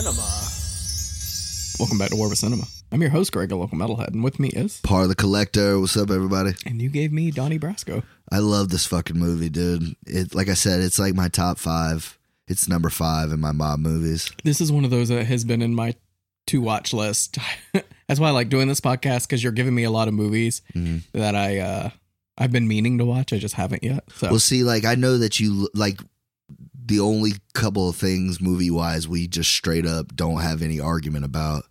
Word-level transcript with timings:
Cinema. 0.00 0.48
Welcome 1.78 1.98
back 1.98 2.08
to 2.08 2.16
War 2.16 2.30
with 2.30 2.38
Cinema. 2.38 2.62
I'm 2.90 3.02
your 3.02 3.10
host, 3.10 3.32
Greg, 3.32 3.52
a 3.52 3.56
local 3.56 3.76
metalhead, 3.76 4.08
and 4.08 4.24
with 4.24 4.40
me 4.40 4.48
is. 4.48 4.80
Par 4.80 5.06
the 5.06 5.14
Collector. 5.14 5.78
What's 5.78 5.94
up, 5.94 6.10
everybody? 6.10 6.54
And 6.64 6.80
you 6.80 6.88
gave 6.88 7.12
me 7.12 7.30
Donnie 7.30 7.58
Brasco. 7.58 8.02
I 8.32 8.38
love 8.38 8.70
this 8.70 8.86
fucking 8.86 9.18
movie, 9.18 9.50
dude. 9.50 9.94
It, 10.06 10.34
like 10.34 10.48
I 10.48 10.54
said, 10.54 10.80
it's 10.80 10.98
like 10.98 11.14
my 11.14 11.28
top 11.28 11.58
five. 11.58 12.18
It's 12.48 12.66
number 12.66 12.88
five 12.88 13.30
in 13.30 13.40
my 13.40 13.52
mob 13.52 13.80
movies. 13.80 14.32
This 14.42 14.62
is 14.62 14.72
one 14.72 14.86
of 14.86 14.90
those 14.90 15.10
that 15.10 15.26
has 15.26 15.44
been 15.44 15.60
in 15.60 15.74
my 15.74 15.94
to 16.46 16.62
watch 16.62 16.94
list. 16.94 17.36
That's 18.08 18.18
why 18.18 18.28
I 18.28 18.30
like 18.32 18.48
doing 18.48 18.68
this 18.68 18.80
podcast 18.80 19.26
because 19.28 19.42
you're 19.42 19.52
giving 19.52 19.74
me 19.74 19.84
a 19.84 19.90
lot 19.90 20.08
of 20.08 20.14
movies 20.14 20.62
Mhm. 20.74 21.02
that 21.12 21.34
I 21.36 21.58
uh 21.58 21.90
I've 22.38 22.52
been 22.52 22.66
meaning 22.66 22.96
to 22.98 23.04
watch. 23.04 23.34
I 23.34 23.38
just 23.38 23.54
haven't 23.54 23.84
yet. 23.84 24.04
So 24.14 24.30
Well, 24.30 24.38
see, 24.38 24.64
like 24.64 24.86
I 24.86 24.94
know 24.94 25.18
that 25.18 25.38
you 25.40 25.68
like 25.74 26.00
the 26.90 27.00
only 27.00 27.34
couple 27.54 27.88
of 27.88 27.94
things 27.94 28.40
movie 28.40 28.70
wise 28.70 29.06
we 29.06 29.28
just 29.28 29.48
straight 29.48 29.86
up 29.86 30.16
don't 30.16 30.40
have 30.40 30.60
any 30.60 30.80
argument 30.80 31.24
about 31.24 31.62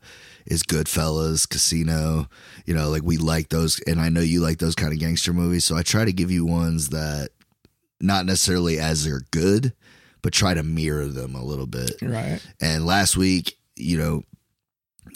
is 0.45 0.63
Goodfellas, 0.63 1.47
Casino. 1.47 2.27
You 2.65 2.73
know, 2.73 2.89
like 2.89 3.03
we 3.03 3.17
like 3.17 3.49
those, 3.49 3.81
and 3.85 3.99
I 3.99 4.07
know 4.07 4.21
you 4.21 4.39
like 4.39 4.59
those 4.59 4.75
kind 4.75 4.93
of 4.93 4.99
gangster 4.99 5.33
movies. 5.33 5.65
So 5.65 5.75
I 5.75 5.83
try 5.83 6.05
to 6.05 6.13
give 6.13 6.31
you 6.31 6.45
ones 6.45 6.89
that 6.89 7.31
not 7.99 8.25
necessarily 8.25 8.79
as 8.79 9.03
they're 9.03 9.25
good, 9.31 9.73
but 10.21 10.31
try 10.31 10.53
to 10.53 10.63
mirror 10.63 11.07
them 11.07 11.35
a 11.35 11.43
little 11.43 11.67
bit. 11.67 12.01
right. 12.01 12.39
And 12.61 12.85
last 12.85 13.17
week, 13.17 13.57
you 13.75 13.97
know, 13.97 14.23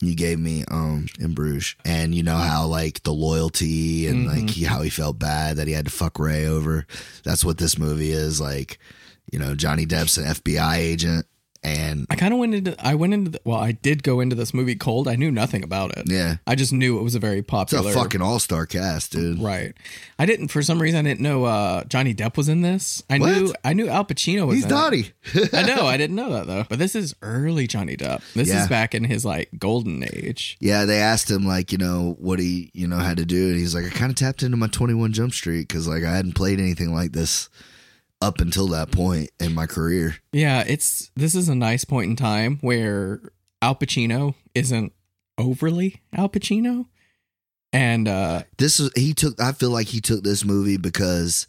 you 0.02 0.16
gave 0.16 0.38
me 0.38 0.66
um 0.70 1.08
in 1.18 1.34
Bruges, 1.34 1.78
and 1.86 2.14
you 2.14 2.24
know 2.24 2.36
how 2.36 2.66
like 2.66 3.04
the 3.04 3.14
loyalty 3.14 4.08
and 4.08 4.28
like 4.28 4.50
he, 4.50 4.66
how 4.66 4.82
he 4.82 4.90
felt 4.90 5.18
bad 5.18 5.56
that 5.56 5.68
he 5.68 5.74
had 5.74 5.86
to 5.86 5.92
fuck 5.92 6.20
Ray 6.20 6.46
over. 6.46 6.86
That's 7.24 7.46
what 7.46 7.58
this 7.58 7.78
movie 7.78 8.12
is 8.12 8.42
like. 8.42 8.80
You 9.32 9.40
know, 9.40 9.56
Johnny 9.56 9.86
Depp's 9.86 10.18
an 10.18 10.26
FBI 10.26 10.78
agent, 10.78 11.26
and 11.64 12.06
I 12.10 12.16
kind 12.16 12.34
of 12.34 12.40
went 12.40 12.54
into 12.54 12.76
I 12.86 12.94
went 12.94 13.14
into 13.14 13.32
the, 13.32 13.42
well, 13.46 13.58
I 13.58 13.72
did 13.72 14.04
go 14.04 14.20
into 14.20 14.36
this 14.36 14.54
movie 14.54 14.76
cold. 14.76 15.08
I 15.08 15.16
knew 15.16 15.32
nothing 15.32 15.64
about 15.64 15.98
it. 15.98 16.04
yeah, 16.08 16.36
I 16.46 16.54
just 16.56 16.72
knew 16.74 17.00
it 17.00 17.04
was 17.04 17.16
a 17.16 17.20
very 17.20 17.42
popular 17.42 17.88
it's 17.88 17.96
a 17.96 18.00
fucking 18.00 18.22
all 18.22 18.38
star 18.38 18.66
cast, 18.68 19.14
dude. 19.14 19.42
Right. 19.42 19.74
I 20.20 20.26
didn't 20.28 20.50
for 20.50 20.62
some 20.62 20.80
reason 20.82 21.00
I 21.00 21.10
didn't 21.10 21.22
know 21.22 21.46
uh 21.46 21.84
Johnny 21.86 22.14
Depp 22.14 22.36
was 22.38 22.48
in 22.50 22.62
this. 22.62 23.02
I 23.10 23.18
What? 23.18 23.32
knew 23.32 23.54
I 23.64 23.74
knew 23.74 23.88
Al 23.88 24.04
Pacino 24.06 24.46
was 24.46 24.58
He's 24.58 24.68
naughty. 24.68 25.14
I 25.54 25.64
know, 25.76 25.86
I 25.88 25.96
didn't 25.98 26.18
know 26.18 26.32
that 26.34 26.46
though. 26.48 26.66
But 26.70 26.78
this 26.80 26.96
is 26.96 27.16
early 27.24 27.66
Johnny 27.66 27.96
Depp. 27.98 28.22
This 28.34 28.50
Yeah. 28.50 28.64
is 28.64 28.68
back 28.70 28.94
in 28.94 29.06
his 29.06 29.24
like 29.26 29.50
golden 29.58 30.04
age. 30.04 30.58
Yeah, 30.60 30.84
they 30.86 31.00
asked 31.00 31.32
him 31.32 31.48
like, 31.48 31.72
you 31.72 31.78
know, 31.78 32.18
what 32.20 32.40
he, 32.40 32.70
you 32.74 32.88
know, 32.88 32.98
had 33.00 33.18
to 33.18 33.26
do, 33.26 33.48
and 33.50 33.58
he's 33.58 33.74
like, 33.74 33.86
I 33.86 33.90
kind 33.90 34.12
of 34.12 34.16
tapped 34.18 34.44
into 34.44 34.58
my 34.58 34.68
Twenty 34.68 34.94
One 34.94 35.14
Jump 35.14 35.34
Street 35.34 35.68
because 35.70 35.88
like 35.88 36.04
I 36.04 36.14
hadn't 36.16 36.34
played 36.34 36.60
anything 36.60 36.94
like 36.94 37.14
this 37.14 37.50
up 38.24 38.40
until 38.40 38.68
that 38.70 38.90
point 38.90 39.30
in 39.40 39.54
my 39.54 39.66
career. 39.66 40.16
Yeah, 40.32 40.64
it's 40.66 41.12
this 41.16 41.36
is 41.36 41.50
a 41.50 41.56
nice 41.56 41.84
point 41.86 42.10
in 42.10 42.16
time 42.16 42.58
where 42.62 43.22
Al 43.62 43.76
Pacino 43.76 44.36
isn't 44.56 44.94
overly 45.38 46.02
Al 46.14 46.30
Pacino. 46.30 46.88
And 47.74 48.08
uh 48.08 48.44
this 48.58 48.80
is 48.80 48.92
he 48.96 49.14
took 49.16 49.42
i 49.42 49.52
feel 49.52 49.72
like 49.72 49.88
he 49.88 50.00
took 50.00 50.24
this 50.24 50.46
movie 50.46 50.78
because 50.78 51.48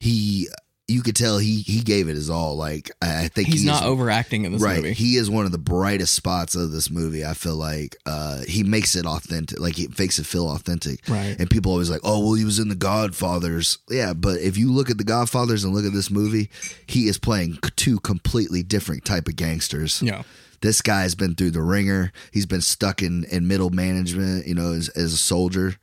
he 0.00 0.48
you 0.88 1.02
could 1.02 1.14
tell 1.14 1.36
he 1.38 1.60
he 1.60 1.80
gave 1.82 2.08
it 2.08 2.14
his 2.16 2.30
all 2.30 2.56
like 2.56 2.90
i 3.02 3.28
think 3.28 3.46
he's 3.48 3.60
he 3.60 3.66
not 3.66 3.82
is, 3.82 3.88
overacting 3.88 4.44
in 4.46 4.52
this 4.52 4.62
right 4.62 4.76
movie. 4.82 4.94
he 4.94 5.16
is 5.16 5.28
one 5.28 5.44
of 5.44 5.52
the 5.52 5.58
brightest 5.58 6.14
spots 6.14 6.54
of 6.54 6.70
this 6.72 6.90
movie 6.90 7.24
i 7.26 7.34
feel 7.34 7.56
like 7.56 7.96
uh 8.06 8.40
he 8.48 8.62
makes 8.64 8.96
it 8.96 9.04
authentic 9.04 9.60
like 9.60 9.76
he 9.76 9.86
makes 9.98 10.18
it 10.18 10.24
feel 10.24 10.50
authentic 10.50 11.06
right. 11.08 11.36
and 11.38 11.50
people 11.50 11.70
always 11.72 11.90
like 11.90 12.00
oh 12.04 12.20
well 12.20 12.34
he 12.34 12.44
was 12.44 12.58
in 12.58 12.68
the 12.70 12.74
godfathers 12.74 13.78
yeah 13.90 14.12
but 14.14 14.40
if 14.40 14.56
you 14.56 14.72
look 14.72 14.88
at 14.90 14.98
the 14.98 15.04
godfathers 15.04 15.62
and 15.62 15.74
look 15.74 15.84
at 15.84 15.92
this 15.92 16.10
movie 16.10 16.48
he 16.86 17.06
is 17.06 17.18
playing 17.18 17.58
two 17.76 18.00
completely 18.00 18.62
different 18.62 19.04
type 19.04 19.28
of 19.28 19.36
gangsters 19.36 20.02
Yeah. 20.02 20.22
this 20.62 20.80
guy's 20.80 21.14
been 21.14 21.34
through 21.34 21.50
the 21.52 21.62
ringer. 21.62 22.12
He's 22.32 22.46
been 22.46 22.62
stuck 22.62 23.02
in, 23.02 23.24
in 23.30 23.46
middle 23.46 23.70
management, 23.70 24.46
you 24.46 24.54
know, 24.54 24.72
as, 24.72 24.88
as 24.90 25.12
a 25.12 25.16
soldier. 25.18 25.76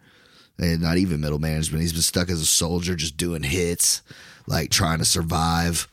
And 0.58 0.82
not 0.82 0.98
even 0.98 1.20
middle 1.22 1.40
management. 1.40 1.82
He's 1.82 1.94
been 1.94 2.02
stuck 2.02 2.30
as 2.30 2.42
a 2.42 2.46
soldier, 2.46 2.96
just 2.96 3.16
doing 3.18 3.44
hits, 3.44 4.02
like 4.48 4.70
trying 4.72 5.00
to 5.00 5.06
survive, 5.06 5.88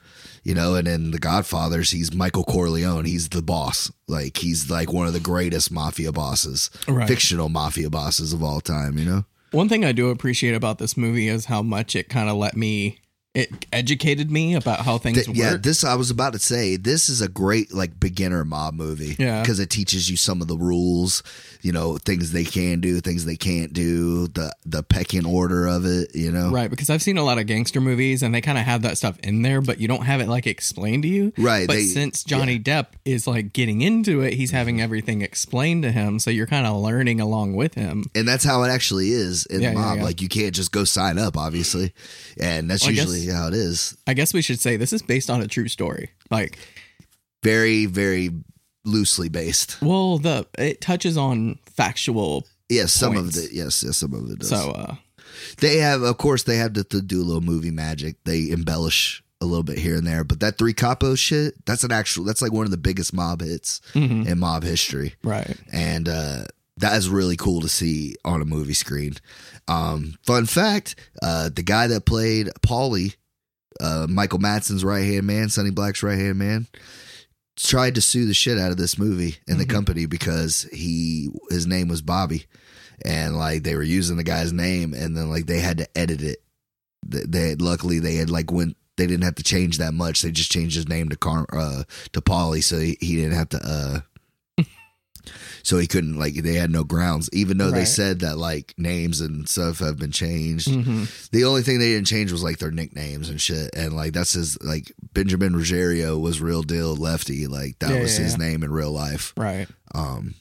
you 0.44 0.54
know. 0.54 0.74
And 0.74 0.86
in 0.88 1.10
The 1.10 1.18
Godfathers, 1.18 1.90
he's 1.90 2.12
Michael 2.14 2.44
Corleone. 2.44 3.04
He's 3.04 3.28
the 3.28 3.42
boss. 3.42 3.90
Like, 4.08 4.38
he's 4.38 4.70
like 4.70 4.92
one 4.92 5.06
of 5.06 5.12
the 5.12 5.20
greatest 5.20 5.70
mafia 5.70 6.12
bosses, 6.12 6.70
Right. 6.88 7.08
fictional 7.08 7.48
mafia 7.48 7.90
bosses 7.90 8.32
of 8.32 8.42
all 8.42 8.60
time, 8.60 8.98
you 8.98 9.04
know? 9.04 9.24
One 9.50 9.68
thing 9.68 9.84
I 9.84 9.92
do 9.92 10.08
appreciate 10.08 10.54
about 10.54 10.78
this 10.78 10.96
movie 10.96 11.28
is 11.28 11.44
how 11.46 11.60
much 11.60 11.94
it 11.94 12.08
kind 12.08 12.30
of 12.30 12.36
let 12.36 12.56
me 12.56 12.98
it 13.34 13.64
educated 13.72 14.30
me 14.30 14.54
about 14.54 14.80
how 14.80 14.98
things 14.98 15.24
Th- 15.24 15.34
yeah, 15.36 15.52
work. 15.52 15.62
this 15.62 15.84
I 15.84 15.94
was 15.94 16.10
about 16.10 16.34
to 16.34 16.38
say. 16.38 16.76
This 16.76 17.08
is 17.08 17.22
a 17.22 17.28
great 17.28 17.72
like 17.72 17.98
beginner 17.98 18.44
mob 18.44 18.74
movie. 18.74 19.16
Yeah. 19.18 19.40
because 19.40 19.58
it 19.58 19.70
teaches 19.70 20.10
you 20.10 20.16
some 20.18 20.42
of 20.42 20.48
the 20.48 20.56
rules. 20.56 21.22
You 21.62 21.70
know, 21.70 21.96
things 21.96 22.32
they 22.32 22.42
can 22.44 22.80
do, 22.80 23.00
things 23.00 23.24
they 23.24 23.36
can't 23.36 23.72
do, 23.72 24.26
the 24.28 24.52
the 24.66 24.82
pecking 24.82 25.24
order 25.24 25.66
of 25.66 25.86
it. 25.86 26.14
You 26.14 26.30
know, 26.32 26.50
Right, 26.50 26.68
because 26.68 26.90
I've 26.90 27.02
seen 27.02 27.16
a 27.18 27.22
lot 27.24 27.38
of 27.38 27.46
gangster 27.46 27.80
movies 27.80 28.22
and 28.22 28.34
they 28.34 28.40
kind 28.40 28.58
of 28.58 28.64
have 28.64 28.82
that 28.82 28.98
stuff 28.98 29.16
in 29.20 29.42
there, 29.42 29.60
but 29.60 29.80
you 29.80 29.86
don't 29.88 30.02
have 30.04 30.20
it 30.20 30.28
like 30.28 30.46
explained 30.48 31.04
to 31.04 31.08
you. 31.08 31.32
Right, 31.38 31.66
But 31.68 31.74
they- 31.74 31.84
since 31.84 32.24
Johnny 32.24 32.58
Depp 32.58 32.86
is 33.04 33.26
like 33.28 33.52
getting 33.52 33.80
into 33.80 34.20
it, 34.22 34.34
he's 34.34 34.50
having 34.50 34.72
Mm-hmm. 34.76 34.82
everything 34.84 35.22
explained 35.22 35.82
to 35.84 35.92
him, 35.92 36.18
so 36.18 36.30
you're 36.30 36.46
kind 36.46 36.66
of 36.66 36.76
learning 36.82 37.20
along 37.20 37.54
with 37.54 37.74
him. 37.74 38.04
and 38.14 38.26
that's 38.26 38.44
how 38.44 38.62
it 38.64 38.68
actually 38.68 39.10
is 39.12 39.46
in 39.46 39.60
Yeah, 39.60 39.70
the 39.70 39.74
yeah, 39.76 39.80
mob. 39.80 39.96
yeah. 39.98 40.02
Like 40.04 40.20
you 40.22 40.28
can't 40.28 40.54
just 40.54 40.72
go 40.72 40.84
sign 40.84 41.18
up, 41.18 41.36
obviously, 41.36 41.92
and 42.40 42.68
that's 42.70 42.82
Well, 42.82 42.90
I 42.90 42.94
guess- 43.26 43.34
how 43.34 43.48
it 43.48 43.54
is. 43.54 43.96
I 44.06 44.14
guess 44.14 44.32
we 44.34 44.42
should 44.42 44.60
say 44.60 44.76
this 44.76 44.92
is 44.92 45.02
based 45.02 45.30
on 45.30 45.40
a 45.42 45.48
true 45.48 45.68
story. 45.68 46.10
Like, 46.30 46.58
Very, 47.42 47.86
very 47.86 48.30
loosely 48.84 49.28
based. 49.28 49.80
well, 49.82 50.18
the 50.18 50.46
it 50.58 50.80
touches 50.80 51.16
on 51.16 51.58
factual. 51.66 52.46
Yes, 52.68 52.92
some 52.92 53.14
Points. 53.14 53.36
of 53.36 53.44
it. 53.44 53.52
Yes, 53.52 53.82
yes, 53.84 53.96
some 53.98 54.12
of 54.14 54.30
it 54.30 54.38
does. 54.40 54.48
So, 54.48 54.70
uh, 54.70 54.94
They 55.58 55.78
have, 55.78 56.02
of 56.02 56.16
course, 56.18 56.44
they 56.44 56.56
have 56.56 56.72
do 56.72 57.20
a 57.20 57.24
little 57.24 57.40
movie 57.42 57.70
magic. 57.70 58.16
They 58.24 58.50
embellish 58.50 59.22
a 59.40 59.44
little 59.46 59.64
bit 59.64 59.78
here 59.78 59.96
and 59.96 60.06
there, 60.06 60.22
but 60.24 60.38
that 60.40 60.56
three 60.56 60.72
capo 60.72 61.16
shit, 61.16 61.64
that's 61.66 61.82
an 61.84 61.90
actual, 61.90 62.22
that's 62.24 62.40
like 62.40 62.52
one 62.52 62.64
of 62.64 62.70
the 62.70 62.76
biggest 62.76 63.12
mob 63.12 63.40
hits 63.40 63.80
mhm, 63.92 64.24
in 64.26 64.38
mob 64.38 64.62
history, 64.62 65.14
right. 65.24 65.56
and 65.72 66.08
uh, 66.08 66.44
that 66.78 66.96
is 66.96 67.08
really 67.08 67.36
cool 67.36 67.60
to 67.60 67.68
see 67.68 68.14
on 68.24 68.40
a 68.42 68.46
movie 68.46 68.74
screen. 68.74 69.14
Um, 69.68 70.14
fun 70.26 70.46
fact: 70.46 70.96
uh, 71.22 71.50
the 71.54 71.62
guy 71.62 71.86
that 71.88 72.06
played 72.06 72.48
Paulie, 72.66 73.16
uh, 73.80 74.06
Michael 74.08 74.38
Madsen's 74.38 74.84
right 74.84 75.04
hand 75.04 75.26
man, 75.26 75.48
Sonny 75.48 75.70
Black's 75.70 76.02
right 76.02 76.18
hand 76.18 76.38
man, 76.38 76.66
tried 77.56 77.94
to 77.96 78.00
sue 78.00 78.26
the 78.26 78.34
shit 78.34 78.58
out 78.58 78.70
of 78.70 78.76
this 78.78 78.98
movie 78.98 79.36
and 79.46 79.60
the 79.60 79.66
Mhm. 79.66 79.70
company 79.70 80.06
because 80.06 80.62
he 80.72 81.30
his 81.50 81.66
name 81.66 81.88
was 81.88 82.02
Bobby, 82.02 82.46
and 83.04 83.36
like 83.36 83.62
they 83.62 83.74
were 83.76 83.82
using 83.82 84.16
the 84.16 84.24
guy's 84.24 84.52
name, 84.52 84.94
and 84.94 85.16
then 85.16 85.28
like 85.30 85.46
they 85.46 85.60
had 85.60 85.78
to 85.78 85.98
edit 85.98 86.22
it. 86.22 86.42
They, 87.06 87.22
they 87.26 87.54
luckily 87.56 87.98
they 87.98 88.14
had 88.16 88.30
like 88.30 88.50
went. 88.50 88.76
They 88.98 89.06
didn't 89.06 89.24
have 89.24 89.36
to 89.36 89.42
change 89.42 89.78
that 89.78 89.94
much. 89.94 90.20
They 90.20 90.30
just 90.30 90.52
changed 90.52 90.76
his 90.76 90.86
name 90.88 91.08
to 91.08 91.16
Car 91.16 91.46
uh, 91.52 91.84
to 92.12 92.20
Paulie, 92.20 92.62
so 92.62 92.78
he, 92.78 92.98
he 93.00 93.16
didn't 93.16 93.32
have 93.32 93.48
to. 93.50 93.58
uh 93.58 94.00
So 95.62 95.78
he 95.78 95.86
couldn't 95.86 96.18
like 96.18 96.34
they 96.34 96.54
had 96.54 96.70
no 96.70 96.84
grounds, 96.84 97.28
even 97.32 97.58
though 97.58 97.70
they 97.70 97.84
said 97.84 98.20
that 98.20 98.36
like 98.38 98.74
names 98.76 99.20
and 99.20 99.48
stuff 99.48 99.78
have 99.78 99.98
been 99.98 100.10
changed. 100.10 100.68
hmm 100.70 101.04
The 101.30 101.44
only 101.44 101.62
thing 101.62 101.78
they 101.78 101.90
didn't 101.90 102.06
change 102.08 102.32
was 102.32 102.42
like 102.42 102.58
their 102.58 102.70
nicknames 102.70 103.28
and 103.28 103.40
shit. 103.40 103.70
And 103.74 103.92
like 103.94 104.12
that's 104.12 104.32
his 104.32 104.60
like 104.62 104.92
Benjamin 105.12 105.54
Ruggiero 105.56 106.18
was 106.18 106.40
real 106.40 106.62
deal 106.62 106.96
lefty. 106.96 107.46
Like 107.46 107.78
that 107.78 107.90
Yeah, 107.94 108.00
was 108.02 108.18
yeah, 108.18 108.24
his 108.24 108.32
yeah. 108.38 108.46
name 108.48 108.62
in 108.62 108.70
real 108.72 108.90
life. 108.92 109.32
Right. 109.36 109.68
Um 109.94 110.34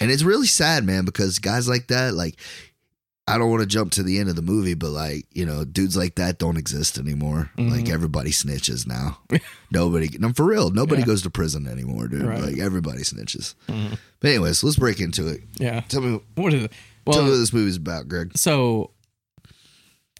and 0.00 0.10
it's 0.10 0.22
really 0.22 0.46
sad, 0.46 0.84
man, 0.84 1.04
because 1.04 1.38
guys 1.38 1.68
like 1.68 1.88
that, 1.88 2.14
like 2.14 2.38
I 3.28 3.38
don't 3.38 3.50
want 3.50 3.60
to 3.62 3.66
jump 3.66 3.92
to 3.92 4.02
the 4.02 4.18
end 4.18 4.28
of 4.28 4.36
the 4.36 4.42
movie, 4.42 4.74
but 4.74 4.90
like, 4.90 5.26
you 5.32 5.44
know, 5.46 5.64
dudes 5.64 5.96
like 5.96 6.14
that 6.16 6.38
don't 6.38 6.56
exist 6.56 6.98
anymore. 6.98 7.50
Mhm. 7.58 7.70
Like 7.70 7.88
everybody 7.88 8.30
snitches 8.30 8.86
now. 8.86 9.18
nobody 9.70 10.08
no 10.18 10.32
for 10.32 10.44
real, 10.44 10.70
nobody 10.70 11.00
Yeah. 11.02 11.06
goes 11.06 11.22
to 11.22 11.30
prison 11.30 11.66
anymore, 11.66 12.08
dude. 12.08 12.22
Right. 12.22 12.40
Like 12.42 12.58
everybody 12.58 13.02
snitches. 13.02 13.54
Mhm. 13.68 13.98
But 14.20 14.28
anyways, 14.30 14.64
let's 14.64 14.76
break 14.76 15.00
into 15.00 15.28
it. 15.28 15.42
Yeah. 15.58 15.80
Tell 15.88 16.00
me 16.00 16.20
What 16.34 16.54
is 16.54 16.64
it? 16.64 16.72
tell 17.04 17.14
me 17.14 17.20
what 17.20 17.30
Well, 17.30 17.38
this 17.38 17.52
movie's 17.52 17.76
about, 17.76 18.08
Greg. 18.08 18.32
so 18.36 18.90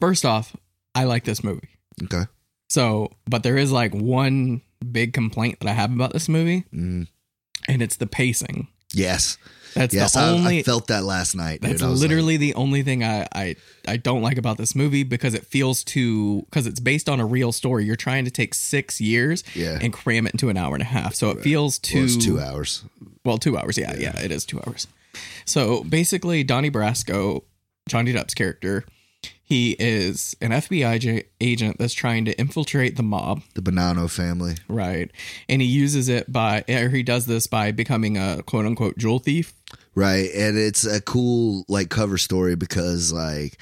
first 0.00 0.24
off, 0.24 0.54
I 0.94 1.04
like 1.04 1.24
this 1.24 1.42
movie. 1.44 1.68
Okay. 2.04 2.24
So, 2.68 3.10
but 3.28 3.42
there 3.42 3.56
is 3.56 3.72
like 3.72 3.94
one 3.94 4.60
big 4.92 5.12
complaint 5.12 5.60
that 5.60 5.68
I 5.68 5.72
have 5.72 5.92
about 5.92 6.12
this 6.12 6.28
movie, 6.28 6.64
Mm. 6.74 7.08
and 7.66 7.82
it's 7.82 7.96
the 7.96 8.06
pacing. 8.06 8.68
Yes. 8.92 9.38
That's 9.78 9.94
yes, 9.94 10.12
the 10.14 10.20
I, 10.20 10.28
only. 10.30 10.58
I 10.58 10.62
felt 10.64 10.88
that 10.88 11.04
last 11.04 11.36
night. 11.36 11.60
that's 11.60 11.74
dude. 11.74 11.82
I 11.82 11.86
like, 11.88 11.98
literally 12.00 12.36
the 12.36 12.54
only 12.54 12.82
thing 12.82 13.04
I, 13.04 13.28
I 13.32 13.56
I 13.86 13.96
don't 13.96 14.22
like 14.22 14.36
about 14.36 14.58
this 14.58 14.74
movie 14.74 15.04
because 15.04 15.34
it 15.34 15.46
feels 15.46 15.84
too 15.84 16.42
because 16.50 16.66
it's 16.66 16.80
based 16.80 17.08
on 17.08 17.20
a 17.20 17.24
real 17.26 17.52
story. 17.52 17.84
You're 17.84 17.94
trying 17.96 18.24
to 18.24 18.30
take 18.30 18.54
six 18.54 19.00
years 19.00 19.44
yeah. 19.54 19.78
and 19.80 19.92
cram 19.92 20.26
it 20.26 20.32
into 20.34 20.48
an 20.48 20.56
hour 20.56 20.74
and 20.74 20.82
a 20.82 20.86
half, 20.86 21.14
so 21.14 21.30
it 21.30 21.36
Right. 21.36 21.44
feels 21.44 21.78
Well, 21.78 21.90
too 21.92 22.04
it's 22.04 22.16
two 22.24 22.40
hours. 22.40 22.82
well 23.24 23.38
two 23.38 23.56
hours. 23.56 23.78
Yeah, 23.78 23.94
Yeah. 23.94 24.12
yeah, 24.16 24.24
it 24.24 24.32
is 24.32 24.44
two 24.44 24.60
hours. 24.66 24.88
So 25.44 25.84
basically, 25.84 26.42
Donnie 26.44 26.70
Brasco, 26.70 27.44
Johnny 27.88 28.12
Depp's 28.12 28.34
character, 28.34 28.84
he 29.48 29.74
is 29.78 30.36
an 30.42 30.50
FBI 30.50 31.24
agent 31.40 31.78
that's 31.78 31.94
trying 31.94 32.26
to 32.26 32.38
infiltrate 32.38 32.96
the 32.96 33.02
mob, 33.02 33.40
The 33.54 33.62
Bonanno 33.62 34.10
family. 34.10 34.56
right? 34.68 35.10
And 35.48 35.62
he 35.62 35.68
uses 35.68 36.10
it 36.10 36.30
by, 36.30 36.64
or 36.68 36.90
he 36.90 37.02
does 37.02 37.24
this 37.24 37.46
by 37.46 37.72
becoming 37.72 38.18
a 38.18 38.42
quote 38.42 38.66
unquote 38.66 38.98
jewel 38.98 39.20
thief. 39.20 39.54
Right. 39.94 40.28
And 40.34 40.58
it's 40.58 40.84
a 40.84 41.00
cool 41.00 41.64
like 41.66 41.88
cover 41.88 42.18
story 42.18 42.56
because 42.56 43.10
like 43.10 43.58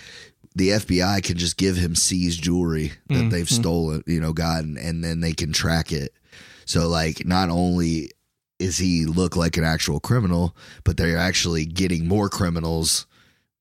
the 0.56 0.70
FBI 0.70 1.22
can 1.22 1.36
just 1.38 1.56
give 1.56 1.76
him 1.76 1.94
seized 1.94 2.42
jewelry 2.42 2.90
that 3.06 3.14
mm-hmm. 3.14 3.28
they've 3.28 3.48
stolen, 3.48 4.02
you 4.08 4.20
know, 4.20 4.32
gotten, 4.32 4.76
and 4.76 5.04
then 5.04 5.20
they 5.20 5.34
can 5.34 5.52
track 5.52 5.92
it. 5.92 6.12
So 6.64 6.88
like 6.88 7.24
not 7.24 7.48
only 7.48 8.10
is 8.58 8.76
he 8.76 9.06
look 9.06 9.36
like 9.36 9.56
an 9.56 9.62
actual 9.62 10.00
criminal, 10.00 10.56
but 10.82 10.96
they're 10.96 11.16
actually 11.16 11.64
getting 11.64 12.08
more 12.08 12.28
criminals 12.28 13.06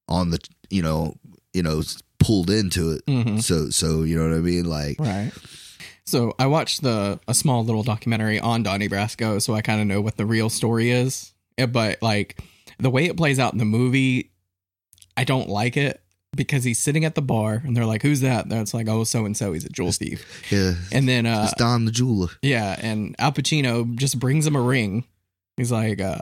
on 0.08 0.32
the 0.32 0.40
you 0.72 0.82
know, 0.82 1.18
you 1.54 1.62
know, 1.62 1.84
pulled 2.26 2.50
into 2.50 2.92
it. 2.92 3.06
Mhm. 3.06 3.42
So 3.42 3.70
so 3.70 4.04
you 4.04 4.18
know 4.18 4.28
what 4.30 4.38
I 4.38 4.42
mean? 4.42 4.66
Like 4.66 5.00
Right. 5.00 5.32
So 6.06 6.34
I 6.38 6.46
watched 6.48 6.82
the 6.84 7.20
a 7.28 7.34
small 7.34 7.64
little 7.66 7.84
documentary 7.84 8.40
on 8.40 8.64
Donnie 8.64 8.90
Brasco, 8.90 9.42
so 9.42 9.54
I 9.56 9.62
kind 9.62 9.82
of 9.82 9.88
know 9.88 10.02
what 10.02 10.18
the 10.18 10.26
real 10.26 10.50
story 10.50 10.92
is. 10.92 11.34
Eh, 11.58 11.66
But 11.66 12.02
like 12.02 12.40
the 12.80 12.90
way 12.90 13.06
it 13.06 13.18
plays 13.18 13.40
out 13.40 13.54
in 13.54 13.60
the 13.60 13.66
movie, 13.66 14.32
I 15.18 15.24
don't 15.24 15.50
like 15.50 15.78
it 15.78 16.02
because 16.36 16.64
he's 16.66 16.80
sitting 16.80 17.06
at 17.06 17.16
the 17.16 17.22
bar 17.22 17.62
and 17.66 17.76
they're 17.76 17.86
like, 17.86 18.02
"Who's 18.02 18.20
that?" 18.22 18.50
That's 18.50 18.74
like, 18.74 18.88
"Oh, 18.90 19.04
so 19.06 19.26
and 19.26 19.36
so. 19.38 19.54
He's 19.54 19.66
a 19.66 19.70
jewel 19.70 19.92
thief." 19.94 20.26
yeah. 20.52 20.74
And 20.92 21.08
then 21.08 21.26
uh 21.26 21.44
It's 21.46 21.54
Don 21.58 21.86
the 21.86 21.92
jeweler. 21.92 22.28
yeah, 22.42 22.76
and 22.82 23.16
Al 23.18 23.32
Pacino 23.32 23.96
just 23.96 24.20
brings 24.20 24.46
him 24.46 24.56
a 24.56 24.62
ring. 24.62 25.06
He's 25.58 25.72
like, 25.72 26.02
uh, 26.02 26.20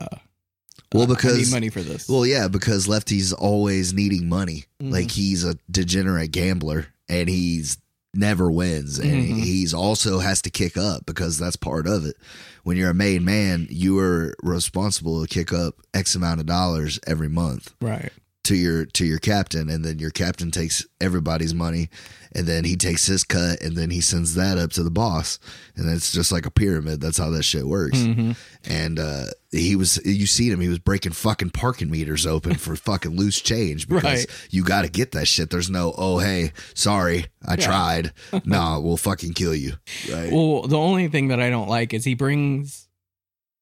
Well, 0.93 1.03
I 1.03 1.05
need 1.07 1.15
because 1.15 1.51
money 1.51 1.69
for 1.69 1.81
this. 1.81 2.07
Well, 2.07 2.25
yeah, 2.25 2.47
because 2.47 2.87
Lefty's 2.87 3.33
always 3.33 3.93
needing 3.93 4.29
money. 4.29 4.65
Mhm. 4.81 4.91
Like 4.91 5.11
he's 5.11 5.43
a 5.43 5.57
degenerate 5.71 6.31
gambler 6.31 6.87
and 7.09 7.27
he's 7.29 7.77
never 8.15 8.51
wins 8.51 8.99
and 8.99 9.11
Mhm. 9.11 9.43
he's 9.43 9.73
also 9.73 10.19
has 10.19 10.39
to 10.43 10.51
kick 10.51 10.77
up 10.77 11.03
because 11.05 11.37
that's 11.37 11.55
part 11.55 11.87
of 11.87 12.05
it. 12.05 12.15
When 12.63 12.77
you're 12.77 12.91
a 12.91 12.93
made 12.93 13.23
man, 13.23 13.67
you 13.71 13.97
are 13.99 14.35
responsible 14.43 15.21
to 15.21 15.27
kick 15.27 15.51
up 15.51 15.81
X 15.95 16.13
amount 16.15 16.39
of 16.39 16.45
dollars 16.45 16.99
every 17.07 17.27
month 17.27 17.73
right. 17.81 18.11
to 18.43 18.55
your 18.55 18.85
to 18.85 19.05
your 19.05 19.17
captain 19.17 19.67
and 19.69 19.83
then 19.83 19.97
your 19.97 20.11
captain 20.11 20.51
takes 20.51 20.85
everybody's 21.01 21.55
money 21.55 21.89
and 22.35 22.47
then 22.47 22.63
he 22.63 22.75
takes 22.75 23.05
his 23.05 23.23
cut 23.23 23.61
and 23.61 23.75
then 23.75 23.89
he 23.89 24.01
sends 24.01 24.35
that 24.35 24.57
up 24.57 24.71
to 24.73 24.83
the 24.83 24.89
boss. 24.91 25.39
And 25.75 25.89
it's 25.89 26.11
just 26.11 26.31
like 26.31 26.45
a 26.45 26.51
pyramid. 26.51 26.99
That's 27.01 27.17
how 27.17 27.29
that 27.31 27.43
shit 27.43 27.65
works. 27.65 28.01
Hmm 28.03 28.31
and 28.65 28.97
uh 28.97 29.25
he 29.51 29.75
was 29.75 29.99
you 30.05 30.25
seen 30.25 30.51
him. 30.53 30.61
He 30.61 30.69
was 30.69 30.79
breaking 30.79 31.11
fucking 31.11 31.49
parking 31.49 31.91
meters 31.91 32.25
open 32.25 32.55
for 32.55 32.75
fucking 32.77 33.11
loose 33.17 33.41
change 33.41 33.89
because 33.89 34.03
Right. 34.03 34.25
you 34.51 34.63
got 34.63 34.83
to 34.83 34.89
get 34.89 35.11
that 35.11 35.27
shit. 35.27 35.49
There's 35.49 35.69
no 35.69 35.93
oh 35.97 36.19
hey 36.19 36.53
sorry 36.73 37.25
i 37.45 37.55
Yeah. 37.55 37.65
tried. 37.65 38.13
Nah 38.45 38.79
we'll 38.79 38.95
fucking 38.97 39.33
kill 39.33 39.53
you. 39.53 39.73
Right. 40.11 40.31
Well, 40.31 40.61
the 40.63 40.77
only 40.77 41.07
thing 41.09 41.27
that 41.27 41.41
I 41.41 41.49
don't 41.49 41.67
like 41.67 41.93
is 41.93 42.05
he 42.05 42.13
brings 42.15 42.87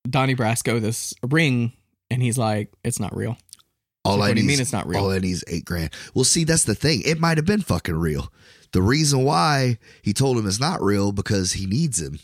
Donnie 0.10 0.36
Brasco 0.36 0.80
this 0.82 1.14
ring, 1.24 1.74
and 2.10 2.22
he's 2.22 2.38
like, 2.38 2.72
"It's 2.84 3.00
not 3.00 3.16
real." 3.16 3.38
all 4.04 4.18
Like, 4.18 4.26
i 4.26 4.30
what 4.30 4.36
do 4.36 4.42
you 4.42 4.48
mean 4.48 4.60
it's 4.60 4.74
not 4.74 4.88
real? 4.88 5.00
all 5.04 5.12
i 5.12 5.20
need 5.20 5.30
is 5.32 5.44
eight 5.48 5.64
grand. 5.66 5.92
Well 6.16 6.24
see 6.26 6.44
that's 6.44 6.64
the 6.64 6.74
thing. 6.76 7.02
It 7.06 7.20
might 7.20 7.38
have 7.38 7.46
been 7.46 7.62
fucking 7.62 7.96
real 7.96 8.32
the 8.74 8.82
reason 8.82 9.24
why 9.24 9.78
he 10.02 10.14
told 10.14 10.38
him 10.38 10.48
it's 10.48 10.60
not 10.60 10.82
real 10.82 11.12
because 11.12 11.54
he 11.54 11.66
needs 11.66 12.00
him 12.02 12.20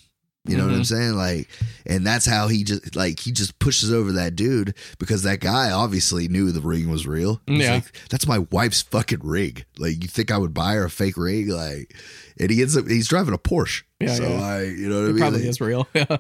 you 0.49 0.55
know 0.55 0.63
what 0.65 0.75
I'm 0.75 0.83
Mhm. 0.83 0.85
saying? 0.85 1.11
Like, 1.15 1.49
and 1.85 2.07
that's 2.07 2.25
how 2.25 2.47
he 2.47 2.63
just 2.63 2.95
like 2.95 3.19
he 3.19 3.33
just 3.33 3.59
pushes 3.59 3.91
over 3.91 4.13
that 4.13 4.38
dude 4.38 4.75
because 4.97 5.23
that 5.23 5.41
guy 5.41 5.71
obviously 5.71 6.29
knew 6.29 6.53
the 6.53 6.61
ring 6.61 6.89
was 6.89 7.05
real. 7.05 7.41
He's 7.47 7.63
Yeah. 7.63 7.73
like, 7.73 7.83
that's 8.09 8.25
my 8.27 8.39
wife's 8.49 8.81
fucking 8.81 9.19
ring. 9.23 9.57
Like, 9.77 10.01
you 10.01 10.07
think 10.07 10.31
I 10.31 10.38
would 10.38 10.53
buy 10.53 10.75
her 10.75 10.85
a 10.85 10.89
fake 10.89 11.17
ring? 11.17 11.49
Like, 11.49 11.94
and 12.39 12.49
he 12.49 12.61
ends 12.61 12.77
up 12.77 12.88
he's 12.88 13.09
driving 13.09 13.33
a 13.33 13.38
Porsche. 13.38 13.81
Yeah, 13.99 14.15
so 14.15 14.23
yeah. 14.23 14.39
I, 14.41 14.61
you 14.63 14.88
know 14.88 15.01
what 15.01 15.07
I 15.07 15.09
It 15.09 15.09
mean? 15.09 15.17
probably 15.17 15.39
Like, 15.41 15.49
is 15.49 15.59
real. 15.59 15.85
Yeah. 15.94 16.17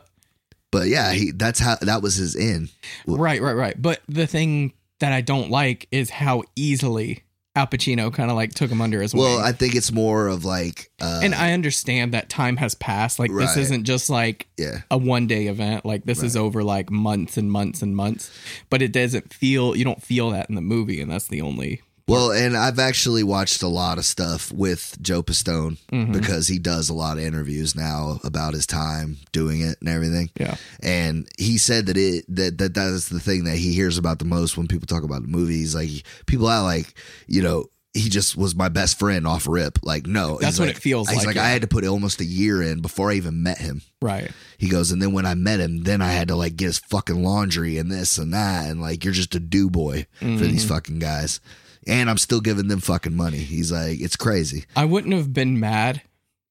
But 0.71 0.87
yeah, 0.89 1.13
he 1.13 1.31
that's 1.31 1.61
how 1.61 1.77
that 1.79 2.01
was 2.01 2.15
his 2.15 2.35
in. 2.35 2.67
right, 3.07 3.41
right, 3.41 3.55
right. 3.55 3.81
But 3.81 4.01
the 4.09 4.27
thing 4.27 4.73
that 4.99 5.13
I 5.13 5.21
don't 5.21 5.49
like 5.51 5.87
is 5.89 6.09
how 6.09 6.43
easily 6.57 7.23
Al 7.57 7.65
Pacino 7.65 8.13
kind 8.13 8.29
of 8.29 8.37
like 8.37 8.53
took 8.53 8.69
him 8.69 8.81
under 8.81 9.01
his 9.01 9.15
Well, 9.15 9.37
wing. 9.37 9.45
I 9.45 9.51
think 9.51 9.73
it's 9.73 9.91
more 9.91 10.27
of 10.27 10.45
like, 10.45 10.91
uh, 11.01 11.21
and 11.23 11.33
I 11.33 11.53
understand 11.53 12.13
that 12.13 12.29
time 12.29 12.57
has 12.57 12.75
passed. 12.75 13.17
Like 13.17 13.33
this 13.33 13.57
isn't 13.57 13.85
just 13.85 14.09
like 14.11 14.47
yeah, 14.57 14.81
a 14.91 14.97
one 14.97 15.25
day 15.25 15.47
event. 15.47 15.83
Like 15.83 16.05
this 16.05 16.21
is 16.21 16.37
over 16.37 16.63
like 16.63 16.91
months 16.91 17.35
and 17.35 17.51
months 17.51 17.81
and 17.81 17.95
months. 17.95 18.31
But 18.69 18.83
it 18.83 18.91
doesn't 18.91 19.33
feel 19.33 19.75
you 19.75 19.83
don't 19.83 20.03
feel 20.03 20.29
that 20.29 20.49
in 20.49 20.55
the 20.55 20.61
movie, 20.61 21.01
and 21.01 21.09
that's 21.09 21.27
the 21.27 21.41
only 21.41 21.81
Well, 22.07 22.31
and 22.31 22.55
I've 22.55 22.79
actually 22.79 23.23
watched 23.23 23.61
a 23.63 23.67
lot 23.67 23.97
of 23.97 24.05
stuff 24.05 24.49
with 24.51 24.97
Joe 25.01 25.21
Pistone 25.23 25.77
Mhm. 25.91 26.13
because 26.13 26.47
he 26.47 26.57
does 26.57 26.87
a 26.89 26.93
lot 26.93 27.17
of 27.17 27.23
interviews 27.23 27.75
now 27.75 28.19
about 28.23 28.53
his 28.53 28.65
time 28.65 29.17
doing 29.33 29.59
it 29.61 29.77
and 29.81 29.89
everything. 29.89 30.29
yeah. 30.39 30.55
And 30.81 31.27
he 31.37 31.57
said 31.57 31.87
that 31.87 31.97
it 31.97 32.23
that 32.29 32.57
that 32.59 32.73
that 32.75 32.87
is 32.93 33.09
the 33.09 33.19
thing 33.19 33.43
that 33.43 33.57
he 33.57 33.73
hears 33.73 33.97
about 33.97 34.19
the 34.19 34.25
most 34.25 34.57
when 34.57 34.67
people 34.67 34.87
talk 34.87 35.03
about 35.03 35.21
the 35.23 35.27
movies. 35.27 35.75
Like 35.75 35.89
people 36.27 36.47
are 36.47 36.63
like, 36.63 36.93
you 37.27 37.41
know, 37.41 37.65
he 37.93 38.09
just 38.09 38.37
was 38.37 38.53
my 38.55 38.69
best 38.69 38.99
friend 38.99 39.25
off 39.27 39.47
rip. 39.47 39.79
Like, 39.83 40.05
no, 40.05 40.37
That's 40.39 40.59
what 40.59 40.67
like- 40.67 40.77
it 40.77 40.81
feels 40.81 41.09
He's 41.09 41.17
like, 41.17 41.27
like, 41.27 41.35
yeah. 41.37 41.45
I 41.45 41.49
had 41.49 41.61
to 41.63 41.67
put 41.67 41.83
almost 41.83 42.21
a 42.21 42.25
year 42.25 42.61
in 42.61 42.79
before 42.79 43.11
I 43.11 43.15
even 43.15 43.41
met 43.43 43.57
him. 43.57 43.81
Right. 44.01 44.29
He 44.59 44.69
goes, 44.69 44.91
and 44.91 45.01
then 45.01 45.13
when 45.13 45.25
I 45.25 45.33
met 45.33 45.59
him, 45.59 45.83
then 45.83 46.01
I 46.01 46.11
had 46.11 46.27
to 46.29 46.35
like 46.35 46.55
get 46.55 46.67
his 46.67 46.77
fucking 46.79 47.21
laundry 47.23 47.77
and 47.79 47.91
this 47.91 48.17
and 48.17 48.33
that, 48.33 48.69
and 48.69 48.79
like 48.79 49.03
you're 49.03 49.13
just 49.13 49.35
a 49.35 49.39
do 49.41 49.69
boy 49.69 50.05
for 50.19 50.25
these 50.25 50.63
Mhm. 50.63 50.67
fucking 50.69 50.99
guys. 50.99 51.39
And 51.87 52.09
I'm 52.09 52.17
still 52.17 52.41
giving 52.41 52.67
them 52.67 52.79
fucking 52.81 53.15
money. 53.15 53.37
He's 53.37 53.71
like, 53.71 53.99
it's 54.01 54.15
crazy. 54.17 54.65
I 54.75 54.85
wouldn't 54.85 55.13
have 55.13 55.33
been 55.33 55.59
mad 55.59 56.01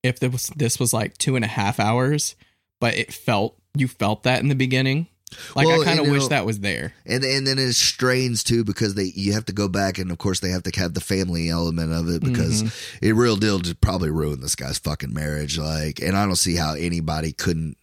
if 0.03 0.19
there 0.19 0.31
was 0.31 0.47
this 0.57 0.79
was 0.81 0.93
like 0.93 1.19
two 1.19 1.37
and 1.37 1.45
a 1.45 1.49
half 1.49 1.79
hours, 1.79 2.37
but 2.81 2.95
it 2.95 3.13
felt 3.13 3.57
you 3.77 3.87
felt 3.89 4.23
that 4.23 4.41
in 4.41 4.49
the 4.49 4.55
beginning. 4.55 5.09
Like 5.57 5.67
Well, 5.67 5.83
I 5.83 5.85
kind 5.85 5.99
of 5.99 6.07
wish 6.09 6.23
know- 6.23 6.29
that 6.29 6.47
was 6.47 6.61
there. 6.61 6.95
And 7.05 7.25
and 7.25 7.45
then 7.47 7.59
it 7.59 7.73
strains 7.75 8.45
too 8.45 8.63
because 8.65 8.95
they 8.95 9.13
you 9.15 9.33
have 9.33 9.45
to 9.47 9.53
go 9.53 9.67
back 9.69 9.99
and 9.99 10.11
of 10.13 10.19
course 10.19 10.39
they 10.41 10.51
have 10.51 10.63
to 10.63 10.81
have 10.81 10.95
the 10.95 11.01
family 11.01 11.51
element 11.51 11.93
of 11.93 12.09
it 12.09 12.23
because 12.23 12.63
Mhm. 12.63 12.73
it 13.03 13.13
real 13.15 13.37
deal 13.37 13.59
just 13.59 13.81
probably 13.81 14.09
ruined 14.11 14.43
this 14.43 14.55
guy's 14.55 14.79
fucking 14.79 15.13
marriage. 15.13 15.59
Like, 15.59 16.01
and 16.01 16.17
I 16.17 16.25
don't 16.25 16.37
see 16.37 16.55
how 16.55 16.75
anybody 16.75 17.33
couldn't 17.33 17.77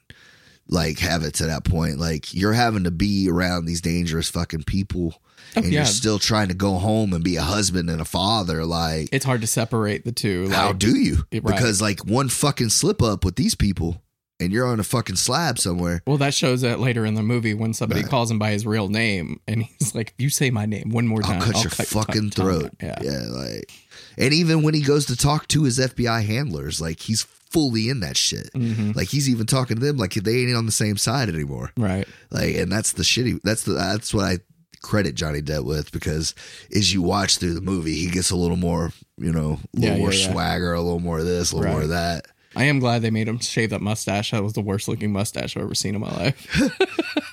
like 0.70 1.00
have 1.00 1.24
it 1.24 1.34
to 1.36 1.46
that 1.48 1.66
point. 1.66 2.00
Like, 2.00 2.34
you're 2.34 2.54
having 2.54 2.86
to 2.86 2.92
be 2.92 3.30
around 3.30 3.66
these 3.66 3.82
dangerous 3.82 4.30
fucking 4.30 4.64
people, 4.64 5.22
Oh, 5.56 5.62
and 5.62 5.66
yeah. 5.72 5.80
you're 5.80 5.86
still 5.86 6.20
trying 6.20 6.48
to 6.50 6.54
go 6.54 6.74
home 6.78 7.14
and 7.14 7.24
be 7.24 7.36
a 7.36 7.42
husband 7.42 7.90
and 7.90 8.02
a 8.02 8.06
father. 8.06 8.66
Like, 8.66 9.10
It's 9.12 9.26
hard 9.26 9.42
to 9.42 9.48
separate 9.48 10.04
the 10.06 10.12
two. 10.12 10.50
how 10.50 10.68
like- 10.68 10.80
do 10.80 10.96
you? 10.98 11.26
Right. 11.32 11.44
Because 11.46 11.82
like 11.82 12.06
one 12.06 12.30
fucking 12.30 12.70
slip 12.70 13.02
up 13.02 13.24
with 13.26 13.36
these 13.36 13.56
people, 13.56 14.02
and 14.40 14.52
you're 14.52 14.66
on 14.66 14.80
a 14.80 14.84
fucking 14.84 15.16
slab 15.18 15.60
somewhere. 15.60 16.02
Well, 16.08 16.18
that 16.18 16.34
shows 16.34 16.62
that 16.62 16.80
later 16.80 17.06
in 17.06 17.14
the 17.14 17.22
movie 17.24 17.54
when 17.54 17.74
somebody 17.74 18.02
Right. 18.02 18.10
calls 18.10 18.30
him 18.32 18.40
by 18.40 18.52
his 18.52 18.66
real 18.66 18.90
name, 18.90 19.40
and 19.48 19.64
he's 19.64 19.94
like, 19.96 20.14
"If 20.18 20.24
you 20.24 20.30
say 20.30 20.50
my 20.50 20.66
name 20.66 20.90
one 20.90 21.08
more 21.08 21.22
time, 21.22 21.42
I'll 21.42 21.52
cut 21.52 21.64
your 21.64 21.72
cut 21.72 21.88
fucking 21.88 22.32
tongue 22.32 22.46
throat. 22.46 22.66
out." 22.66 22.72
Yeah. 22.82 23.12
yeah, 23.12 23.24
like, 23.30 23.72
and 24.18 24.34
even 24.34 24.64
when 24.64 24.74
he 24.74 24.82
goes 24.82 25.06
to 25.06 25.16
talk 25.16 25.48
to 25.50 25.64
his 25.64 25.80
FBI 25.80 26.22
handlers, 26.26 26.82
like 26.82 27.00
he's 27.00 27.26
fully 27.52 27.88
in 27.88 28.00
that 28.00 28.18
shit. 28.18 28.50
hmm 28.56 28.92
Like 28.96 29.10
he's 29.10 29.30
even 29.30 29.46
talking 29.46 29.78
to 29.78 29.86
them 29.86 29.98
like 29.98 30.14
they 30.16 30.40
ain't 30.40 30.56
on 30.56 30.66
the 30.66 30.72
same 30.72 30.98
side 30.98 31.30
anymore. 31.30 31.72
Right. 31.78 32.08
Like, 32.32 32.56
and 32.56 32.72
that's 32.72 32.94
the 32.94 33.04
shitty. 33.04 33.40
That's 33.44 33.62
the 33.64 33.74
that's 33.74 34.12
what 34.14 34.26
I 34.26 34.40
credit 34.84 35.16
Johnny 35.16 35.42
Depp 35.42 35.66
with 35.66 35.92
because 35.92 36.36
as 36.76 36.94
you 36.94 37.02
watch 37.02 37.38
through 37.40 37.56
the 37.56 37.62
movie, 37.62 37.96
he 37.96 38.12
gets 38.12 38.30
a 38.30 38.36
little 38.36 38.58
more, 38.58 38.92
you 39.18 39.32
know, 39.32 39.60
a 39.76 39.80
little 39.80 39.96
Yeah, 39.96 39.98
more 39.98 40.14
yeah, 40.14 40.32
swagger, 40.32 40.74
a 40.74 40.82
little 40.82 41.00
more 41.00 41.18
of 41.20 41.26
this, 41.26 41.52
a 41.52 41.56
little 41.56 41.72
more 41.72 41.82
of 41.84 41.90
that. 41.90 42.26
I 42.56 42.66
am 42.66 42.78
glad 42.78 43.02
they 43.02 43.10
made 43.10 43.28
him 43.28 43.40
shave 43.40 43.72
that 43.72 43.82
mustache. 43.82 44.30
That 44.30 44.44
was 44.44 44.54
the 44.54 44.62
worst 44.62 44.88
looking 44.88 45.12
mustache 45.12 45.58
I've 45.58 45.64
ever 45.64 45.74
seen 45.74 45.96
in 45.96 46.02
my 46.02 46.12
life. 46.16 46.48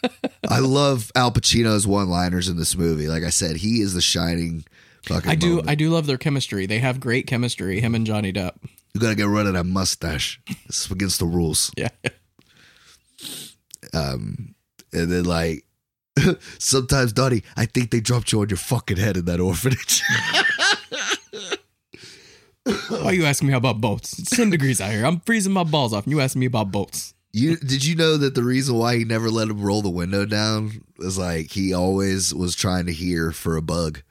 I 0.48 0.60
love 0.60 1.12
Al 1.14 1.30
Pacino's 1.30 1.86
one-liners 1.86 2.48
in 2.48 2.56
this 2.56 2.74
movie. 2.74 3.06
Like 3.06 3.22
I 3.24 3.28
said, 3.28 3.56
he 3.56 3.82
is 3.82 3.92
the 3.92 4.00
shining 4.00 4.64
fucking. 5.04 5.30
I 5.30 5.34
do. 5.34 5.48
moment. 5.56 5.68
I 5.68 5.74
do 5.74 5.90
love 5.90 6.06
their 6.06 6.16
chemistry. 6.16 6.64
They 6.64 6.78
have 6.78 7.00
great 7.00 7.26
chemistry. 7.26 7.80
Him 7.80 7.94
and 7.94 8.06
Johnny 8.06 8.32
Depp. 8.32 8.52
you 8.94 9.00
gotta 9.00 9.14
get 9.14 9.26
rid 9.28 9.46
of 9.46 9.52
that 9.52 9.64
mustache. 9.64 10.40
It's 10.64 10.90
against 10.90 11.18
the 11.18 11.26
rules. 11.26 11.70
Yeah. 11.76 11.88
Um, 13.92 14.54
and 14.92 15.10
then 15.12 15.24
like. 15.24 15.64
Sometimes, 16.58 17.12
Donnie, 17.12 17.42
I 17.56 17.66
think 17.66 17.90
they 17.90 18.00
dropped 18.00 18.32
you 18.32 18.40
on 18.40 18.48
your 18.48 18.56
fucking 18.56 18.96
head 18.96 19.16
in 19.16 19.24
that 19.26 19.40
orphanage. 19.40 20.02
Why 22.88 23.04
are 23.06 23.14
you 23.14 23.24
asking 23.24 23.48
me 23.48 23.54
about 23.54 23.80
boats? 23.80 24.18
It's 24.18 24.30
10 24.30 24.50
degrees 24.50 24.80
out 24.80 24.90
here. 24.92 25.04
I'm 25.06 25.20
freezing 25.20 25.52
my 25.52 25.64
balls 25.64 25.92
off. 25.94 26.04
And 26.04 26.12
you 26.12 26.20
asking 26.20 26.40
me 26.40 26.46
about 26.46 26.70
boats. 26.70 27.14
You 27.32 27.56
did 27.56 27.84
you 27.84 27.94
know 27.94 28.16
that 28.16 28.34
the 28.34 28.42
reason 28.42 28.74
why 28.74 28.96
he 28.96 29.04
never 29.04 29.30
let 29.30 29.48
him 29.48 29.60
roll 29.60 29.82
the 29.82 29.88
window 29.90 30.26
down 30.26 30.82
was 30.98 31.16
like 31.16 31.52
he 31.52 31.72
always 31.72 32.34
was 32.34 32.56
trying 32.56 32.86
to 32.86 32.92
hear 32.92 33.30
for 33.30 33.56
a 33.56 33.62
bug. 33.62 34.02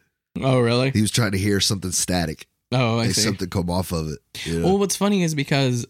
Oh, 0.42 0.60
really? 0.60 0.92
He 0.92 1.02
was 1.02 1.12
trying 1.12 1.34
to 1.34 1.38
hear 1.38 1.60
something 1.60 1.92
static, 1.92 2.48
Oh, 2.72 2.94
I 3.00 3.08
like 3.08 3.12
see. 3.12 3.22
something 3.22 3.50
come 3.50 3.70
off 3.70 3.92
of 3.92 4.08
it. 4.08 4.20
you 4.46 4.60
know? 4.60 4.66
Well, 4.68 4.78
what's 4.80 4.96
funny 4.96 5.22
is 5.24 5.36
because 5.36 5.86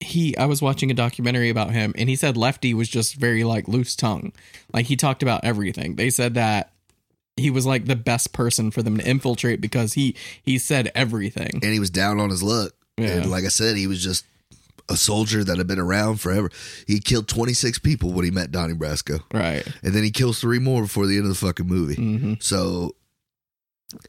he, 0.00 0.36
I 0.36 0.46
was 0.46 0.62
watching 0.62 0.90
a 0.90 0.94
documentary 0.94 1.50
about 1.50 1.72
him, 1.72 1.92
and 1.96 2.08
he 2.08 2.16
said 2.16 2.36
Lefty 2.36 2.72
was 2.74 2.88
just 2.88 3.16
very 3.16 3.44
like 3.44 3.68
loose 3.68 3.94
tongue. 3.94 4.32
Like 4.72 4.86
he 4.86 4.96
talked 4.96 5.22
about 5.22 5.44
everything. 5.44 5.96
They 5.96 6.10
said 6.10 6.34
that 6.34 6.72
he 7.36 7.50
was 7.50 7.64
like 7.66 7.84
the 7.86 7.96
best 7.96 8.32
person 8.32 8.70
for 8.70 8.82
them 8.82 8.98
to 8.98 9.06
infiltrate 9.06 9.60
because 9.60 9.94
he 9.94 10.16
he 10.42 10.58
said 10.58 10.90
everything. 10.94 11.50
and 11.62 11.72
he 11.72 11.78
was 11.80 11.90
down 11.90 12.18
on 12.20 12.30
his 12.30 12.42
luck. 12.42 12.72
Yeah. 12.98 13.08
And 13.18 13.30
like 13.30 13.44
I 13.44 13.48
said, 13.48 13.76
he 13.76 13.86
was 13.86 14.02
just 14.02 14.24
a 14.90 14.96
soldier 14.96 15.44
that 15.44 15.56
had 15.56 15.66
been 15.66 15.78
around 15.78 16.20
forever. 16.20 16.50
He 16.86 16.98
killed 16.98 17.28
26 17.28 17.78
people 17.78 18.12
when 18.12 18.24
he 18.24 18.30
met 18.30 18.50
Donnie 18.50 18.74
Brasco. 18.74 19.20
Right. 19.32 19.66
And 19.82 19.94
then 19.94 20.02
he 20.02 20.10
kills 20.10 20.40
three 20.40 20.58
more 20.58 20.82
before 20.82 21.06
the 21.06 21.16
end 21.16 21.24
of 21.24 21.30
the 21.30 21.46
fucking 21.46 21.66
movie. 21.66 21.94
hmm 21.94 22.34
So 22.40 22.96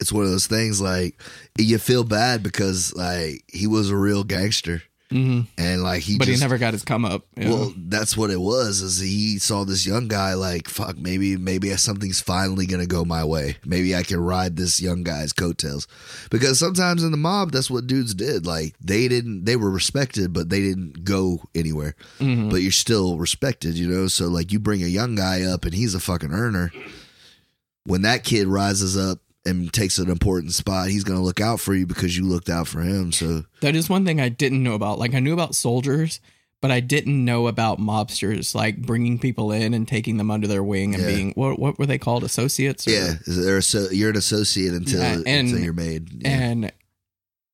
it's 0.00 0.12
one 0.12 0.24
of 0.24 0.30
those 0.30 0.46
things 0.46 0.80
like 0.80 1.20
you 1.58 1.78
feel 1.78 2.04
bad 2.04 2.42
because 2.42 2.94
like 2.94 3.44
he 3.48 3.66
was 3.66 3.90
a 3.90 3.96
real 3.96 4.24
gangster 4.24 4.82
hmm 5.12 5.40
and 5.58 5.82
like 5.82 6.02
he 6.02 6.16
But 6.18 6.24
just 6.26 6.40
he 6.40 6.44
never 6.44 6.58
got 6.58 6.72
his 6.72 6.82
come 6.82 7.04
up. 7.04 7.24
know? 7.36 7.50
well 7.50 7.74
that's 7.76 8.16
what 8.16 8.30
it 8.30 8.40
was 8.40 8.80
is 8.80 8.98
he 8.98 9.38
saw 9.38 9.64
this 9.64 9.86
young 9.86 10.08
guy 10.08 10.34
like 10.34 10.68
fuck 10.68 10.96
maybe 10.98 11.36
maybe 11.36 11.68
something's 11.76 12.20
finally 12.20 12.66
gonna 12.66 12.86
go 12.86 13.04
my 13.04 13.22
way 13.24 13.56
maybe 13.64 13.94
i 13.94 14.02
can 14.02 14.18
ride 14.20 14.56
this 14.56 14.80
young 14.80 15.02
guy's 15.02 15.32
coattails 15.32 15.86
because 16.30 16.58
sometimes 16.58 17.02
in 17.04 17.10
the 17.10 17.16
mob 17.16 17.52
that's 17.52 17.70
what 17.70 17.86
dudes 17.86 18.14
did 18.14 18.46
like 18.46 18.74
they 18.80 19.06
didn't 19.08 19.44
they 19.44 19.56
were 19.56 19.70
respected 19.70 20.32
but 20.32 20.48
they 20.48 20.60
didn't 20.60 21.04
go 21.04 21.42
anywhere 21.54 21.94
Mhm. 22.18 22.50
but 22.50 22.62
you're 22.62 22.72
still 22.72 23.18
respected 23.18 23.74
you 23.76 23.88
know 23.88 24.06
so 24.08 24.28
like 24.28 24.50
you 24.52 24.58
bring 24.58 24.82
a 24.82 24.86
young 24.86 25.14
guy 25.14 25.42
up 25.42 25.64
and 25.64 25.74
he's 25.74 25.94
a 25.94 26.00
fucking 26.00 26.32
earner 26.32 26.72
when 27.84 28.02
that 28.02 28.24
kid 28.24 28.46
rises 28.46 28.96
up 28.96 29.18
and 29.44 29.72
takes 29.72 29.98
an 29.98 30.08
important 30.10 30.52
spot 30.52 30.88
he's 30.88 31.04
gonna 31.04 31.22
look 31.22 31.40
out 31.40 31.58
for 31.60 31.74
you 31.74 31.86
because 31.86 32.16
you 32.16 32.24
looked 32.24 32.48
out 32.48 32.68
for 32.68 32.80
him 32.82 33.10
so 33.12 33.44
That 33.60 33.74
is 33.74 33.88
one 33.88 34.04
thing 34.04 34.20
I 34.20 34.28
didn't 34.28 34.62
know 34.62 34.74
about. 34.74 34.98
Like 34.98 35.14
I 35.14 35.20
knew 35.20 35.32
about 35.32 35.54
soldiers, 35.54 36.20
but 36.60 36.70
I 36.70 36.78
didn't 36.80 37.24
know 37.24 37.48
about 37.48 37.80
mobsters, 37.80 38.54
like 38.54 38.80
bringing 38.82 39.18
people 39.18 39.50
in 39.50 39.74
and 39.74 39.86
taking 39.88 40.16
them 40.16 40.30
under 40.30 40.46
their 40.46 40.62
wing 40.62 40.94
and 40.94 41.02
Yeah. 41.02 41.08
being 41.08 41.32
what 41.32 41.58
what 41.58 41.78
were 41.78 41.86
they 41.86 41.98
called? 41.98 42.22
Associates? 42.24 42.86
or- 42.86 42.92
yeah 42.92 43.14
they're 43.26 43.60
so 43.62 43.88
you're 43.90 44.10
an 44.10 44.16
associate 44.16 44.74
until, 44.74 45.00
Yeah, 45.00 45.12
and- 45.26 45.26
until 45.48 45.58
you're 45.58 45.72
made 45.72 46.22
Yeah. 46.22 46.28
And 46.30 46.72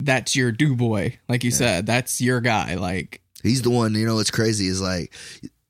that's 0.01 0.37
your 0.37 0.53
do 0.53 0.77
boy, 0.77 1.19
like 1.29 1.43
you 1.43 1.51
said. 1.51 1.87
That's 1.87 2.21
your 2.21 2.41
guy. 2.41 2.75
Like 2.75 3.23
He's 3.43 3.63
the 3.63 3.71
one, 3.71 3.95
you 3.95 4.05
know, 4.05 4.17
what's 4.17 4.31
crazy 4.31 4.67
is 4.67 4.81
like, 4.81 5.13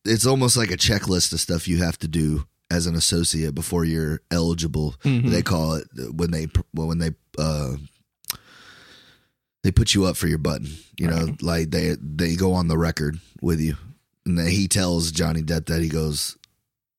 it's 0.05 0.27
almost 0.27 0.57
like 0.57 0.71
a 0.71 0.77
checklist 0.77 1.33
of 1.33 1.41
stuff 1.41 1.69
you 1.69 1.79
have 1.79 1.99
to 1.99 2.09
do 2.09 2.47
as 2.71 2.87
an 2.87 2.95
associate 2.95 3.55
before 3.55 3.85
you're 3.85 4.21
eligible. 4.31 4.95
mhm. 5.05 5.31
They 5.31 5.43
call 5.43 5.75
it 5.75 5.87
when 6.15 6.31
they, 6.31 6.49
well, 6.75 6.87
when 6.89 6.99
they, 6.99 7.11
uh, 7.39 7.77
they 9.63 9.71
put 9.73 9.95
you 9.95 10.05
up 10.05 10.17
for 10.17 10.29
your 10.29 10.39
button, 10.39 10.69
you 10.99 11.09
know, 11.09 11.25
Right. 11.27 11.43
like 11.43 11.71
they, 11.71 11.97
they 12.01 12.37
go 12.37 12.53
on 12.53 12.69
the 12.69 12.79
record 12.79 13.19
with 13.43 13.61
you. 13.61 13.77
And 14.25 14.39
then 14.39 14.49
he 14.49 14.69
tells 14.69 15.11
Johnny 15.11 15.43
Depp 15.43 15.67
that 15.67 15.83
he 15.83 15.89
goes, 15.89 16.37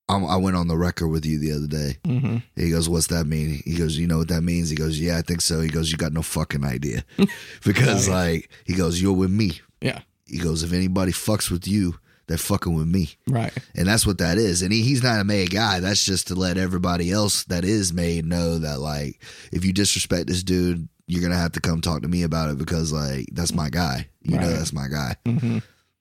I'm, 0.09 0.23
went 0.41 0.55
on 0.55 0.67
the 0.67 0.77
record 0.77 1.09
with 1.09 1.23
you 1.25 1.37
the 1.37 1.51
other 1.51 1.67
day. 1.67 1.97
Mhm. 2.03 2.41
He 2.55 2.71
goes, 2.71 2.89
"What's 2.89 3.07
that 3.07 3.27
mean?" 3.27 3.61
He 3.63 3.75
goes, 3.75 3.95
"You 3.95 4.07
know 4.07 4.17
what 4.17 4.29
that 4.29 4.41
means?" 4.41 4.71
He 4.71 4.75
goes, 4.75 4.99
"Yeah, 4.99 5.19
I 5.19 5.21
think 5.21 5.39
so." 5.39 5.61
He 5.61 5.69
goes, 5.69 5.91
"You 5.91 5.99
got 5.99 6.13
no 6.13 6.23
fucking 6.23 6.65
idea," 6.65 7.05
because 7.63 8.09
Right. 8.09 8.31
like 8.33 8.49
he 8.65 8.73
goes, 8.73 8.99
"You're 8.99 9.13
with 9.13 9.29
me." 9.29 9.61
Yeah. 9.81 9.99
He 10.25 10.39
goes, 10.39 10.63
"If 10.63 10.73
anybody 10.73 11.11
fucks 11.11 11.51
with 11.51 11.67
you, 11.67 11.99
they're 12.29 12.37
fucking 12.37 12.73
with 12.73 12.87
me," 12.87 13.09
right. 13.27 13.51
and 13.75 13.87
that's 13.89 14.07
what 14.07 14.19
that 14.19 14.37
is. 14.37 14.61
And 14.61 14.71
he, 14.71 14.81
he's 14.83 15.03
not 15.03 15.19
a 15.19 15.25
made 15.25 15.51
guy. 15.51 15.81
That's 15.81 16.05
just 16.05 16.27
to 16.29 16.35
let 16.35 16.57
everybody 16.57 17.11
else 17.11 17.43
that 17.45 17.65
is 17.65 17.91
made 17.91 18.25
know 18.25 18.57
that 18.59 18.79
like 18.79 19.21
if 19.51 19.65
you 19.65 19.73
disrespect 19.73 20.27
this 20.27 20.43
dude, 20.43 20.87
you're 21.07 21.21
gonna 21.21 21.35
have 21.35 21.51
to 21.53 21.59
come 21.61 21.81
talk 21.81 22.03
to 22.03 22.07
me 22.07 22.23
about 22.23 22.49
it 22.49 22.57
because 22.57 22.93
like 22.93 23.25
that's 23.33 23.53
my 23.53 23.69
guy. 23.69 24.07
You 24.21 24.37
know, 24.37 24.49
that's 24.49 24.71
my 24.71 24.87
guy. 24.87 25.15
hmm 25.25 25.57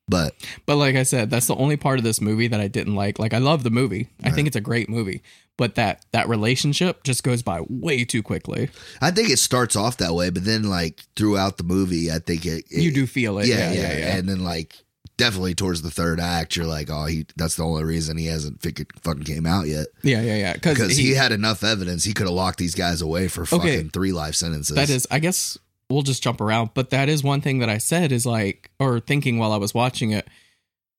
But 0.09 0.35
But 0.67 0.77
like 0.77 0.97
I 0.97 1.03
said, 1.03 1.31
that's 1.31 1.47
the 1.47 1.57
only 1.57 1.77
part 1.77 1.99
of 1.99 2.05
this 2.05 2.21
movie 2.21 2.49
that 2.49 2.61
I 2.61 2.69
didn't 2.69 2.95
like. 2.95 3.19
Like 3.19 3.35
I 3.35 3.39
love 3.39 3.63
the 3.63 3.71
movie. 3.71 4.09
I 4.23 4.31
think 4.31 4.47
it's 4.47 4.57
a 4.57 4.61
great 4.61 4.89
movie. 4.89 5.23
But 5.57 5.75
that 5.75 6.07
that 6.13 6.29
relationship 6.29 7.03
just 7.05 7.25
goes 7.25 7.43
by 7.43 7.63
way 7.69 8.05
too 8.05 8.23
quickly. 8.23 8.71
I 9.01 9.11
think 9.11 9.29
it 9.29 9.39
starts 9.39 9.75
off 9.77 9.97
that 9.97 10.15
way, 10.15 10.31
but 10.31 10.45
then 10.45 10.63
like 10.65 11.03
throughout 11.17 11.57
the 11.57 11.65
movie, 11.65 12.13
I 12.13 12.21
think 12.21 12.47
it, 12.47 12.65
it 12.71 12.81
you 12.83 12.93
do 12.93 13.07
feel 13.07 13.39
it. 13.39 13.47
yeah 13.47 13.73
yeah, 13.73 13.93
yeah, 13.99 14.17
And 14.17 14.29
then 14.29 14.45
like 14.45 14.77
definitely 15.19 15.55
towards 15.55 15.83
the 15.83 15.91
third 15.91 16.19
act, 16.19 16.57
you're 16.57 16.65
like, 16.65 16.89
oh, 16.91 17.05
he 17.05 17.27
that's 17.37 17.57
the 17.57 17.65
only 17.65 17.85
reason 17.85 18.17
he 18.17 18.27
hasn't 18.27 18.63
figured, 18.63 18.89
fucking 19.03 19.25
came 19.25 19.45
out 19.45 19.67
yet 19.67 19.89
yeah, 20.03 20.23
yeah, 20.23 20.37
yeah. 20.37 20.53
because 20.55 20.97
he, 20.97 21.09
he, 21.09 21.15
had 21.15 21.33
enough 21.33 21.63
evidence. 21.63 22.05
He 22.05 22.15
could 22.15 22.27
have 22.27 22.35
locked 22.35 22.59
these 22.59 22.75
guys 22.75 23.03
away 23.03 23.29
for 23.29 23.45
fucking 23.45 23.69
Okay. 23.69 23.89
three 23.89 24.13
life 24.13 24.35
sentences. 24.35 24.75
that 24.77 24.89
is, 24.89 25.07
I 25.11 25.19
guess 25.19 25.59
we'll 25.91 26.03
just 26.03 26.23
jump 26.23 26.41
around. 26.41 26.71
But 26.73 26.89
that 26.91 27.09
is 27.11 27.23
one 27.23 27.43
thing 27.43 27.59
that 27.59 27.69
I 27.69 27.77
said 27.79 28.13
is 28.13 28.25
like, 28.25 28.71
or 28.81 29.01
thinking 29.01 29.39
while 29.39 29.53
I 29.53 29.59
was 29.59 29.75
watching 29.75 30.13
it. 30.13 30.27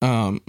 Um, 0.02 0.42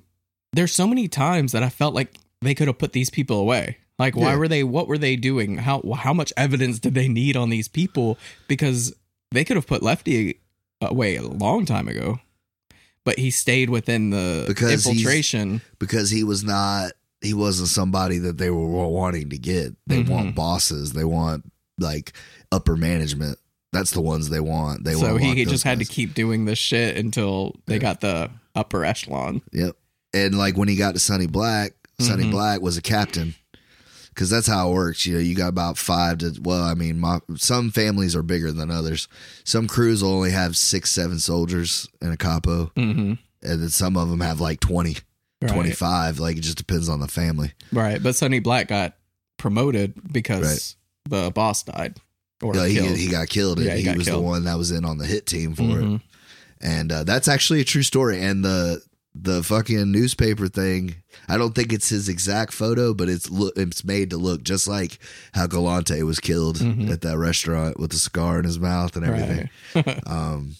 there's 0.52 0.72
so 0.72 0.86
many 0.86 1.08
times 1.08 1.52
that 1.52 1.62
I 1.62 1.68
felt 1.68 1.94
like 1.94 2.14
they 2.42 2.54
could 2.54 2.66
have 2.68 2.78
put 2.78 2.92
these 2.92 3.10
people 3.10 3.38
away. 3.38 3.78
Like, 3.98 4.16
why 4.16 4.30
Yeah. 4.30 4.36
were 4.36 4.48
they? 4.48 4.64
What 4.64 4.88
were 4.88 4.98
they 4.98 5.14
doing? 5.16 5.58
How 5.58 5.82
how 5.94 6.14
much 6.14 6.32
evidence 6.36 6.78
did 6.78 6.94
they 6.94 7.06
need 7.06 7.36
on 7.36 7.50
these 7.50 7.68
people? 7.68 8.18
Because 8.48 8.94
they 9.30 9.44
could 9.44 9.56
have 9.56 9.66
put 9.66 9.82
Lefty 9.82 10.40
away 10.80 11.16
a 11.16 11.22
long 11.22 11.66
time 11.66 11.86
ago, 11.86 12.18
but 13.04 13.18
he 13.18 13.30
stayed 13.30 13.70
within 13.70 14.10
the 14.10 14.44
Because 14.46 14.86
infiltration. 14.86 15.62
because 15.78 16.10
he 16.10 16.24
was 16.24 16.44
not. 16.44 16.92
He 17.22 17.34
wasn't 17.34 17.68
somebody 17.68 18.18
that 18.18 18.38
they 18.38 18.50
were 18.50 18.66
wanting 18.88 19.28
to 19.30 19.38
get. 19.38 19.74
They 19.86 20.02
Mhm. 20.02 20.08
want 20.08 20.34
bosses. 20.34 20.92
They 20.92 21.04
want 21.04 21.50
like 21.78 22.12
upper 22.50 22.76
management. 22.76 23.38
That's 23.72 23.90
the 23.92 24.00
ones 24.00 24.30
they 24.30 24.40
want. 24.40 24.84
They 24.84 24.94
so 24.94 25.12
want. 25.12 25.22
he 25.22 25.44
just 25.44 25.64
had 25.64 25.78
to 25.80 25.84
keep 25.84 26.14
doing 26.14 26.44
this 26.46 26.58
shit 26.58 26.96
until 26.96 27.54
they 27.66 27.74
Yeah. 27.74 27.80
got 27.80 28.00
the 28.00 28.30
upper 28.54 28.84
echelon. 28.84 29.42
Yep. 29.52 29.76
And 30.14 30.36
like 30.38 30.56
when 30.56 30.68
he 30.68 30.76
got 30.76 30.94
to 30.94 30.98
Sonny 31.00 31.26
Black, 31.26 31.72
Sonny 32.00 32.24
Mhm. 32.24 32.30
Black 32.32 32.60
was 32.62 32.76
a 32.78 32.82
captain. 32.82 33.34
Cause 34.20 34.28
that's 34.28 34.46
how 34.46 34.70
it 34.70 34.74
works. 34.74 35.06
You 35.06 35.14
know, 35.14 35.20
you 35.20 35.34
got 35.34 35.48
about 35.48 35.78
five 35.78 36.18
to, 36.18 36.38
well, 36.42 36.62
I 36.62 36.74
mean, 36.74 36.98
my, 37.00 37.20
some 37.36 37.70
families 37.70 38.14
are 38.14 38.22
bigger 38.22 38.52
than 38.52 38.70
others. 38.70 39.08
Some 39.44 39.66
crews 39.66 40.02
will 40.02 40.12
only 40.12 40.30
have 40.32 40.58
six, 40.58 40.92
seven 40.92 41.18
soldiers 41.18 41.88
in 42.02 42.12
a 42.12 42.18
capo. 42.18 42.66
Mm-hmm. 42.76 43.12
And 43.42 43.62
then 43.62 43.68
some 43.70 43.96
of 43.96 44.10
them 44.10 44.20
have 44.20 44.38
like 44.38 44.60
20, 44.60 44.98
Right. 45.42 45.50
25. 45.50 46.18
Like 46.18 46.36
it 46.36 46.40
just 46.42 46.58
depends 46.58 46.90
on 46.90 47.00
the 47.00 47.08
family. 47.08 47.52
Right, 47.72 48.02
but 48.02 48.14
Sonny 48.14 48.40
Black 48.40 48.68
got 48.68 48.94
promoted 49.38 49.94
because 50.12 50.76
the 51.08 51.30
boss 51.34 51.62
died 51.62 51.96
or 52.42 52.54
Yeah, 52.54 52.68
killed. 52.68 52.96
he, 52.98 53.06
he 53.06 53.10
got 53.10 53.28
killed. 53.30 53.56
And 53.56 53.66
Yeah, 53.68 53.76
he 53.76 53.84
he, 53.88 53.96
was 53.96 54.06
killed. 54.06 54.22
the 54.22 54.26
one 54.28 54.44
that 54.44 54.58
was 54.58 54.70
in 54.70 54.84
on 54.84 54.98
the 54.98 55.06
hit 55.06 55.24
team 55.24 55.54
for 55.54 55.62
it. 55.62 55.82
Mhm. 55.84 56.00
and 56.60 56.92
uh, 56.92 57.04
that's 57.04 57.26
actually 57.26 57.62
a 57.62 57.64
true 57.64 57.82
story. 57.82 58.20
And 58.22 58.44
the 58.44 58.82
the 59.14 59.42
fucking 59.42 59.90
newspaper 59.90 60.46
thing, 60.48 60.96
I 61.30 61.38
don't 61.38 61.54
think 61.54 61.72
it's 61.72 61.88
his 61.88 62.08
exact 62.08 62.52
photo, 62.52 62.92
but 62.92 63.08
it's 63.08 63.28
it's 63.56 63.84
made 63.84 64.10
to 64.10 64.16
look 64.16 64.42
just 64.42 64.66
like 64.68 64.98
how 65.32 65.46
Galante 65.46 66.02
was 66.02 66.18
killed 66.20 66.58
Mhm. 66.58 66.90
at 66.90 67.00
that 67.02 67.16
restaurant 67.18 67.78
with 67.78 67.90
the 67.92 67.98
scar 67.98 68.38
in 68.40 68.44
his 68.44 68.58
mouth 68.58 68.96
and 68.96 69.04
everything. 69.06 69.48
Right. 69.74 70.00
Um, 70.06 70.56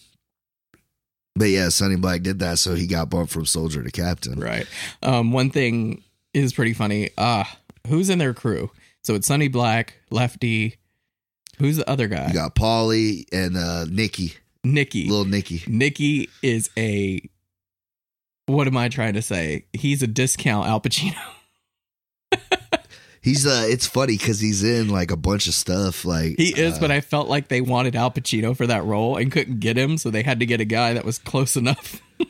but 1.37 1.47
yeah, 1.50 1.69
Sonny 1.69 1.97
Black 1.97 2.23
did 2.23 2.39
that, 2.41 2.59
so 2.59 2.75
he 2.75 2.87
got 2.87 3.09
bumped 3.11 3.33
from 3.33 3.47
soldier 3.47 3.83
to 3.83 3.91
captain. 3.91 4.39
right. 4.41 4.67
Um, 5.03 5.33
one 5.33 5.50
thing 5.50 6.03
is 6.35 6.53
pretty 6.53 6.73
funny. 6.75 7.11
Uh 7.19 7.45
who's 7.89 8.11
in 8.11 8.19
their 8.19 8.35
crew? 8.35 8.71
So 9.05 9.15
it's 9.15 9.27
Sonny 9.27 9.49
Black, 9.49 9.95
Lefty. 10.11 10.77
Who's 11.59 11.77
the 11.77 11.89
other 11.89 12.09
guy? 12.09 12.29
You 12.29 12.35
got 12.35 12.55
Paulie 12.55 13.25
and 13.33 13.57
uh, 13.57 13.85
Nikki, 13.87 14.35
Nikki. 14.65 15.09
little 15.09 15.25
Nikki. 15.25 15.62
Nikki 15.67 16.29
is 16.43 16.71
a. 16.77 17.21
What 18.50 18.66
am 18.66 18.76
I 18.76 18.88
trying 18.88 19.14
to 19.14 19.23
say? 19.23 19.64
He's 19.73 20.02
a 20.02 20.07
discount 20.07 20.66
Al 20.66 20.80
Pacino. 20.80 21.16
He's 23.23 23.47
uh, 23.47 23.66
it's 23.66 23.87
funny 23.87 24.16
because 24.16 24.40
he's 24.40 24.64
in 24.64 24.88
like 24.88 25.11
a 25.11 25.16
bunch 25.16 25.47
of 25.47 25.52
stuff. 25.52 26.07
Like 26.07 26.37
He 26.38 26.59
is, 26.59 26.78
uh, 26.78 26.80
but 26.80 26.90
I 26.90 27.02
felt 27.02 27.28
like 27.28 27.49
they 27.49 27.61
wanted 27.61 27.95
Al 27.95 28.11
Pacino 28.11 28.57
for 28.57 28.66
that 28.66 28.83
role 28.85 29.19
and 29.19 29.30
couldn't 29.30 29.61
get 29.61 29.76
him, 29.76 29.99
so 29.99 30.11
they 30.11 30.23
had 30.23 30.40
to 30.40 30.47
get 30.47 30.62
a 30.62 30.64
guy 30.64 30.95
that 30.95 31.04
was 31.04 31.19
close 31.19 31.57
enough. 31.57 32.00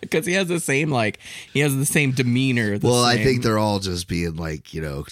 Because 0.00 0.26
he 0.26 0.32
has 0.32 0.48
the 0.48 0.58
same 0.58 0.90
like 0.90 1.20
he 1.52 1.60
has 1.60 1.76
the 1.76 1.86
same 1.86 2.10
demeanor. 2.10 2.78
the 2.78 2.86
well, 2.88 3.04
I 3.04 3.22
think 3.22 3.44
they're 3.44 3.58
all 3.58 3.78
just 3.78 4.08
being 4.08 4.34
like 4.34 4.74
you 4.74 4.82
know 4.82 5.04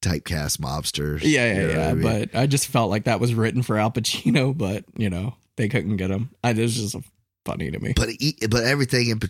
typecast 0.00 0.58
mobsters. 0.58 1.20
yeah, 1.22 1.52
yeah, 1.52 1.60
You 1.60 1.66
know 1.66 1.72
yeah. 1.74 1.88
I 1.88 1.92
mean? 1.92 2.02
But 2.02 2.34
I 2.34 2.46
just 2.46 2.68
felt 2.68 2.88
like 2.88 3.04
that 3.04 3.20
was 3.20 3.34
written 3.34 3.62
for 3.62 3.78
Al 3.78 3.90
Pacino, 3.90 4.56
but 4.56 4.84
you 4.96 5.10
know 5.10 5.34
they 5.56 5.68
couldn't 5.68 5.98
get 5.98 6.10
him. 6.10 6.30
I, 6.42 6.54
was 6.54 6.74
just 6.74 6.96
funny 7.46 7.70
to 7.70 7.78
me. 7.78 7.92
but 7.96 8.10
but 8.50 8.64
everything 8.64 9.08
in 9.08 9.20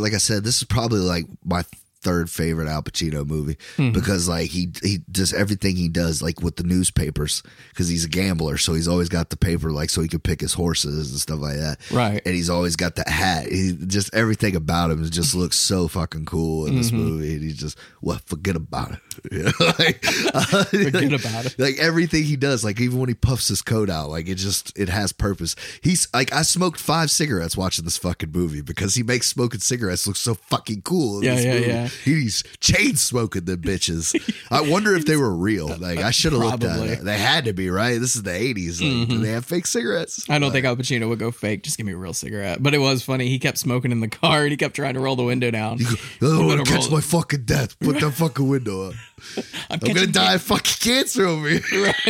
like 0.00 0.14
I 0.14 0.18
said, 0.18 0.44
this 0.44 0.58
is 0.58 0.64
probably 0.64 1.00
like 1.00 1.26
my 1.44 1.64
third 2.02 2.30
favorite 2.30 2.68
Al 2.68 2.82
Pacino 2.82 3.26
movie 3.26 3.56
Mhm. 3.76 3.92
because 3.92 4.28
like 4.28 4.50
he 4.50 4.70
he 4.82 4.98
does 5.10 5.32
everything 5.32 5.76
he 5.76 5.88
does 5.88 6.22
like 6.22 6.40
with 6.42 6.56
the 6.56 6.62
newspapers 6.62 7.42
because 7.70 7.88
he's 7.88 8.04
a 8.04 8.08
gambler, 8.08 8.56
so 8.58 8.74
he's 8.74 8.88
always 8.88 9.08
got 9.08 9.30
the 9.30 9.36
paper 9.36 9.70
like 9.72 9.90
so 9.90 10.02
he 10.02 10.08
can 10.08 10.20
pick 10.20 10.40
his 10.40 10.52
horses 10.54 11.10
and 11.10 11.20
stuff 11.20 11.40
like 11.40 11.56
that. 11.56 11.78
right. 11.90 12.22
And 12.24 12.34
he's 12.34 12.50
always 12.50 12.76
got 12.76 12.94
the 12.96 13.04
hat. 13.10 13.46
He 13.50 13.72
just 13.86 14.14
everything 14.14 14.54
about 14.56 14.90
him 14.90 15.08
just 15.10 15.34
looks 15.34 15.56
so 15.58 15.88
fucking 15.88 16.26
cool 16.26 16.66
in 16.66 16.76
this 16.76 16.90
Mhm. 16.90 16.94
movie. 16.98 17.34
And 17.34 17.42
he's 17.42 17.56
just 17.56 17.76
what 18.00 18.20
forget 18.26 18.56
about 18.56 18.92
it. 18.92 18.98
You 19.32 19.42
know, 19.44 19.52
like, 19.78 20.04
uh, 20.34 20.64
Forget 20.64 21.12
about 21.12 21.46
it. 21.46 21.58
like 21.58 21.78
everything 21.78 22.22
he 22.24 22.36
does, 22.36 22.62
like 22.62 22.78
even 22.80 22.98
when 22.98 23.08
he 23.08 23.14
puffs 23.14 23.48
his 23.48 23.62
coat 23.62 23.88
out, 23.90 24.10
like 24.10 24.28
it 24.28 24.34
just 24.36 24.72
it 24.78 24.88
has 24.90 25.10
purpose. 25.12 25.56
He's 25.80 26.06
like 26.14 26.32
I 26.34 26.42
smoked 26.42 26.78
five 26.78 27.10
cigarettes 27.10 27.56
watching 27.56 27.84
this 27.86 27.96
fucking 27.96 28.30
movie 28.32 28.60
because 28.60 28.94
he 28.94 29.02
makes 29.02 29.26
smoking 29.28 29.60
cigarettes 29.60 30.06
look 30.06 30.16
so 30.16 30.34
fucking 30.34 30.82
cool. 30.82 31.18
In 31.18 31.24
Yeah, 31.24 31.34
this 31.34 31.44
yeah, 31.44 31.54
movie. 31.54 31.66
yeah. 31.66 31.88
He's 32.04 32.42
chain 32.60 32.96
smoking 32.96 33.44
the 33.44 33.56
bitches. 33.56 34.14
I 34.50 34.60
wonder 34.62 34.94
if 34.94 35.06
they 35.06 35.16
were 35.16 35.34
real. 35.34 35.68
Like 35.68 35.98
I 35.98 36.10
should 36.10 36.32
have 36.32 36.42
looked 36.42 36.64
at 36.64 36.78
it. 36.80 37.04
They 37.04 37.18
had 37.18 37.44
to 37.46 37.52
be 37.52 37.70
right. 37.70 37.98
This 38.00 38.16
is 38.16 38.22
the 38.22 38.34
eighties. 38.34 38.80
Like, 38.82 39.08
Do 39.08 39.16
Mhm. 39.18 39.22
they 39.22 39.30
have 39.30 39.44
fake 39.44 39.66
cigarettes? 39.66 40.24
I 40.28 40.34
don't 40.38 40.48
Like, 40.48 40.52
think 40.54 40.66
Al 40.66 40.76
Pacino 40.76 41.08
would 41.08 41.18
go 41.18 41.30
fake. 41.30 41.62
Just 41.62 41.76
give 41.76 41.86
me 41.86 41.92
a 41.92 41.96
real 41.96 42.12
cigarette. 42.12 42.62
But 42.62 42.74
it 42.74 42.78
was 42.78 43.02
funny. 43.02 43.28
He 43.28 43.38
kept 43.38 43.58
smoking 43.58 43.92
in 43.92 44.00
the 44.00 44.08
car 44.08 44.42
and 44.42 44.50
he 44.50 44.56
kept 44.56 44.76
trying 44.76 44.94
to 44.94 45.00
roll 45.00 45.16
the 45.16 45.24
window 45.24 45.50
down. 45.50 45.78
Go, 45.78 45.84
I 45.86 46.36
don't 46.38 46.46
want 46.46 46.66
to 46.66 46.72
catch 46.72 46.90
my 46.90 46.98
it." 46.98 47.04
fucking 47.04 47.44
death. 47.44 47.78
Put 47.80 48.00
that 48.00 48.12
fucking 48.12 48.48
window 48.48 48.88
up. 48.88 48.94
I'm, 49.70 49.78
I'm 49.82 49.94
gonna 49.94 50.06
die 50.06 50.34
of 50.34 50.42
fucking 50.42 50.76
cancer 50.80 51.26
over 51.26 51.48
here. 51.48 51.94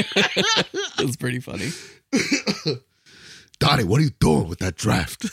It 0.99 1.05
was 1.07 1.17
pretty 1.19 1.41
funny. 1.41 1.71
Donnie, 3.59 3.85
what 3.85 4.01
are 4.01 4.05
you 4.05 4.11
doing 4.21 4.49
with 4.49 4.59
that 4.61 4.77
draft? 4.77 5.27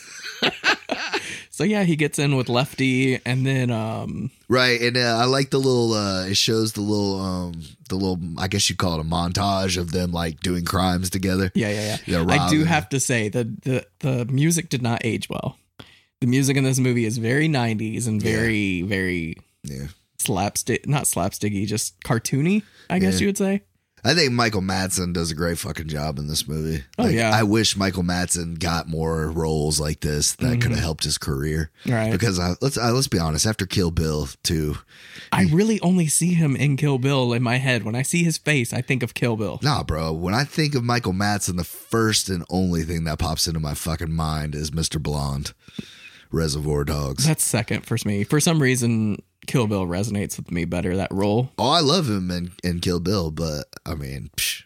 So 1.56 1.64
yeah, 1.64 1.84
he 1.84 1.96
gets 1.96 2.18
in 2.18 2.36
with 2.36 2.50
Lefty, 2.50 3.20
and 3.28 3.46
then 3.46 3.70
um, 3.70 4.32
Right, 4.50 4.82
and 4.82 4.98
uh, 4.98 5.18
I 5.22 5.26
like 5.26 5.52
the 5.52 5.60
little. 5.60 5.94
uh 5.94 6.26
It 6.26 6.36
shows 6.36 6.74
the 6.74 6.82
little, 6.82 7.22
um 7.22 7.62
the 7.90 7.96
little. 7.96 8.20
I 8.40 8.48
guess 8.48 8.68
you 8.72 8.76
call 8.76 8.96
it 8.98 9.02
a 9.02 9.08
montage 9.08 9.78
of 9.78 9.92
them 9.92 10.12
like 10.12 10.40
doing 10.40 10.66
crimes 10.66 11.12
together. 11.12 11.52
yeah, 11.54 11.70
yeah, 11.70 11.98
Yeah, 12.08 12.26
yeah. 12.26 12.34
I 12.34 12.50
do 12.50 12.64
have 12.64 12.90
to 12.90 13.00
say 13.00 13.30
that 13.30 13.62
the 13.62 13.86
the 14.00 14.26
music 14.26 14.70
did 14.70 14.82
not 14.82 15.06
age 15.06 15.30
well. 15.30 15.58
The 16.22 16.28
music 16.28 16.58
in 16.58 16.64
this 16.64 16.80
movie 16.80 17.06
is 17.06 17.20
very 17.20 17.48
'90s 17.48 18.08
and 18.08 18.20
Yeah. 18.24 18.32
very, 18.32 18.82
very 18.82 19.38
Yeah, 19.64 19.88
slapstick, 20.18 20.88
not 20.88 21.04
slapsticky, 21.04 21.68
just 21.68 22.00
cartoony. 22.02 22.64
I 22.90 22.98
guess 22.98 23.14
Yeah. 23.16 23.20
you 23.22 23.28
would 23.28 23.38
say. 23.38 23.62
I 24.06 24.14
think 24.14 24.34
Michael 24.34 24.62
Madsen 24.62 25.14
does 25.14 25.32
a 25.32 25.36
great 25.36 25.58
fucking 25.58 25.88
job 25.88 26.20
in 26.20 26.28
this 26.28 26.46
movie. 26.48 26.84
Oh, 26.98 27.04
Like, 27.04 27.16
yeah. 27.16 27.32
I 27.34 27.44
wish 27.44 27.78
Michael 27.78 28.04
Madsen 28.04 28.60
got 28.60 28.88
more 28.90 29.32
roles 29.32 29.80
like 29.80 30.02
this 30.02 30.34
that 30.36 30.62
could 30.62 30.72
have 30.72 30.80
helped 30.82 31.06
his 31.06 31.18
career. 31.18 31.72
Right. 31.88 32.12
Because 32.12 32.38
I, 32.38 32.56
let's 32.62 32.78
uh, 32.78 32.92
let's 32.92 33.08
be 33.08 33.18
honest, 33.20 33.46
after 33.46 33.66
Kill 33.66 33.92
Bill 33.92 34.28
too, 34.44 34.76
I 35.32 35.46
really 35.46 35.80
only 35.82 36.08
see 36.08 36.34
him 36.34 36.56
in 36.58 36.76
Kill 36.76 36.98
Bill 36.98 37.32
in 37.32 37.42
my 37.42 37.58
head. 37.58 37.84
When 37.84 37.96
I 37.96 38.02
see 38.02 38.24
his 38.24 38.38
face, 38.38 38.74
I 38.74 38.82
think 38.82 39.04
of 39.04 39.14
Kill 39.14 39.38
Bill. 39.38 39.60
Nah, 39.64 39.84
bro. 39.84 40.12
When 40.12 40.34
I 40.34 40.44
think 40.44 40.76
of 40.76 40.84
Michael 40.84 41.14
Madsen, 41.14 41.56
the 41.56 41.64
first 41.64 42.28
and 42.30 42.44
only 42.50 42.84
thing 42.84 43.06
that 43.06 43.20
pops 43.20 43.48
into 43.48 43.62
my 43.62 43.74
fucking 43.74 44.12
mind 44.12 44.54
is 44.54 44.72
Mr. 44.72 45.02
Blonde, 45.02 45.54
Reservoir 46.30 46.84
Dogs. 46.84 47.26
That's 47.26 47.44
second 47.44 47.86
for 47.86 47.98
me. 48.06 48.24
For 48.26 48.40
some 48.40 48.62
reason, 48.62 49.22
Kill 49.48 49.68
Bill 49.68 49.86
resonates 49.86 50.38
with 50.38 50.52
me 50.52 50.66
better. 50.66 50.96
That 50.98 51.12
role. 51.12 51.52
Oh, 51.58 51.70
I 51.70 51.80
love 51.82 52.10
him 52.10 52.32
in, 52.32 52.52
in 52.64 52.80
Kill 52.80 53.00
Bill, 53.00 53.32
but 53.32 53.66
I 53.86 53.96
mean, 53.96 54.30
psh, 54.38 54.64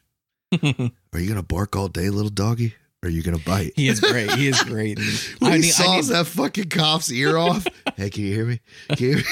are 1.13 1.19
you 1.19 1.27
gonna 1.29 1.43
bark 1.43 1.75
all 1.75 1.87
day, 1.87 2.09
little 2.09 2.29
doggy? 2.31 2.75
Or 3.03 3.07
are 3.07 3.11
you 3.11 3.21
gonna 3.23 3.37
bite? 3.39 3.73
he 3.75 3.87
is 3.89 3.99
great. 3.99 4.31
He 4.31 4.47
is 4.47 4.61
great. 4.63 4.97
when 5.39 5.51
I 5.51 5.55
he 5.55 5.61
need- 5.61 5.67
I 5.67 5.71
saws 5.71 6.09
need- 6.09 6.15
that 6.15 6.25
fucking 6.25 6.69
cop's 6.69 7.11
ear 7.11 7.37
off. 7.37 7.65
hey, 7.95 8.09
can 8.09 8.23
you 8.23 8.33
hear 8.33 8.45
me? 8.45 8.59
Can 8.95 8.97
you 9.05 9.07
hear 9.15 9.17
me? 9.17 9.23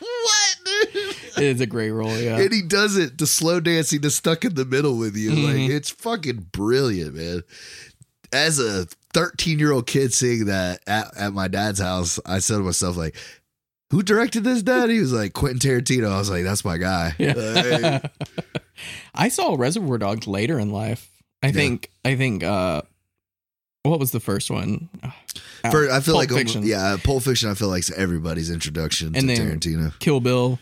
what, 0.00 0.56
dude? 0.64 1.16
It 1.38 1.42
is 1.56 1.60
a 1.60 1.66
great 1.66 1.90
role. 1.90 2.16
Yeah. 2.16 2.38
And 2.38 2.52
he 2.52 2.62
does 2.62 2.96
it 2.96 3.18
to 3.18 3.26
slow 3.26 3.60
dancing 3.60 4.00
to 4.02 4.10
stuck 4.10 4.44
in 4.44 4.54
the 4.54 4.64
middle 4.64 4.96
with 4.98 5.16
you. 5.16 5.30
Like 5.32 5.56
Mhm. 5.56 5.70
it's 5.70 5.90
fucking 5.90 6.48
brilliant, 6.52 7.14
man. 7.14 7.42
As 8.32 8.58
a 8.58 8.86
13 9.12 9.58
year 9.58 9.72
old 9.72 9.86
kid 9.86 10.12
seeing 10.14 10.46
that 10.46 10.80
at, 10.86 11.14
at 11.16 11.32
my 11.32 11.48
dad's 11.48 11.80
house, 11.80 12.18
I 12.24 12.38
said 12.38 12.58
to 12.58 12.62
myself, 12.62 12.96
like, 12.96 13.16
who 13.92 14.02
directed 14.02 14.42
this, 14.42 14.62
dad? 14.62 14.90
He 14.90 14.98
was 14.98 15.12
like, 15.12 15.32
Quentin 15.34 15.60
Tarantino. 15.60 16.10
I 16.10 16.18
was 16.18 16.28
like, 16.28 16.42
that's 16.42 16.64
my 16.64 16.76
guy. 16.78 17.14
Yeah. 17.18 18.00
Like, 18.02 18.10
I 19.14 19.28
saw 19.28 19.54
Reservoir 19.56 19.98
Dogs 19.98 20.26
later 20.26 20.58
in 20.58 20.70
life. 20.72 21.08
I 21.42 21.46
Yeah. 21.48 21.52
think. 21.52 21.90
I 22.04 22.16
think. 22.16 22.42
uh 22.42 22.82
What 23.84 24.00
was 24.00 24.10
the 24.10 24.18
first 24.20 24.50
one? 24.50 24.88
Uh, 25.02 25.70
For, 25.70 25.90
I 25.90 26.00
feel 26.00 26.14
Pulp 26.14 26.30
like, 26.30 26.30
Fiction. 26.30 26.62
yeah, 26.64 26.96
Pulp 27.02 27.22
Fiction, 27.22 27.48
I 27.50 27.54
feel 27.54 27.68
like 27.68 27.88
everybody's 27.96 28.50
introduction 28.50 29.14
And 29.14 29.28
to 29.28 29.34
then- 29.36 29.60
Tarantino. 29.60 29.96
Kill 30.00 30.20
Bill, 30.20 30.58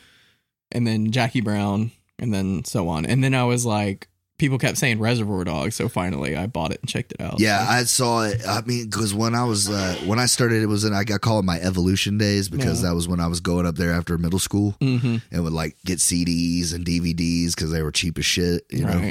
and 0.72 0.86
then 0.86 1.10
Jackie 1.10 1.40
Brown, 1.40 1.92
and 2.18 2.34
then 2.34 2.64
so 2.64 2.88
on. 2.88 3.06
And 3.06 3.22
then 3.24 3.34
I 3.34 3.44
was 3.44 3.64
like, 3.64 4.08
people 4.40 4.58
kept 4.58 4.76
saying 4.78 4.98
Reservoir 4.98 5.44
Dogs, 5.44 5.76
so 5.76 5.88
finally 5.88 6.34
I 6.34 6.46
bought 6.48 6.72
it 6.72 6.80
and 6.80 6.88
checked 6.88 7.12
it 7.12 7.20
out. 7.20 7.38
Yeah, 7.38 7.64
I 7.68 7.84
saw 7.84 8.24
it. 8.24 8.40
I 8.44 8.62
mean, 8.62 8.86
because 8.86 9.14
when 9.14 9.36
I 9.36 9.44
was 9.44 9.68
uh, 9.70 9.94
when 10.06 10.18
I 10.18 10.26
started, 10.26 10.62
it 10.62 10.66
was 10.66 10.84
in 10.84 10.92
I 10.92 11.04
got 11.04 11.20
called 11.20 11.44
my 11.44 11.60
evolution 11.60 12.18
days 12.18 12.48
because 12.48 12.82
Yeah. 12.82 12.88
that 12.88 12.94
was 12.96 13.06
when 13.06 13.20
I 13.20 13.28
was 13.28 13.38
going 13.40 13.66
up 13.66 13.76
there 13.76 13.92
after 13.92 14.18
middle 14.18 14.38
school 14.40 14.72
hmm 14.80 15.18
and 15.30 15.44
would 15.44 15.52
like 15.52 15.76
get 15.84 15.98
CDs 16.00 16.74
and 16.74 16.84
DVDs 16.84 17.54
because 17.54 17.70
they 17.70 17.82
were 17.82 17.92
cheap 17.92 18.18
as 18.18 18.24
shit. 18.26 18.64
You 18.70 18.86
know, 18.86 19.10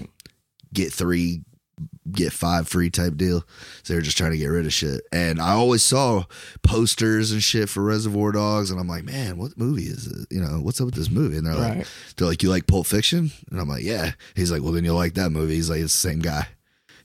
get 0.73 0.91
three, 0.91 1.41
get 2.13 2.33
five 2.33 2.67
free 2.67 2.89
type 2.89 3.15
deal. 3.17 3.41
So 3.83 3.93
they 3.93 3.95
were 3.95 4.01
just 4.01 4.17
trying 4.17 4.31
to 4.31 4.37
get 4.37 4.47
rid 4.47 4.65
of 4.65 4.73
shit. 4.73 5.01
And 5.11 5.41
I 5.41 5.51
always 5.51 5.83
saw 5.83 6.23
posters 6.63 7.31
and 7.31 7.43
shit 7.43 7.69
for 7.69 7.83
Reservoir 7.83 8.31
Dogs, 8.31 8.71
and 8.71 8.79
I'm 8.79 8.87
like, 8.87 9.03
man, 9.03 9.37
what 9.37 9.57
movie 9.57 9.83
is 9.85 10.07
it? 10.07 10.27
You 10.29 10.41
know, 10.41 10.59
what's 10.61 10.79
up 10.81 10.85
with 10.85 10.95
this 10.95 11.09
movie? 11.09 11.37
And 11.37 11.47
they're 11.47 11.55
like, 11.55 11.87
they're 12.17 12.27
like, 12.27 12.43
you 12.43 12.49
like 12.49 12.67
Pulp 12.67 12.85
Fiction? 12.87 13.31
And 13.51 13.59
I'm 13.59 13.67
like, 13.69 13.83
yeah. 13.83 14.11
He's 14.35 14.51
like, 14.51 14.61
well, 14.61 14.71
then 14.73 14.83
you'll 14.85 14.95
like 14.95 15.13
that 15.15 15.29
movie. 15.31 15.55
He's 15.55 15.69
like, 15.69 15.79
it's 15.81 15.93
the 15.99 16.09
same 16.09 16.19
guy. 16.19 16.47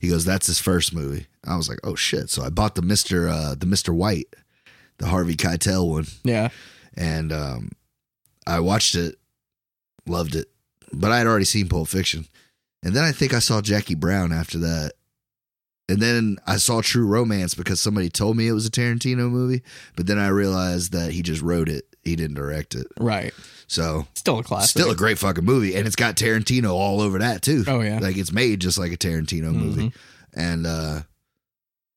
He 0.00 0.08
goes, 0.08 0.24
that's 0.24 0.46
his 0.46 0.58
first 0.60 0.94
movie. 0.94 1.26
I 1.46 1.56
was 1.56 1.68
like, 1.68 1.78
oh 1.84 1.94
shit. 1.94 2.28
So 2.30 2.42
I 2.42 2.50
bought 2.50 2.74
the 2.74 2.82
Mister, 2.82 3.28
uh, 3.28 3.54
the 3.54 3.66
Mister 3.66 3.92
White, 3.94 4.34
the 4.98 5.06
Harvey 5.06 5.34
Keitel 5.34 5.88
one, 5.88 6.06
Yeah. 6.24 6.50
and 6.96 7.32
um, 7.32 7.70
I 8.46 8.60
watched 8.60 8.94
it, 8.94 9.16
loved 10.06 10.34
it, 10.34 10.48
but 10.92 11.10
I 11.10 11.18
had 11.18 11.26
already 11.26 11.46
seen 11.46 11.68
Pulp 11.68 11.88
Fiction, 11.88 12.26
and 12.84 12.94
then 12.94 13.02
I 13.02 13.10
think 13.12 13.34
I 13.34 13.38
saw 13.40 13.60
Jackie 13.60 13.94
Brown 13.96 14.32
after 14.32 14.58
that. 14.58 14.92
And 15.86 16.00
then 16.00 16.38
I 16.46 16.56
saw 16.56 16.80
True 16.80 17.06
Romance 17.06 17.54
because 17.54 17.78
somebody 17.78 18.08
told 18.08 18.38
me 18.38 18.48
it 18.48 18.52
was 18.52 18.66
a 18.66 18.70
Tarantino 18.70 19.28
movie, 19.30 19.62
but 19.96 20.06
then 20.06 20.18
I 20.18 20.28
realized 20.28 20.92
that 20.92 21.10
he 21.12 21.20
just 21.22 21.42
wrote 21.42 21.68
it. 21.68 21.84
He 22.02 22.16
didn't 22.16 22.36
direct 22.36 22.74
it. 22.74 22.86
Right. 22.98 23.34
So 23.66 24.06
Still 24.14 24.38
a 24.38 24.42
classic. 24.42 24.70
Still 24.70 24.90
a 24.90 24.94
great 24.96 25.18
fucking 25.18 25.44
movie, 25.44 25.74
and 25.74 25.86
it's 25.86 25.96
got 25.96 26.16
Tarantino 26.16 26.70
all 26.72 27.00
over 27.02 27.18
that 27.18 27.42
too. 27.42 27.64
Oh 27.66 27.80
yeah. 27.82 27.98
Like 27.98 28.16
it's 28.16 28.32
made 28.32 28.60
just 28.60 28.78
like 28.78 28.92
a 28.92 28.96
Tarantino 28.96 29.50
Mhm. 29.52 29.54
movie, 29.56 29.92
and 30.34 30.66
uh 30.66 31.00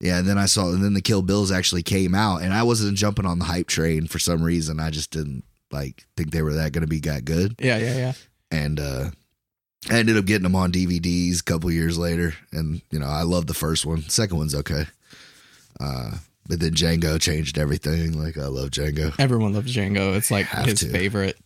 yeah. 0.01 0.19
And 0.19 0.27
then 0.27 0.37
I 0.37 0.45
saw, 0.47 0.69
and 0.69 0.83
then 0.83 0.93
the 0.93 1.01
Kill 1.01 1.21
Bills 1.21 1.51
actually 1.51 1.83
came 1.83 2.13
out, 2.13 2.41
and 2.41 2.53
I 2.53 2.63
wasn't 2.63 2.97
jumping 2.97 3.25
on 3.25 3.39
the 3.39 3.45
hype 3.45 3.67
train 3.67 4.05
for 4.07 4.19
some 4.19 4.43
reason. 4.43 4.79
I 4.81 4.89
just 4.89 5.11
didn't 5.11 5.43
like 5.71 6.05
think 6.17 6.31
they 6.31 6.41
were 6.41 6.53
that 6.55 6.71
going 6.73 6.81
to 6.83 6.87
be 6.87 6.99
that 7.01 7.23
good, 7.25 7.55
Yeah. 7.59 7.77
Yeah. 7.77 7.95
Yeah. 7.97 8.13
and 8.51 8.79
uh 8.81 9.09
I 9.89 9.99
ended 9.99 10.17
up 10.17 10.25
getting 10.25 10.43
them 10.43 10.55
on 10.55 10.71
DVDs 10.71 11.39
a 11.39 11.43
couple 11.43 11.71
years 11.71 11.97
later, 11.97 12.33
and 12.51 12.81
you 12.91 12.99
know 12.99 13.07
I 13.07 13.21
love 13.23 13.47
the 13.47 13.53
first 13.53 13.85
one. 13.85 14.01
Second 14.09 14.37
one's 14.37 14.55
okay, 14.55 14.85
uh, 15.79 16.11
but 16.47 16.59
then 16.59 16.71
Django 16.73 17.19
changed 17.21 17.57
everything. 17.57 18.19
Like 18.21 18.37
I 18.37 18.47
love 18.47 18.69
Django. 18.71 19.13
Everyone 19.19 19.53
loves 19.53 19.73
Django. 19.73 20.15
It's 20.15 20.31
like 20.31 20.47
Have 20.47 20.65
his 20.65 20.79
to. 20.81 20.89
favorite. 20.89 21.37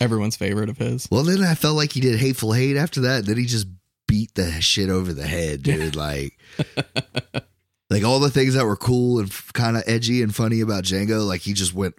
Everyone's 0.00 0.36
favorite 0.36 0.68
of 0.68 0.76
his. 0.76 1.08
Well, 1.10 1.22
then 1.22 1.42
I 1.42 1.54
felt 1.54 1.76
like 1.76 1.92
he 1.92 2.00
did 2.00 2.18
Hateful 2.18 2.54
Eight 2.54 2.76
after 2.76 3.02
that. 3.02 3.24
Then 3.24 3.38
he 3.38 3.46
just 3.46 3.66
beat 4.06 4.34
the 4.34 4.60
shit 4.60 4.90
over 4.90 5.12
the 5.12 5.26
head, 5.26 5.62
dude. 5.62 5.96
like, 5.96 6.36
like 7.90 8.04
all 8.04 8.20
the 8.20 8.30
things 8.30 8.54
that 8.54 8.66
were 8.66 8.76
cool 8.76 9.20
and 9.20 9.32
kind 9.54 9.76
of 9.76 9.84
edgy 9.86 10.22
and 10.22 10.34
funny 10.34 10.60
about 10.60 10.84
Django, 10.84 11.26
like 11.26 11.40
he 11.40 11.54
just 11.54 11.72
went 11.72 11.94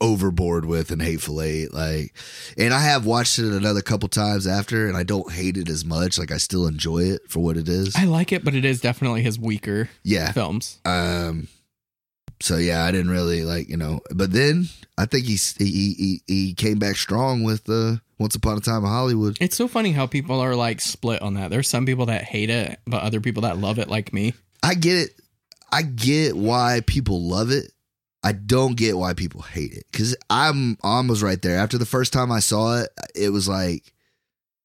overboard 0.00 0.64
with 0.64 0.90
in 0.90 1.00
Hateful 1.00 1.42
Eight. 1.42 1.72
Like, 1.72 2.14
and 2.58 2.72
I 2.72 2.80
have 2.80 3.06
watched 3.06 3.38
it 3.38 3.52
another 3.52 3.82
couple 3.82 4.08
times 4.08 4.46
after, 4.46 4.88
and 4.88 4.96
I 4.96 5.02
don't 5.02 5.30
hate 5.30 5.56
it 5.56 5.68
as 5.68 5.84
much. 5.84 6.18
Like, 6.18 6.30
I 6.30 6.36
still 6.36 6.66
enjoy 6.66 7.04
it 7.04 7.22
for 7.28 7.40
what 7.40 7.56
it 7.56 7.68
is. 7.68 7.96
I 7.96 8.04
like 8.04 8.32
it, 8.32 8.44
but 8.44 8.54
it 8.54 8.64
is 8.64 8.80
definitely 8.80 9.22
his 9.22 9.38
weaker 9.38 9.88
yeah. 10.02 10.32
films. 10.32 10.78
Um. 10.84 11.48
So 12.40 12.58
yeah, 12.58 12.84
I 12.84 12.92
didn't 12.92 13.10
really 13.10 13.44
like 13.44 13.68
you 13.68 13.78
know, 13.78 14.00
but 14.14 14.30
then 14.30 14.66
I 14.98 15.06
think 15.06 15.26
he's 15.26 15.56
he 15.56 15.94
he 15.94 16.22
he 16.26 16.54
came 16.54 16.78
back 16.78 16.96
strong 16.96 17.44
with 17.44 17.68
uh, 17.68 17.96
Once 18.18 18.34
Upon 18.34 18.58
a 18.58 18.60
Time 18.60 18.84
in 18.84 18.90
Hollywood. 18.90 19.38
It's 19.40 19.56
so 19.56 19.68
funny 19.68 19.92
how 19.92 20.06
people 20.06 20.40
are 20.40 20.54
like 20.54 20.80
split 20.80 21.22
on 21.22 21.34
that. 21.34 21.50
There's 21.50 21.68
some 21.68 21.86
people 21.86 22.06
that 22.06 22.24
hate 22.24 22.50
it, 22.50 22.78
but 22.86 23.02
other 23.02 23.20
people 23.20 23.42
that 23.42 23.56
love 23.58 23.78
it, 23.78 23.88
like 23.88 24.12
me. 24.12 24.34
I 24.62 24.74
get 24.74 24.98
it. 24.98 25.20
I 25.72 25.82
get 25.82 26.36
why 26.36 26.82
people 26.86 27.22
love 27.22 27.50
it. 27.50 27.72
I 28.26 28.32
don't 28.32 28.76
get 28.76 28.96
why 28.98 29.12
people 29.14 29.42
hate 29.42 29.72
it 29.72 29.84
because 29.92 30.16
I'm 30.28 30.76
almost 30.82 31.22
right 31.22 31.40
there. 31.40 31.58
After 31.58 31.78
the 31.78 31.86
first 31.86 32.12
time 32.12 32.32
I 32.32 32.40
saw 32.40 32.80
it, 32.80 32.88
it 33.14 33.30
was 33.30 33.48
like, 33.48 33.92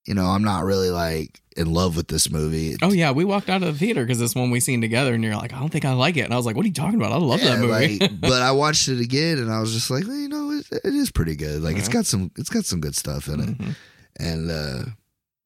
you 0.08 0.14
know, 0.16 0.26
I'm 0.26 0.44
not 0.44 0.64
really 0.64 0.90
like 0.90 1.40
in 1.58 1.72
love 1.72 1.96
with 1.96 2.08
this 2.08 2.32
movie. 2.32 2.76
Oh 2.82 2.92
yeah, 2.92 3.12
we 3.12 3.24
walked 3.26 3.50
out 3.50 3.62
of 3.62 3.72
the 3.74 3.78
theater 3.78 4.04
because 4.04 4.18
this 4.20 4.34
one 4.34 4.50
we 4.52 4.60
seen 4.60 4.82
together, 4.82 5.14
and 5.14 5.24
you're 5.24 5.36
like, 5.36 5.54
I 5.54 5.60
don't 5.60 5.70
think 5.70 5.86
I 5.86 5.94
like 5.94 6.18
it, 6.18 6.22
and 6.22 6.34
I 6.34 6.38
was 6.38 6.46
like, 6.46 6.56
What 6.56 6.64
are 6.66 6.68
you 6.70 6.74
talking 6.74 6.96
about? 6.96 7.12
I 7.12 7.18
love 7.18 7.42
Yeah, 7.42 7.56
that 7.56 7.60
movie. 7.60 8.00
like, 8.00 8.20
but 8.22 8.42
I 8.42 8.52
watched 8.52 8.88
it 8.88 9.00
again 9.00 9.38
and 9.38 9.52
I 9.52 9.60
was 9.60 9.74
just 9.74 9.92
like, 9.92 10.08
well, 10.08 10.16
you 10.16 10.30
know, 10.30 10.52
it, 10.52 10.66
it 10.72 10.94
is 10.94 11.12
pretty 11.12 11.36
good. 11.36 11.62
Like 11.62 11.78
it's 11.78 11.88
got 11.90 12.06
some, 12.06 12.32
it's 12.38 12.50
got 12.50 12.66
some 12.66 12.80
good 12.82 12.96
stuff 12.96 13.28
in 13.28 13.40
it. 13.42 13.58
Mhm. 13.58 13.76
And 14.18 14.50
uh 14.52 14.84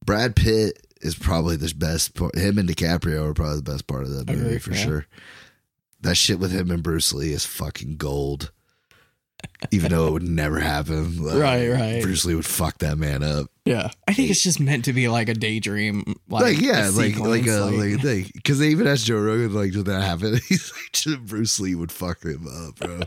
Brad 0.06 0.36
Pitt 0.36 0.86
is 1.02 1.16
probably 1.16 1.56
the 1.56 1.74
best 1.76 2.14
part. 2.16 2.36
Him 2.38 2.58
and 2.60 2.70
DiCaprio 2.70 3.30
are 3.30 3.34
probably 3.34 3.58
the 3.58 3.72
best 3.72 3.88
part 3.88 4.04
of 4.04 4.12
that 4.12 4.28
movie 4.30 4.46
Agree, 4.46 4.60
for 4.60 4.72
yeah. 4.74 4.84
sure. 4.84 5.06
That 6.02 6.16
shit 6.18 6.40
with 6.40 6.52
him 6.52 6.70
and 6.72 6.84
Bruce 6.84 7.14
Lee 7.14 7.32
is 7.32 7.46
fucking 7.46 7.98
gold. 7.98 8.52
Even 9.72 9.92
though 9.92 10.08
it 10.08 10.12
would 10.12 10.24
never 10.24 10.60
happen. 10.60 11.18
Like, 11.24 11.38
Right, 11.38 11.68
right. 11.70 12.02
Bruce 12.02 12.26
Lee 12.26 12.36
would 12.36 12.46
fuck 12.46 12.80
that 12.80 12.98
man 12.98 13.22
up. 13.24 13.48
Yeah, 13.64 13.90
I 14.08 14.14
think 14.14 14.30
it's 14.30 14.42
just 14.44 14.60
meant 14.60 14.86
to 14.86 14.94
be 14.94 15.08
like 15.08 15.30
a 15.30 15.34
daydream, 15.34 16.04
like, 16.30 16.44
Like, 16.44 16.62
yeah, 16.62 16.90
a 16.90 16.92
like 16.92 17.18
like 17.20 17.46
a 17.48 17.60
like 17.66 18.02
thing. 18.02 18.30
Because 18.34 18.60
they 18.60 18.68
even 18.70 18.88
asked 18.88 19.06
Joe 19.06 19.20
Rogan 19.20 19.54
like, 19.54 19.72
did 19.72 19.86
that 19.86 20.02
happen? 20.04 20.40
He's 20.50 20.72
like, 21.06 21.20
Bruce 21.26 21.60
Lee 21.60 21.76
would 21.76 21.92
fuck 21.92 22.24
him 22.24 22.48
up, 22.48 22.76
bro. 22.76 23.02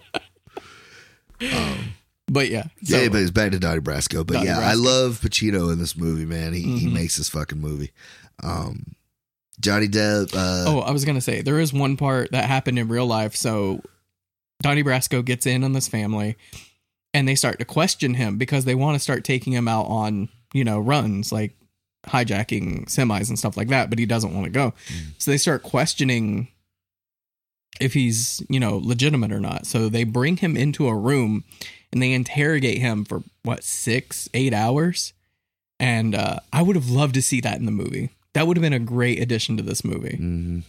um, 1.53 1.79
but 2.27 2.48
yeah. 2.51 2.64
So, 2.85 3.01
yeah, 3.01 3.09
but 3.09 3.20
it's 3.22 3.31
back 3.31 3.53
to 3.53 3.59
Donnie 3.59 3.81
Brasco. 3.81 4.27
But 4.27 4.35
Donnie 4.35 4.46
yeah, 4.46 4.59
I 4.59 4.74
love 4.74 5.20
Pacino 5.20 5.72
in 5.72 5.79
this 5.79 5.96
movie, 5.96 6.27
man. 6.27 6.53
He 6.53 6.62
he 6.62 6.87
Mhm. 6.88 6.92
makes 6.92 7.16
this 7.16 7.29
fucking 7.29 7.59
movie. 7.61 7.92
Um, 8.42 8.94
Johnny 9.60 9.88
Depp. 9.88 10.34
Uh, 10.34 10.70
oh, 10.70 10.80
I 10.80 10.90
was 10.90 11.04
gonna 11.04 11.20
say 11.20 11.42
there 11.42 11.60
is 11.60 11.72
one 11.72 11.96
part 11.96 12.32
that 12.32 12.44
happened 12.44 12.78
in 12.78 12.88
real 12.88 13.06
life. 13.06 13.34
So 13.34 13.82
Donnie 14.62 14.84
Brasco 14.84 15.24
gets 15.24 15.46
in 15.46 15.64
on 15.64 15.72
this 15.72 15.88
family, 15.88 16.36
and 17.14 17.26
they 17.26 17.34
start 17.34 17.58
to 17.58 17.64
question 17.64 18.14
him 18.14 18.38
because 18.38 18.64
they 18.64 18.74
want 18.74 18.94
to 18.94 19.00
start 19.00 19.24
taking 19.24 19.52
him 19.52 19.68
out 19.68 19.86
on 19.86 20.28
you 20.52 20.64
know 20.64 20.78
runs 20.78 21.32
like 21.32 21.56
hijacking 22.06 22.86
semis 22.86 23.28
and 23.28 23.38
stuff 23.38 23.56
like 23.56 23.68
that. 23.68 23.90
But 23.90 23.98
he 23.98 24.06
doesn't 24.06 24.34
want 24.34 24.44
to 24.44 24.50
go, 24.50 24.74
so 25.18 25.30
they 25.30 25.38
start 25.38 25.62
questioning 25.62 26.48
if 27.80 27.94
he's 27.94 28.42
you 28.48 28.60
know 28.60 28.78
legitimate 28.78 29.32
or 29.32 29.40
not. 29.40 29.66
So 29.66 29.88
they 29.88 30.04
bring 30.04 30.36
him 30.36 30.56
into 30.56 30.88
a 30.88 30.96
room 30.96 31.44
and 31.92 32.02
they 32.02 32.12
interrogate 32.12 32.78
him 32.78 33.04
for 33.04 33.22
what 33.42 33.64
six, 33.64 34.28
eight 34.34 34.52
hours. 34.52 35.12
And 35.80 36.14
uh, 36.14 36.40
I 36.52 36.62
would 36.62 36.76
have 36.76 36.90
loved 36.90 37.14
to 37.14 37.22
see 37.22 37.40
that 37.40 37.58
in 37.58 37.64
the 37.64 37.72
movie. 37.72 38.10
That 38.34 38.46
would 38.46 38.56
have 38.56 38.62
been 38.62 38.72
a 38.72 38.78
great 38.78 39.20
addition 39.20 39.56
to 39.56 39.62
this 39.62 39.84
movie. 39.84 40.18
mhm. 40.20 40.62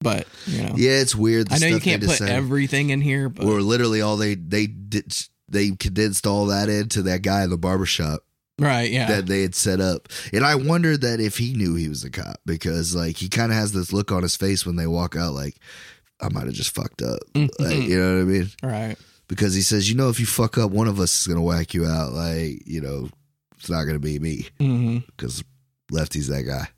But 0.00 0.26
you 0.46 0.62
know, 0.62 0.74
Yeah, 0.76 0.98
it's 1.00 1.14
weird. 1.14 1.48
the 1.48 1.54
I 1.54 1.58
know 1.58 1.66
you 1.68 1.78
can't 1.80 2.02
put 2.02 2.10
decided- 2.10 2.34
everything 2.34 2.90
in 2.90 3.00
here, 3.00 3.28
but 3.28 3.44
or 3.44 3.60
literally 3.62 4.00
all 4.00 4.16
they 4.16 4.34
they 4.34 4.66
did 4.66 5.14
they 5.48 5.70
condensed 5.72 6.26
all 6.26 6.46
that 6.46 6.68
into 6.68 7.02
that 7.02 7.22
guy 7.22 7.44
in 7.44 7.50
the 7.50 7.58
barbershop. 7.58 8.24
Right, 8.58 8.90
yeah, 8.90 9.06
that 9.08 9.26
they 9.26 9.42
had 9.42 9.54
set 9.54 9.80
up. 9.80 10.08
And 10.32 10.44
i 10.44 10.54
wondered 10.54 11.00
that 11.02 11.20
if 11.20 11.38
he 11.38 11.52
knew 11.54 11.74
he 11.74 11.88
was 11.88 12.04
a 12.04 12.10
cop 12.10 12.36
because 12.46 12.94
like 12.94 13.16
he 13.16 13.28
kind 13.28 13.50
of 13.52 13.58
has 13.58 13.72
this 13.72 13.92
look 13.92 14.10
on 14.12 14.22
his 14.22 14.36
face 14.36 14.66
when 14.66 14.76
they 14.76 14.86
walk 14.86 15.14
out 15.16 15.32
like 15.34 15.56
i 16.20 16.28
might 16.28 16.44
have 16.44 16.52
just 16.54 16.74
fucked 16.74 17.02
up. 17.02 17.20
Mhm. 17.34 17.50
like 17.58 17.82
you 17.88 17.98
know 17.98 18.14
what 18.16 18.22
i 18.22 18.24
mean? 18.24 18.50
Right, 18.62 18.96
because 19.28 19.54
he 19.54 19.62
says 19.62 19.88
you 19.88 19.94
know 19.96 20.08
if 20.10 20.18
you 20.20 20.26
fuck 20.26 20.58
up 20.58 20.70
one 20.70 20.88
of 20.88 20.98
us 21.00 21.20
is 21.20 21.26
gonna 21.28 21.42
whack 21.42 21.74
you 21.74 21.86
out. 21.86 22.12
Like 22.12 22.62
you 22.66 22.80
know 22.80 23.08
it's 23.58 23.70
not 23.70 23.84
gonna 23.84 23.98
be 24.00 24.18
me. 24.18 24.46
Hmm 24.60 24.98
because 25.16 25.42
lefty's 25.92 26.26
that 26.28 26.42
guy 26.42 26.68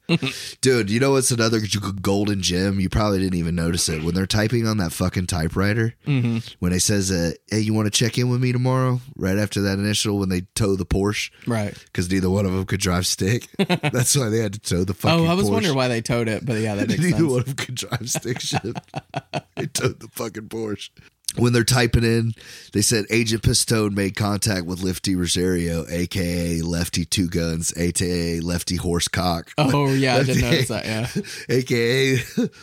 dude 0.61 0.91
you 0.91 1.01
know 1.01 1.13
what's 1.13 1.31
another 1.31 1.59
golden 2.03 2.43
gem 2.43 2.79
you 2.79 2.89
probably 2.91 3.19
didn't 3.21 3.39
even 3.39 3.55
notice 3.55 3.89
it 3.89 4.03
when 4.03 4.15
they're 4.15 4.27
typing 4.27 4.67
on 4.67 4.77
that 4.77 4.93
fucking 4.93 5.27
typewriter 5.27 5.95
hmm 6.05 6.39
when 6.59 6.73
they 6.73 6.79
says 6.79 7.11
uh, 7.11 7.33
hey 7.51 7.61
you 7.61 7.73
want 7.73 7.87
to 7.87 7.91
check 7.91 8.19
in 8.19 8.29
with 8.29 8.41
me 8.41 8.53
tomorrow 8.53 9.01
right 9.17 9.39
after 9.39 9.63
that 9.63 9.79
initial 9.79 10.19
when 10.19 10.29
they 10.29 10.43
tow 10.55 10.77
the 10.77 10.85
porsche 10.85 11.31
right. 11.47 11.75
because 11.87 12.11
neither 12.11 12.29
one 12.29 12.45
of 12.45 12.53
them 12.53 12.65
could 12.67 12.81
drive 12.81 13.07
stick 13.07 13.49
that's 13.93 14.17
why 14.17 14.29
they 14.29 14.39
had 14.39 14.53
to 14.53 14.59
tow 14.61 14.85
the 14.85 14.93
fucking 14.95 15.21
Oh, 15.27 15.31
I 15.31 15.35
was 15.35 15.47
porsche. 15.49 15.53
wondering 15.53 15.75
why 15.77 15.89
they 15.89 16.01
towed 16.03 16.29
it, 16.29 16.45
but 16.45 16.55
yeah, 16.61 16.75
that 16.75 16.89
makes 16.89 17.01
sense. 17.01 17.13
neither 17.13 17.19
sense. 17.19 17.31
one 17.31 17.41
of 17.41 17.47
them 17.47 17.55
could 17.57 17.75
drive 17.77 18.11
stick 18.11 18.41
shift 18.41 18.65
they 19.57 19.67
towed 19.67 20.01
the 20.01 20.09
fucking 20.13 20.49
porsche 20.49 20.91
when 21.37 21.53
they're 21.53 21.65
typing 21.65 22.05
in 22.05 22.33
they 22.73 22.81
said 22.83 23.05
agent 23.11 23.43
pistone 23.43 23.93
made 23.93 24.15
contact 24.17 24.67
with 24.67 24.83
lefty 24.83 25.15
Ruggiero 25.17 25.85
aka 25.91 26.61
lefty 26.63 27.05
two 27.05 27.29
guns 27.29 27.73
aka 27.77 28.41
lefty 28.41 28.77
horse 28.77 29.09
cock 29.09 29.51
Oh 29.59 29.93
yeah, 29.93 30.17
I 30.17 30.23
didn't 30.25 30.43
notice 30.43 30.69
that. 30.69 30.85
Yeah, 30.85 31.09
aka 31.57 32.19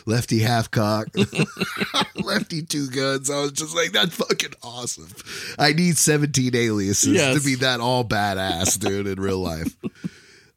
lefty 0.06 0.38
half 0.40 0.70
cock, 0.70 1.08
lefty 2.16 2.62
two 2.62 2.88
guns. 2.88 3.30
I 3.30 3.40
was 3.40 3.52
just 3.52 3.74
like, 3.74 3.92
that's 3.92 4.14
fucking 4.14 4.52
awesome. 4.62 5.08
I 5.58 5.72
need 5.72 5.98
17 5.98 6.54
aliases 6.54 7.12
Yes. 7.14 7.36
to 7.38 7.44
be 7.44 7.56
that 7.56 7.80
all 7.80 8.04
badass, 8.04 8.78
dude, 8.78 9.06
in 9.06 9.20
real 9.20 9.38
life. 9.38 9.74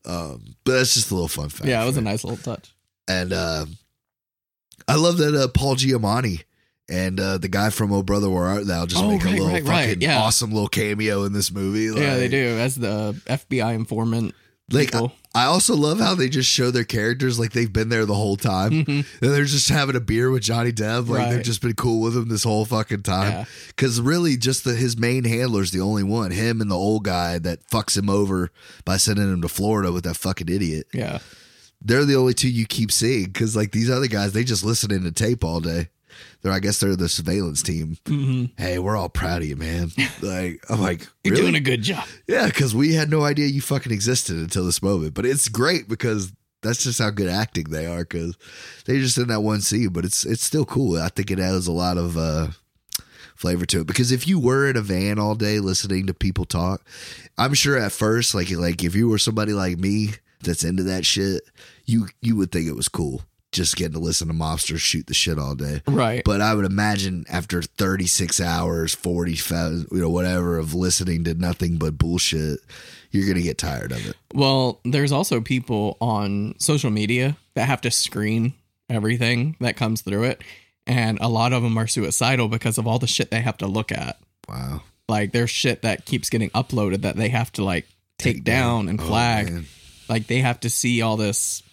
Um, 0.05 0.55
but 0.63 0.73
that's 0.73 0.93
just 0.93 1.11
a 1.11 1.13
little 1.13 1.27
fun 1.27 1.49
fact. 1.49 1.67
yeah, 1.67 1.81
it 1.83 1.85
was 1.85 1.95
for 1.95 2.01
a 2.01 2.03
nice 2.03 2.23
little 2.23 2.37
touch. 2.37 2.73
And 3.07 3.33
uh, 3.33 3.65
I 4.87 4.95
love 4.95 5.17
that 5.17 5.35
uh, 5.35 5.47
Paul 5.47 5.75
Giamatti 5.75 6.43
and 6.89 7.19
uh, 7.19 7.37
the 7.37 7.47
guy 7.47 7.69
from 7.69 7.91
Oh 7.91 8.03
Brother 8.03 8.29
Where 8.29 8.43
Art 8.45 8.67
Thou 8.67 8.85
just 8.85 9.03
Oh, 9.03 9.09
make 9.09 9.23
a 9.23 9.29
little 9.29 9.47
right, 9.47 9.63
fucking 9.63 9.69
right, 9.69 10.01
yeah. 10.01 10.19
awesome 10.21 10.51
little 10.51 10.67
cameo 10.69 11.23
in 11.23 11.33
this 11.33 11.51
movie. 11.51 11.99
yeah, 11.99 12.15
they 12.15 12.27
do 12.27 12.57
as 12.59 12.75
the 12.75 13.13
FBI 13.25 13.73
informant. 13.75 14.33
Like, 14.71 14.91
people. 14.91 15.11
I 15.35 15.45
also 15.45 15.75
love 15.75 15.99
how 15.99 16.15
they 16.15 16.27
just 16.27 16.49
show 16.49 16.71
their 16.71 16.83
characters 16.85 17.37
like 17.37 17.51
they've 17.51 17.71
been 17.71 17.89
there 17.89 18.05
the 18.07 18.15
whole 18.15 18.35
time. 18.35 18.71
Mhm. 18.71 18.87
And 18.87 19.05
they're 19.31 19.45
just 19.45 19.69
having 19.69 19.95
a 19.95 19.99
beer 19.99 20.31
with 20.31 20.41
Johnny 20.41 20.71
Depp. 20.71 21.07
Like 21.07 21.29
they've 21.29 21.43
just 21.43 21.61
been 21.61 21.73
cool 21.75 22.01
with 22.01 22.15
him 22.17 22.29
this 22.29 22.43
whole 22.43 22.65
fucking 22.65 23.03
time. 23.03 23.31
Yeah. 23.31 23.45
Because 23.67 24.01
really, 24.01 24.37
just 24.37 24.63
the, 24.63 24.73
his 24.73 24.97
main 24.97 25.23
handler's 25.23 25.69
the 25.69 25.81
only 25.81 26.01
one. 26.01 26.31
Him 26.31 26.61
and 26.61 26.71
the 26.71 26.75
old 26.77 27.03
guy 27.03 27.37
that 27.39 27.67
fucks 27.69 27.95
him 27.95 28.09
over 28.09 28.49
by 28.85 28.97
sending 28.97 29.31
him 29.31 29.41
to 29.43 29.49
Florida 29.49 29.91
with 29.91 30.03
that 30.05 30.17
fucking 30.17 30.49
idiot. 30.49 30.87
Yeah, 30.93 31.19
They're 31.79 32.05
the 32.05 32.15
only 32.15 32.33
two 32.33 32.49
you 32.49 32.65
keep 32.65 32.91
seeing. 32.91 33.25
Because 33.25 33.55
like 33.55 33.71
these 33.71 33.89
other 33.91 34.07
guys, 34.07 34.31
they 34.33 34.43
just 34.45 34.63
listen 34.65 34.89
to 34.89 35.11
tape 35.11 35.43
all 35.43 35.59
day. 35.59 35.89
They're, 36.41 36.51
I 36.51 36.59
guess 36.59 36.79
they're 36.79 36.95
the 36.95 37.09
surveillance 37.09 37.61
team. 37.63 37.97
hmm 38.07 38.45
Hey, 38.57 38.79
we're 38.79 38.95
all 38.95 39.09
proud 39.09 39.41
of 39.41 39.47
you, 39.47 39.55
man. 39.55 39.91
Like 40.21 40.63
I'm 40.69 40.81
like, 40.81 41.07
you're 41.23 41.33
really? 41.33 41.43
doing 41.43 41.55
a 41.55 41.59
good 41.59 41.81
job. 41.81 42.05
Yeah, 42.27 42.45
because 42.47 42.75
we 42.75 42.93
had 42.93 43.09
no 43.09 43.23
idea 43.23 43.47
you 43.47 43.61
fucking 43.61 43.91
existed 43.91 44.37
until 44.37 44.65
this 44.65 44.81
moment. 44.81 45.13
But 45.13 45.25
it's 45.25 45.49
great 45.49 45.87
because 45.87 46.31
that's 46.61 46.83
just 46.83 46.99
how 46.99 47.09
good 47.11 47.29
acting 47.29 47.65
they 47.65 47.85
are. 47.85 47.99
Because 47.99 48.37
they 48.85 48.99
just 48.99 49.17
in 49.17 49.27
that 49.27 49.41
one 49.41 49.61
scene, 49.61 49.89
but 49.89 50.05
it's 50.05 50.25
it's 50.25 50.43
still 50.43 50.65
cool. 50.65 50.99
I 51.01 51.09
think 51.09 51.31
it 51.31 51.39
has 51.39 51.67
a 51.67 51.71
lot 51.71 51.97
of 51.97 52.17
uh, 52.17 52.47
flavor 53.35 53.65
to 53.67 53.81
it. 53.81 53.87
Because 53.87 54.11
if 54.11 54.27
you 54.27 54.39
were 54.39 54.69
in 54.69 54.77
a 54.77 54.81
van 54.81 55.19
all 55.19 55.35
day 55.35 55.59
listening 55.59 56.07
to 56.07 56.13
people 56.13 56.45
talk, 56.45 56.81
I'm 57.37 57.53
sure 57.53 57.77
at 57.77 57.91
first, 57.91 58.33
like 58.35 58.49
like 58.51 58.83
if 58.83 58.95
you 58.95 59.09
were 59.09 59.17
somebody 59.19 59.53
like 59.53 59.77
me 59.77 60.11
that's 60.41 60.63
into 60.63 60.83
that 60.83 61.05
shit, 61.05 61.43
you 61.85 62.07
you 62.21 62.35
would 62.35 62.51
think 62.51 62.67
it 62.67 62.75
was 62.75 62.89
cool 62.89 63.21
just 63.55 63.75
getting 63.75 63.93
to 63.93 63.99
listen 63.99 64.27
to 64.27 64.33
mobsters 64.33 64.79
shoot 64.79 65.07
the 65.07 65.13
shit 65.13 65.39
all 65.39 65.55
day. 65.55 65.81
Right. 65.87 66.21
But 66.23 66.41
I 66.41 66.53
would 66.53 66.65
imagine 66.65 67.25
after 67.29 67.61
36 67.61 68.39
hours, 68.41 68.93
45, 68.93 69.87
you 69.91 70.01
know, 70.01 70.09
whatever 70.09 70.57
of 70.57 70.73
listening 70.73 71.23
to 71.23 71.33
nothing 71.33 71.77
but 71.77 71.97
bullshit, 71.97 72.59
you're 73.11 73.25
going 73.25 73.37
to 73.37 73.41
get 73.41 73.57
tired 73.57 73.91
of 73.91 74.05
it. 74.07 74.15
Well, 74.33 74.79
there's 74.83 75.11
also 75.11 75.39
people 75.41 75.97
on 76.01 76.55
social 76.59 76.91
media 76.91 77.37
that 77.55 77.65
have 77.67 77.81
to 77.81 77.91
screen 77.91 78.53
everything 78.89 79.55
that 79.61 79.77
comes 79.77 80.01
through 80.01 80.25
it. 80.25 80.41
And 80.85 81.17
a 81.19 81.27
lot 81.29 81.51
of 81.53 81.63
them 81.63 81.77
are 81.77 81.87
suicidal 81.87 82.47
because 82.47 82.77
of 82.77 82.85
all 82.85 82.99
the 82.99 83.07
shit 83.07 83.31
they 83.31 83.41
have 83.41 83.57
to 83.57 83.67
look 83.67 83.91
at. 83.91 84.19
Wow. 84.47 84.83
Like 85.07 85.31
there's 85.31 85.49
shit 85.49 85.81
that 85.81 86.05
keeps 86.05 86.29
getting 86.29 86.49
uploaded 86.51 87.01
that 87.01 87.15
they 87.15 87.29
have 87.29 87.51
to 87.53 87.63
like 87.63 87.87
take, 88.19 88.43
down, 88.43 88.87
and 88.89 88.99
Oh, 88.99 89.03
flag. 89.05 89.51
man. 89.51 89.65
like 90.09 90.27
they 90.27 90.39
have 90.41 90.59
to 90.61 90.69
see 90.69 91.01
all 91.01 91.17
this. 91.17 91.63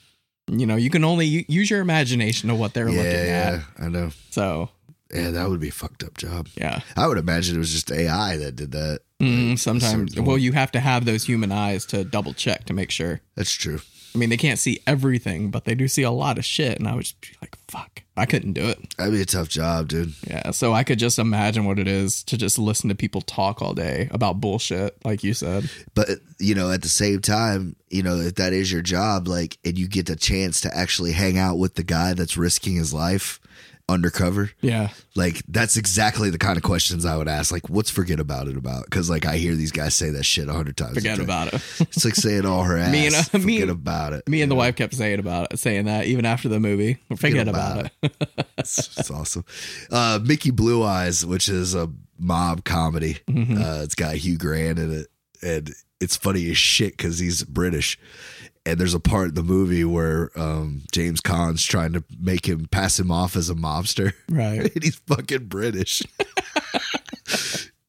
You 0.51 0.67
know, 0.67 0.77
you 0.77 0.91
can 0.91 1.05
only 1.05 1.47
use 1.49 1.71
your 1.71 1.81
imagination 1.81 2.51
of 2.51 2.59
what 2.59 2.75
they're 2.75 2.89
yeah, 2.89 2.97
looking 2.97 3.13
at. 3.13 3.53
yeah. 3.55 3.61
I 3.79 3.89
know. 3.89 4.11
So, 4.31 4.71
Yeah, 5.13 5.31
that 5.31 5.49
would 5.49 5.61
be 5.61 5.69
a 5.69 5.73
fucked 5.73 6.03
up 6.03 6.19
job. 6.19 6.49
yeah. 6.57 6.81
I 6.97 7.07
would 7.07 7.19
imagine 7.19 7.57
it 7.57 7.59
was 7.59 7.73
just 7.73 7.91
AI 7.93 8.37
that 8.39 8.57
did 8.57 8.73
that. 8.73 9.01
Mm, 9.21 9.57
sometimes, 9.59 10.19
well, 10.21 10.37
you 10.37 10.51
have 10.53 10.73
to 10.73 10.81
have 10.81 11.05
those 11.05 11.25
human 11.25 11.53
eyes 11.53 11.87
to 11.87 12.03
double 12.03 12.35
check 12.35 12.65
to 12.65 12.73
make 12.73 12.91
sure. 12.91 13.21
That's 13.37 13.53
true. 13.53 13.81
I 14.15 14.19
mean, 14.19 14.29
they 14.29 14.37
can't 14.37 14.59
see 14.59 14.81
everything, 14.87 15.51
but 15.51 15.65
they 15.65 15.75
do 15.75 15.89
see 15.89 16.03
a 16.03 16.11
lot 16.11 16.39
of 16.39 16.45
shit. 16.45 16.79
And 16.79 16.87
I 16.87 16.95
was 16.95 17.13
just 17.13 17.41
like, 17.41 17.57
fuck, 17.69 18.03
I 18.17 18.27
couldn't 18.27 18.53
do 18.53 18.69
it. 18.69 18.79
That'd 18.97 19.15
be 19.15 19.23
a 19.23 19.27
tough 19.27 19.49
job, 19.49 19.89
dude. 19.89 20.13
Yeah. 20.27 20.51
So 20.51 20.75
I 20.75 20.85
could 20.85 20.99
just 20.99 21.19
imagine 21.19 21.65
what 21.65 21.79
it 21.79 21.89
is 21.89 22.23
to 22.25 22.37
just 22.37 22.59
listen 22.59 22.89
to 22.91 22.95
people 22.95 23.23
talk 23.23 23.63
all 23.63 23.73
day 23.73 24.09
about 24.11 24.41
bullshit, 24.41 25.03
like 25.05 25.25
you 25.25 25.33
said. 25.33 25.71
But, 25.95 26.09
you 26.39 26.55
know, 26.55 26.71
at 26.71 26.83
the 26.83 26.89
same 26.89 27.21
time, 27.21 27.77
you 27.89 28.03
know, 28.03 28.17
if 28.17 28.35
that 28.35 28.53
is 28.53 28.71
your 28.71 28.83
job, 28.83 29.29
like, 29.29 29.59
and 29.65 29.79
you 29.79 29.89
get 29.89 30.07
the 30.07 30.17
chance 30.17 30.61
to 30.63 30.77
actually 30.77 31.13
hang 31.13 31.39
out 31.39 31.57
with 31.57 31.75
the 31.75 31.83
guy 31.83 32.13
that's 32.13 32.37
risking 32.37 32.77
his 32.77 32.93
life 32.93 33.41
undercover, 33.89 34.51
Yeah. 34.61 34.89
like 35.15 35.43
that's 35.49 35.77
exactly 35.77 36.31
the 36.31 36.39
kind 36.39 36.57
of 36.57 36.63
questions 36.63 37.05
I 37.05 37.17
would 37.17 37.29
ask. 37.29 37.53
Like, 37.53 37.69
what's 37.69 37.91
forget 37.91 38.21
about 38.21 38.49
it 38.49 38.57
about? 38.57 38.85
Because 38.85 39.11
like 39.11 39.27
I 39.27 39.37
hear 39.37 39.55
these 39.55 39.73
guys 39.73 39.95
say 39.95 40.11
that 40.11 40.25
shit 40.25 40.49
a 40.49 40.53
hundred 40.53 40.77
times. 40.77 40.95
Forget 40.95 41.19
about 41.19 41.49
it. 41.49 41.61
It's 41.81 42.05
like 42.05 42.15
saying 42.15 42.47
all 42.47 42.63
her 42.65 42.77
ass. 42.79 42.93
Me 42.93 43.07
and, 43.07 43.15
uh, 43.15 43.23
forget 43.23 43.45
me- 43.47 43.61
about 43.63 44.13
it. 44.15 44.29
Me 44.29 44.41
and 44.43 44.51
the 44.51 44.55
wife 44.57 44.77
kept 44.77 44.95
saying 44.95 45.19
about 45.19 45.53
it, 45.53 45.59
saying 45.59 45.85
that 45.87 46.07
even 46.07 46.25
after 46.25 46.49
the 46.49 46.61
movie. 46.61 46.99
Forget, 47.17 47.49
about, 47.49 47.81
about 47.81 47.93
it. 48.03 48.47
It's, 48.59 48.99
it's 48.99 49.11
awesome. 49.11 49.45
Uh, 49.91 50.19
Mickey 50.23 50.51
Blue 50.51 50.83
Eyes, 50.83 51.27
which 51.27 51.49
is 51.49 51.75
a 51.75 51.91
mob 52.19 52.65
comedy. 52.65 53.19
Mhm. 53.29 53.59
Uh, 53.61 53.83
it's 53.83 53.95
got 53.95 54.15
Hugh 54.15 54.39
Grant 54.39 54.79
in 54.79 54.93
it, 55.01 55.07
and 55.43 55.73
it's 56.01 56.17
funny 56.17 56.51
as 56.51 56.57
shit 56.57 56.97
because 56.97 57.19
he's 57.19 57.43
British. 57.45 57.99
And 58.65 58.79
there's 58.79 58.95
a 58.95 59.01
part 59.01 59.31
in 59.31 59.35
the 59.35 59.43
movie 59.43 59.85
where 59.85 60.31
um, 60.37 60.83
James 60.93 61.21
Caan's 61.21 61.65
trying 61.65 61.93
to 61.95 62.05
make 62.21 62.47
him 62.49 62.67
pass 62.71 62.99
him 62.99 63.11
off 63.11 63.35
as 63.35 63.51
a 63.51 63.55
mobster, 63.55 64.13
Right. 64.31 64.73
and 64.75 64.85
he's 64.85 64.97
fucking 65.07 65.47
British. 65.47 66.01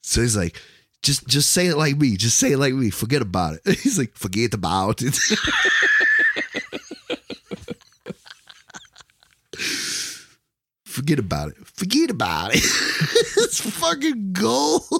so 0.01 0.21
he's 0.21 0.35
like, 0.35 0.59
just 1.03 1.27
just 1.27 1.51
say 1.51 1.67
it 1.67 1.77
like 1.77 1.97
me. 1.97 2.17
Just 2.17 2.39
say 2.39 2.53
it 2.53 2.57
like 2.57 2.73
me. 2.73 2.89
Forget 2.89 3.21
about 3.21 3.59
it. 3.65 3.79
He's 3.79 3.99
like, 3.99 4.15
forget 4.15 4.53
about 4.53 5.01
it. 5.03 5.13
Forget 10.85 11.19
about 11.19 11.49
it. 11.49 11.67
Forget 11.67 12.09
about 12.11 12.51
it. 12.55 12.61
it's 13.37 13.59
fucking 13.59 14.33
gold. 14.33 14.83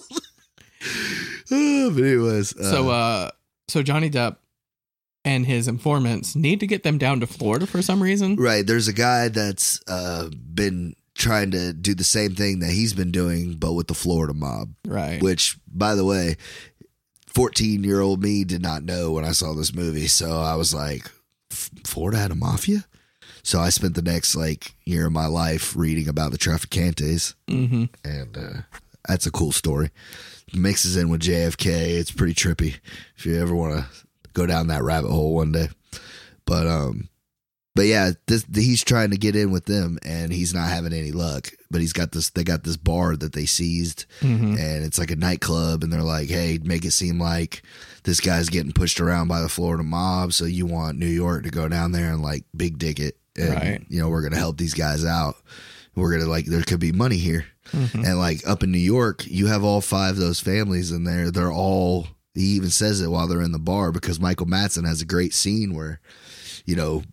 But 1.49 1.57
anyways, 1.57 2.57
uh, 2.57 2.69
So, 2.71 2.89
uh, 2.89 3.29
so 3.69 3.83
Johnny 3.83 4.09
Depp 4.09 4.37
and 5.25 5.45
his 5.45 5.67
informants 5.67 6.35
need 6.35 6.59
to 6.59 6.67
get 6.67 6.83
them 6.83 6.97
down 6.97 7.19
to 7.21 7.27
Florida 7.27 7.65
for 7.65 7.81
some 7.81 8.01
reason. 8.03 8.35
right, 8.35 8.65
there's 8.65 8.87
a 8.87 8.93
guy 8.93 9.29
that's 9.29 9.81
uh, 9.87 10.29
been 10.53 10.95
trying 11.15 11.51
to 11.51 11.73
do 11.73 11.93
the 11.93 12.03
same 12.03 12.35
thing 12.35 12.59
that 12.59 12.71
he's 12.71 12.93
been 12.93 13.11
doing, 13.11 13.53
but 13.53 13.73
with 13.73 13.87
the 13.87 13.93
Florida 13.93 14.33
mob. 14.33 14.73
Right. 14.85 15.21
Which, 15.21 15.57
by 15.67 15.95
the 15.95 16.03
way, 16.05 16.37
14 17.27 17.83
year 17.83 18.01
old 18.01 18.21
me 18.21 18.43
did 18.43 18.61
not 18.61 18.83
know 18.83 19.11
when 19.11 19.25
I 19.25 19.31
saw 19.31 19.53
this 19.53 19.73
movie. 19.73 20.07
So 20.07 20.39
I 20.39 20.55
was 20.55 20.73
like, 20.73 21.09
Florida 21.85 22.17
had 22.17 22.31
a 22.31 22.35
mafia? 22.35 22.85
So 23.43 23.59
I 23.59 23.69
spent 23.69 23.95
the 23.95 24.01
next 24.01 24.35
like 24.35 24.73
year 24.85 25.07
of 25.07 25.11
my 25.11 25.25
life 25.25 25.75
reading 25.75 26.07
about 26.07 26.31
the 26.31 26.37
Traficantes, 26.37 27.35
hmm 27.49 27.85
and 28.03 28.37
uh, 28.37 28.61
that's 29.07 29.25
a 29.25 29.31
cool 29.31 29.51
story. 29.51 29.89
Mixes 30.53 30.95
in 30.95 31.09
with 31.09 31.21
JFK. 31.21 31.65
It's 31.99 32.11
pretty 32.11 32.33
trippy 32.33 32.79
if 33.17 33.25
you 33.25 33.39
ever 33.41 33.53
want 33.53 33.79
to 33.79 34.02
go 34.33 34.45
down 34.45 34.67
that 34.67 34.83
rabbit 34.83 35.09
hole 35.11 35.33
one 35.35 35.51
day. 35.51 35.69
But 36.45 36.67
um, 36.67 37.09
but 37.75 37.83
yeah, 37.83 38.11
this 38.27 38.45
he's 38.53 38.83
trying 38.83 39.11
to 39.11 39.17
get 39.17 39.35
in 39.35 39.51
with 39.51 39.65
them, 39.65 39.97
and 40.03 40.31
he's 40.31 40.53
not 40.53 40.69
having 40.69 40.93
any 40.93 41.11
luck. 41.11 41.49
But 41.71 41.81
he's 41.81 41.93
got 41.93 42.11
this. 42.11 42.29
They 42.29 42.43
got 42.43 42.63
this 42.63 42.77
bar 42.77 43.15
that 43.15 43.33
they 43.33 43.45
seized, 43.45 44.05
hmm 44.21 44.55
and 44.57 44.83
it's 44.85 44.99
like 44.99 45.09
a 45.11 45.15
nightclub 45.15 45.83
and 45.83 45.91
they're 45.91 46.01
like 46.03 46.29
hey 46.29 46.59
make 46.63 46.85
it 46.85 46.91
seem 46.91 47.19
like 47.19 47.63
this 48.03 48.19
guy's 48.19 48.49
getting 48.49 48.71
pushed 48.73 48.99
around 48.99 49.27
by 49.27 49.41
the 49.41 49.49
florida 49.49 49.81
mob 49.83 50.31
so 50.33 50.45
you 50.45 50.65
want 50.67 50.99
new 50.99 51.07
york 51.07 51.43
to 51.43 51.49
go 51.49 51.67
down 51.67 51.91
there 51.91 52.11
and 52.11 52.21
like 52.21 52.43
big 52.55 52.77
dig 52.77 52.99
it 52.99 53.17
and 53.35 53.53
Right. 53.55 53.83
you 53.89 53.99
know 53.99 54.09
we're 54.09 54.21
gonna 54.21 54.37
help 54.37 54.57
these 54.57 54.75
guys 54.75 55.03
out 55.05 55.35
we're 55.95 56.11
gonna 56.11 56.29
like 56.29 56.45
there 56.45 56.61
could 56.61 56.79
be 56.79 56.91
money 56.91 57.17
here 57.17 57.45
hmm 57.71 58.05
and 58.05 58.19
like 58.19 58.45
up 58.47 58.61
in 58.61 58.71
new 58.71 58.77
york 58.77 59.25
you 59.25 59.47
have 59.47 59.63
all 59.63 59.81
five 59.81 60.11
of 60.11 60.17
those 60.17 60.39
families 60.39 60.91
in 60.91 61.03
there 61.05 61.31
they're 61.31 61.51
all 61.51 62.07
he 62.33 62.41
even 62.55 62.69
says 62.69 63.01
it 63.01 63.09
while 63.09 63.27
they're 63.27 63.41
in 63.41 63.51
the 63.51 63.59
bar 63.59 63.91
because 63.91 64.19
michael 64.19 64.45
Madsen 64.47 64.85
has 64.87 65.01
a 65.01 65.05
great 65.05 65.33
scene 65.33 65.73
where 65.75 65.99
you 66.65 66.75
know 66.75 67.03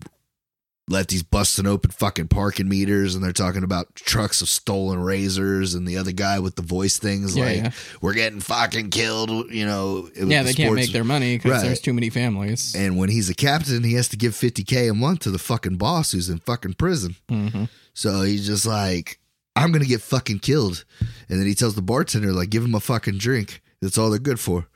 lefties 0.91 1.23
busting 1.29 1.67
open 1.69 1.89
fucking 1.93 2.27
parking 2.27 2.69
meters 2.69 3.15
and 3.15 3.23
they're 3.23 3.33
talking 3.33 3.63
about 3.63 3.95
trucks 3.95 4.43
of 4.43 4.49
stolen 4.49 4.99
razors 5.01 5.75
and 5.75 5.87
the 5.87 5.97
other 5.97 6.11
guy 6.11 6.41
with 6.41 6.57
the 6.57 6.63
voice 6.63 6.99
things 6.99 7.37
Yeah, 7.37 7.45
like 7.45 7.57
yeah. 7.59 7.71
we're 8.01 8.15
getting 8.15 8.41
fucking 8.41 8.91
killed 8.91 9.53
you 9.53 9.65
know 9.65 10.09
Yeah, 10.17 10.43
the 10.43 10.49
they 10.49 10.55
can't 10.55 10.75
make 10.75 10.91
their 10.91 11.05
money 11.05 11.37
because 11.37 11.53
Right. 11.53 11.63
there's 11.63 11.81
too 11.81 11.93
many 11.93 12.11
families. 12.11 12.75
and 12.75 12.97
when 12.99 13.09
he's 13.09 13.31
a 13.31 13.35
captain 13.35 13.85
he 13.85 13.95
has 13.95 14.09
to 14.09 14.17
give 14.17 14.33
50k 14.33 14.91
a 14.91 14.95
month 14.95 15.21
to 15.21 15.31
the 15.31 15.39
fucking 15.39 15.77
boss 15.77 16.11
who's 16.11 16.29
in 16.29 16.39
fucking 16.39 16.75
prison 16.75 17.15
hmm 17.29 17.65
so 17.93 18.23
he's 18.23 18.45
just 18.47 18.67
like 18.67 19.21
i'm 19.55 19.71
gonna 19.71 19.85
get 19.85 20.01
fucking 20.01 20.41
killed 20.41 20.85
and 21.29 21.39
then 21.39 21.47
he 21.47 21.55
tells 21.55 21.77
the 21.77 21.83
bartender 21.83 22.33
like 22.33 22.51
give 22.51 22.65
him 22.65 22.75
a 22.75 22.81
fucking 22.81 23.19
drink 23.19 23.63
that's 23.81 23.97
all 23.97 24.11
they're 24.11 24.19
good 24.19 24.41
for 24.41 24.67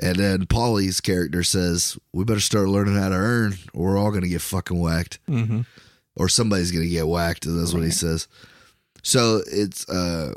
and 0.00 0.16
then 0.16 0.46
Paulie's 0.46 1.00
character 1.00 1.42
says, 1.42 1.98
"We 2.12 2.24
better 2.24 2.40
start 2.40 2.68
learning 2.68 2.96
how 2.96 3.08
to 3.08 3.14
earn, 3.14 3.58
or 3.72 3.90
we're 3.90 3.98
all 3.98 4.10
gonna 4.12 4.28
get 4.28 4.42
fucking 4.42 4.78
whacked." 4.78 5.18
hmm 5.26 5.60
or 6.16 6.28
somebody's 6.28 6.72
gonna 6.72 6.84
get 6.86 7.06
whacked. 7.06 7.46
And 7.46 7.58
That's 7.60 7.72
what 7.72 7.84
he 7.84 7.92
says. 7.92 8.26
So 9.04 9.40
it's 9.46 9.88
uh 9.88 10.34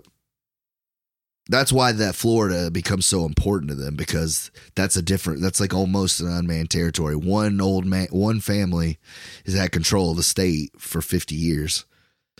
that's 1.49 1.73
why 1.73 1.91
that 1.91 2.15
Florida 2.15 2.69
becomes 2.71 3.05
so 3.05 3.25
important 3.25 3.69
to 3.69 3.75
them 3.75 3.95
because 3.95 4.51
that's 4.75 4.95
a 4.95 5.01
different 5.01 5.41
that's 5.41 5.59
like 5.59 5.73
almost 5.73 6.21
an 6.21 6.27
unmanned 6.31 6.69
territory. 6.69 7.15
One 7.15 7.59
old 7.59 7.85
man 7.85 8.07
one 8.11 8.39
family 8.39 8.99
has 9.45 9.55
had 9.55 9.71
control 9.71 10.11
of 10.11 10.17
the 10.17 10.23
state 10.23 10.71
for 10.77 11.01
fifty 11.01 11.35
years. 11.35 11.85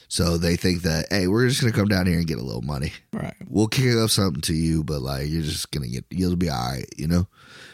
So 0.08 0.38
they 0.38 0.56
think 0.58 0.82
that, 0.82 1.06
hey, 1.10 1.28
we're 1.28 1.48
just 1.48 1.62
gonna 1.62 1.72
come 1.74 1.88
down 1.88 2.06
here 2.06 2.18
and 2.18 2.28
get 2.28 2.38
a 2.38 2.44
little 2.44 2.62
money. 2.62 2.92
Right. 3.14 3.34
We'll 3.48 3.68
kick 3.68 3.96
up 3.96 4.10
something 4.10 4.42
to 4.42 4.54
you, 4.54 4.84
but 4.84 5.02
like 5.02 5.30
you're 5.30 5.42
just 5.44 5.72
gonna 5.72 5.88
get 5.88 6.06
you'll 6.10 6.36
be 6.36 6.50
all 6.50 6.72
right, 6.72 6.86
you 6.98 7.08
know? 7.08 7.28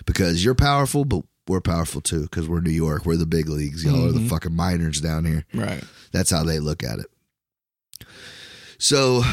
Because 0.06 0.44
you're 0.46 0.56
powerful, 0.56 1.04
but 1.06 1.24
we're 1.48 1.62
powerful 1.62 2.02
too, 2.02 2.24
because 2.24 2.48
we're 2.48 2.60
New 2.62 2.70
York. 2.72 3.06
We're 3.06 3.16
the 3.18 3.26
big 3.26 3.48
leagues. 3.50 3.84
Y'all 3.84 4.06
are 4.06 4.12
the 4.12 4.20
Mhm. 4.20 4.30
fucking 4.30 4.54
minors 4.56 5.00
down 5.02 5.26
here. 5.26 5.46
Right. 5.54 5.84
That's 6.12 6.30
how 6.30 6.44
they 6.44 6.60
look 6.60 6.84
at 6.84 7.00
it. 7.00 7.08
So 8.78 9.24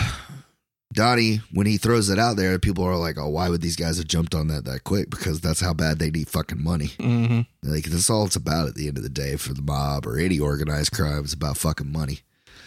Donnie, 0.93 1.41
when 1.53 1.67
he 1.67 1.77
throws 1.77 2.09
it 2.09 2.19
out 2.19 2.37
there, 2.37 2.59
people 2.59 2.85
are 2.85 2.97
like, 2.97 3.19
"Oh, 3.19 3.29
why 3.29 3.49
would 3.49 3.61
these 3.63 3.77
guys 3.77 3.97
have 3.99 4.07
jumped 4.07 4.35
on 4.35 4.47
that 4.49 4.65
that 4.65 4.85
quick?" 4.85 5.11
Because 5.11 5.41
that's 5.41 5.61
how 5.61 5.75
bad 5.75 5.99
they 5.99 6.11
need 6.11 6.29
fucking 6.29 6.63
money. 6.63 6.93
hmm 7.01 7.41
Like 7.63 7.85
that's 7.87 8.09
all 8.11 8.27
it's 8.27 8.37
about 8.37 8.69
at 8.69 8.75
the 8.77 8.87
end 8.89 8.97
of 8.97 9.03
the 9.03 9.09
day 9.11 9.37
for 9.37 9.53
the 9.53 9.63
mob 9.63 10.07
or 10.07 10.19
any 10.19 10.39
organized 10.39 10.93
crime. 10.93 11.25
It's 11.25 11.35
about 11.35 11.59
fucking 11.59 11.91
money. 11.91 12.21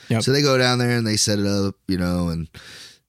Yep. 0.10 0.24
So 0.24 0.32
they 0.32 0.42
go 0.42 0.58
down 0.58 0.80
there 0.80 0.98
and 0.98 1.06
they 1.06 1.18
set 1.18 1.40
it 1.40 1.46
up, 1.46 1.76
you 1.88 1.98
know, 1.98 2.30
and 2.30 2.48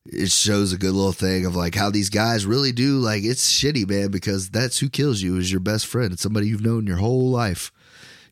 it 0.07 0.31
shows 0.31 0.73
a 0.73 0.79
good 0.79 0.93
little 0.93 1.13
thing 1.13 1.45
of 1.45 1.55
like 1.55 1.75
how 1.75 1.91
these 1.91 2.11
guys 2.11 2.47
really 2.47 2.73
do 2.73 2.99
like 2.99 3.25
it's 3.25 3.51
shitty, 3.51 3.89
man, 3.89 4.11
because 4.11 4.51
that's 4.51 4.79
who 4.79 4.89
kills 4.89 5.21
you 5.21 5.37
is 5.37 5.51
your 5.51 5.61
best 5.61 5.87
friend. 5.87 6.13
It's 6.13 6.23
somebody 6.23 6.49
you've 6.49 6.65
known 6.65 6.87
your 6.87 6.97
whole 6.97 7.31
life. 7.31 7.71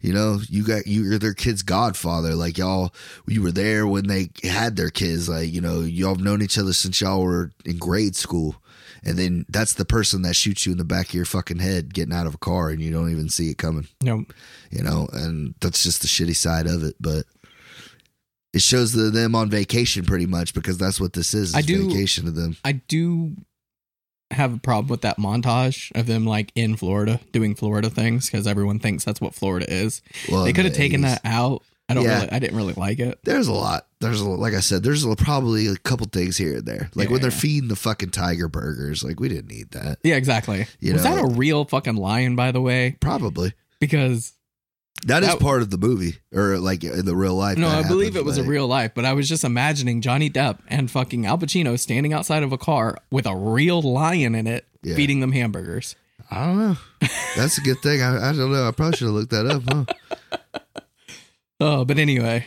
You 0.00 0.12
know, 0.12 0.40
you 0.48 0.64
got 0.64 0.86
you're 0.86 1.18
their 1.18 1.34
kid's 1.34 1.62
godfather. 1.62 2.34
Like 2.34 2.58
y'all, 2.58 2.94
you 3.26 3.42
were 3.42 3.52
there 3.52 3.86
when 3.86 4.06
they 4.06 4.30
had 4.44 4.76
their 4.76 4.90
kids. 4.90 5.28
Like 5.28 5.52
you 5.52 5.60
know, 5.60 5.80
y'all 5.80 6.14
have 6.14 6.24
known 6.24 6.42
each 6.42 6.58
other 6.58 6.72
since 6.72 7.00
y'all 7.00 7.22
were 7.22 7.50
in 7.64 7.78
grade 7.78 8.14
school, 8.14 8.56
and 9.04 9.18
then 9.18 9.46
that's 9.48 9.74
the 9.74 9.84
person 9.84 10.22
that 10.22 10.36
shoots 10.36 10.66
you 10.66 10.72
in 10.72 10.78
the 10.78 10.84
back 10.84 11.08
of 11.08 11.14
your 11.14 11.24
fucking 11.24 11.58
head 11.58 11.94
getting 11.94 12.14
out 12.14 12.26
of 12.26 12.34
a 12.34 12.38
car, 12.38 12.70
and 12.70 12.80
you 12.80 12.90
don't 12.92 13.10
even 13.10 13.28
see 13.28 13.50
it 13.50 13.58
coming. 13.58 13.88
No. 14.02 14.24
You 14.70 14.82
know, 14.82 15.08
and 15.12 15.54
that's 15.60 15.82
just 15.82 16.02
the 16.02 16.08
shitty 16.08 16.36
side 16.36 16.66
of 16.66 16.84
it. 16.84 16.96
But 17.00 17.24
it 18.56 18.62
shows 18.62 18.92
the, 18.92 19.10
them 19.10 19.34
on 19.34 19.50
vacation 19.50 20.04
pretty 20.04 20.26
much 20.26 20.54
because 20.54 20.78
that's 20.78 21.00
what 21.00 21.12
this 21.12 21.34
is. 21.34 21.54
I 21.54 21.60
do- 21.60 21.88
vacation 21.88 22.24
to 22.24 22.30
them. 22.30 22.56
I 22.64 22.72
do 22.72 23.32
have 24.32 24.52
a 24.54 24.58
problem 24.58 24.88
with 24.88 25.02
that 25.02 25.18
montage 25.18 25.92
of 25.94 26.06
them 26.06 26.24
like 26.26 26.50
in 26.56 26.76
Florida 26.76 27.20
doing 27.32 27.54
Florida 27.54 27.88
things 27.88 28.28
because 28.28 28.46
everyone 28.46 28.80
thinks 28.80 29.04
that's 29.04 29.20
what 29.20 29.34
Florida 29.34 29.66
is. 29.72 30.02
Well, 30.30 30.42
they 30.44 30.52
could 30.52 30.64
have 30.64 30.74
taken 30.74 31.02
80s. 31.02 31.04
that 31.04 31.20
out. 31.24 31.62
I 31.88 31.94
don't 31.94 32.02
Yeah. 32.04 32.16
really. 32.22 32.32
I 32.32 32.38
didn't 32.40 32.56
really 32.56 32.72
like 32.74 32.98
it. 32.98 33.20
There's 33.22 33.46
a 33.46 33.52
lot. 33.52 33.86
There's 34.00 34.20
a, 34.20 34.28
like 34.28 34.54
I 34.54 34.58
said, 34.60 34.82
there's 34.82 35.04
a, 35.04 35.14
probably 35.14 35.68
a 35.68 35.76
couple 35.76 36.06
things 36.10 36.36
here 36.36 36.56
and 36.56 36.66
there. 36.66 36.90
Like 36.96 37.06
Yeah, 37.06 37.12
when 37.12 37.20
they're 37.22 37.30
yeah. 37.30 37.36
feeding 37.38 37.68
the 37.68 37.76
fucking 37.76 38.10
tiger 38.10 38.48
burgers, 38.48 39.04
like 39.04 39.20
we 39.20 39.28
didn't 39.28 39.48
need 39.48 39.70
that. 39.70 39.98
Yeah, 40.02 40.16
exactly. 40.16 40.66
You 40.80 40.94
was 40.94 41.04
know- 41.04 41.14
that 41.14 41.24
a 41.24 41.28
real 41.28 41.64
fucking 41.64 41.94
lion, 41.96 42.34
by 42.34 42.50
the 42.50 42.60
way? 42.60 42.96
Probably 43.00 43.52
Because 43.78 44.32
that 45.04 45.22
is 45.22 45.28
That- 45.28 45.40
part 45.40 45.62
of 45.62 45.70
the 45.70 45.78
movie 45.78 46.16
or 46.32 46.58
like 46.58 46.82
in 46.84 47.04
the 47.04 47.14
real 47.14 47.34
life. 47.34 47.58
no, 47.58 47.68
I 47.68 47.86
believe 47.86 48.16
it 48.16 48.24
was 48.24 48.38
a 48.38 48.42
real 48.44 48.66
life, 48.66 48.92
but 48.94 49.04
I 49.04 49.12
was 49.12 49.28
just 49.28 49.44
imagining 49.44 50.00
Johnny 50.00 50.30
Depp 50.30 50.58
and 50.68 50.90
fucking 50.90 51.26
Al 51.26 51.38
Pacino 51.38 51.78
standing 51.78 52.12
outside 52.12 52.42
of 52.42 52.52
a 52.52 52.58
car 52.58 52.96
with 53.10 53.26
a 53.26 53.36
real 53.36 53.82
lion 53.82 54.34
in 54.34 54.46
it, 54.46 54.66
Yeah. 54.82 54.96
feeding 54.96 55.20
them 55.20 55.32
hamburgers. 55.32 55.94
I 56.30 56.44
don't 56.46 56.58
know. 56.58 56.76
That's 57.36 57.56
a 57.58 57.60
good 57.60 57.78
thing. 57.82 58.02
I, 58.02 58.30
I 58.30 58.32
don't 58.32 58.50
know. 58.50 58.66
I 58.66 58.72
probably 58.72 58.96
should 58.96 59.06
have 59.06 59.14
looked 59.14 59.30
that 59.30 59.46
up. 59.46 59.62
Huh? 59.70 60.70
Oh, 61.60 61.84
but 61.86 61.98
anyway, 61.98 62.44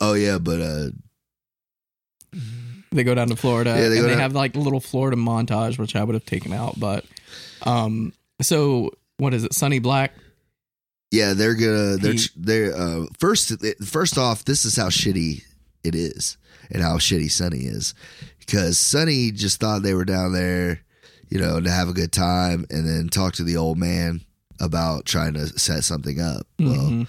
Oh 0.00 0.14
yeah, 0.14 0.38
but 0.38 0.60
uh, 0.60 0.88
they 2.90 3.04
go 3.04 3.14
down 3.14 3.28
to 3.28 3.36
Florida 3.36 3.70
Yeah, 3.70 3.88
they 3.88 3.96
and 3.98 4.04
they 4.06 4.10
down- 4.10 4.18
have 4.18 4.32
like 4.34 4.56
a 4.56 4.58
little 4.58 4.80
Florida 4.80 5.16
montage, 5.16 5.78
which 5.78 5.96
I 5.96 6.04
would 6.04 6.14
have 6.14 6.26
taken 6.26 6.52
out. 6.52 6.78
But 6.78 7.04
um, 7.62 8.12
so 8.40 8.90
what 9.18 9.32
is 9.32 9.44
it? 9.44 9.54
Sonny 9.54 9.78
Black. 9.78 10.12
Yeah, 11.12 11.34
they're 11.34 11.54
gonna 11.54 11.96
they're 11.98 12.12
He- 12.14 12.28
they're 12.34 12.74
uh 12.76 13.06
first 13.18 13.52
first 13.84 14.18
off, 14.18 14.44
this 14.44 14.64
is 14.64 14.74
how 14.76 14.88
shitty 14.88 15.42
it 15.84 15.94
is 15.94 16.36
and 16.70 16.82
how 16.82 16.96
shitty 16.98 17.30
Sonny 17.30 17.60
is. 17.66 17.94
Because 18.40 18.78
Sonny 18.78 19.30
just 19.30 19.60
thought 19.60 19.82
they 19.82 19.94
were 19.94 20.04
down 20.06 20.32
there, 20.32 20.80
you 21.28 21.38
know, 21.38 21.60
to 21.60 21.70
have 21.70 21.88
a 21.88 21.92
good 21.92 22.10
time 22.12 22.66
and 22.70 22.88
then 22.88 23.08
talk 23.08 23.34
to 23.34 23.44
the 23.44 23.56
old 23.56 23.78
man 23.78 24.22
about 24.58 25.04
trying 25.04 25.34
to 25.34 25.46
set 25.58 25.84
something 25.84 26.18
up. 26.20 26.46
Well, 26.58 26.90
Mhm. 26.90 27.08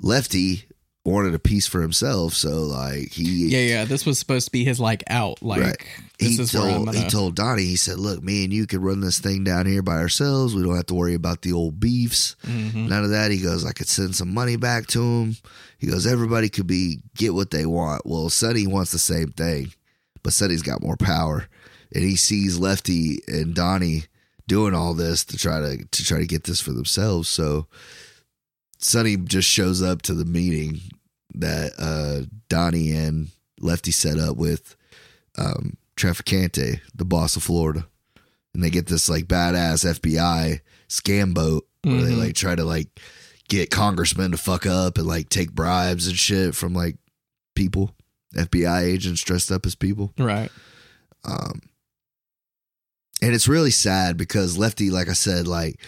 Lefty 0.00 0.64
wanted 1.04 1.34
a 1.34 1.38
piece 1.38 1.66
for 1.66 1.82
himself, 1.82 2.32
so 2.34 2.62
like 2.62 3.12
he 3.12 3.48
yeah, 3.48 3.58
yeah. 3.58 3.84
This 3.84 4.06
was 4.06 4.18
supposed 4.18 4.46
to 4.46 4.52
be 4.52 4.64
his 4.64 4.80
like 4.80 5.02
out. 5.08 5.42
Like 5.42 5.60
Right. 5.60 5.76
this 6.18 6.36
he 6.38 6.58
told 6.58 6.86
gonna. 6.86 6.98
he 6.98 7.08
told 7.10 7.34
Donnie, 7.36 7.64
he 7.64 7.76
said, 7.76 7.98
Look, 7.98 8.22
me 8.22 8.44
and 8.44 8.52
you 8.52 8.66
could 8.66 8.80
run 8.82 9.00
this 9.00 9.18
thing 9.18 9.44
down 9.44 9.66
here 9.66 9.82
by 9.82 9.96
ourselves. 9.98 10.54
We 10.54 10.62
don't 10.62 10.76
have 10.76 10.86
to 10.86 10.94
worry 10.94 11.14
about 11.14 11.42
the 11.42 11.52
old 11.52 11.78
beefs. 11.78 12.36
Mhm. 12.46 12.88
None 12.88 13.04
of 13.04 13.10
that. 13.10 13.30
He 13.30 13.38
goes, 13.38 13.64
I 13.66 13.72
could 13.72 13.88
send 13.88 14.16
some 14.16 14.32
money 14.32 14.56
back 14.56 14.86
to 14.88 15.02
him. 15.02 15.36
He 15.78 15.86
goes, 15.88 16.06
everybody 16.06 16.48
could 16.48 16.66
be 16.66 17.00
get 17.16 17.34
what 17.34 17.50
they 17.50 17.66
want. 17.66 18.06
Well, 18.06 18.30
Sonny 18.30 18.66
wants 18.66 18.90
the 18.92 18.98
same 18.98 19.32
thing, 19.32 19.72
but 20.22 20.32
Sonny's 20.32 20.62
got 20.62 20.82
more 20.82 20.96
power, 20.96 21.46
and 21.94 22.02
he 22.02 22.16
sees 22.16 22.58
Lefty 22.58 23.18
and 23.28 23.54
Donnie 23.54 24.04
doing 24.48 24.74
all 24.74 24.94
this 24.94 25.24
to 25.26 25.36
try 25.36 25.60
to 25.60 25.84
to 25.84 26.04
try 26.04 26.18
to 26.18 26.26
get 26.26 26.44
this 26.44 26.60
for 26.60 26.72
themselves. 26.72 27.28
So 27.28 27.66
Sonny 28.84 29.16
just 29.16 29.48
shows 29.48 29.82
up 29.82 30.02
to 30.02 30.14
the 30.14 30.26
meeting 30.26 30.80
that 31.34 31.72
uh, 31.78 32.26
Donnie 32.50 32.92
and 32.92 33.28
Lefty 33.58 33.90
set 33.92 34.18
up 34.18 34.36
with 34.36 34.76
um, 35.38 35.78
Traficante, 35.96 36.80
the 36.94 37.04
boss 37.06 37.34
of 37.34 37.42
Florida, 37.42 37.86
and 38.52 38.62
they 38.62 38.68
get 38.68 38.86
this 38.86 39.08
like 39.08 39.24
badass 39.24 39.84
FBI 39.98 40.60
scam 40.88 41.32
boat 41.32 41.66
where 41.82 42.02
they 42.02 42.12
Mhm. 42.12 42.18
like 42.18 42.34
try 42.34 42.54
to 42.54 42.64
like 42.64 42.88
get 43.48 43.70
congressmen 43.70 44.30
to 44.32 44.36
fuck 44.36 44.66
up 44.66 44.98
and 44.98 45.06
like 45.06 45.28
take 45.30 45.52
bribes 45.52 46.06
and 46.06 46.18
shit 46.18 46.54
from 46.54 46.74
like 46.74 46.96
people, 47.56 47.94
FBI 48.36 48.82
agents 48.82 49.22
dressed 49.22 49.50
up 49.50 49.64
as 49.66 49.74
people. 49.74 50.12
right. 50.18 50.50
Um, 51.24 51.62
and 53.22 53.34
it's 53.34 53.48
really 53.48 53.70
sad 53.70 54.18
because 54.18 54.58
Lefty, 54.58 54.90
like 54.90 55.08
I 55.08 55.14
said, 55.14 55.46
like 55.46 55.80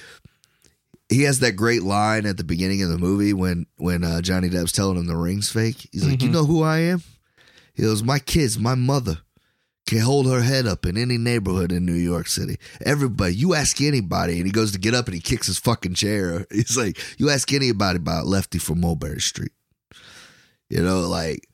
he 1.08 1.22
has 1.22 1.38
that 1.40 1.52
great 1.52 1.82
line 1.82 2.26
at 2.26 2.36
the 2.36 2.44
beginning 2.44 2.82
of 2.82 2.88
the 2.88 2.98
movie 2.98 3.32
when 3.32 3.66
when 3.76 4.02
uh, 4.04 4.20
Johnny 4.20 4.48
Depp's 4.48 4.72
telling 4.72 4.96
him 4.96 5.06
the 5.06 5.16
ring's 5.16 5.50
fake. 5.50 5.88
He's 5.92 6.06
like, 6.06 6.22
"You 6.22 6.28
Mhm. 6.28 6.32
know 6.32 6.44
who 6.46 6.62
I 6.62 6.78
am?" 6.78 7.02
He 7.74 7.82
goes, 7.82 8.02
My 8.02 8.18
kids, 8.18 8.58
my 8.58 8.74
mother 8.74 9.18
can 9.86 9.98
hold 10.00 10.26
her 10.26 10.40
head 10.42 10.66
up 10.66 10.84
in 10.86 10.96
any 10.96 11.16
neighborhood 11.18 11.70
in 11.70 11.84
New 11.86 11.92
York 11.92 12.26
City. 12.26 12.56
Everybody, 12.84 13.34
you 13.36 13.54
ask 13.54 13.80
anybody, 13.80 14.38
and 14.38 14.46
he 14.46 14.50
goes 14.50 14.72
to 14.72 14.78
get 14.78 14.94
up 14.94 15.06
and 15.06 15.14
he 15.14 15.20
kicks 15.20 15.46
his 15.46 15.58
fucking 15.58 15.94
chair. 15.94 16.46
He's 16.52 16.76
like, 16.76 16.98
You 17.18 17.30
ask 17.30 17.52
anybody 17.52 17.98
about 17.98 18.26
Lefty 18.26 18.58
from 18.58 18.80
Mulberry 18.80 19.20
Street. 19.20 19.52
You 20.68 20.82
know, 20.82 21.00
like 21.02 21.46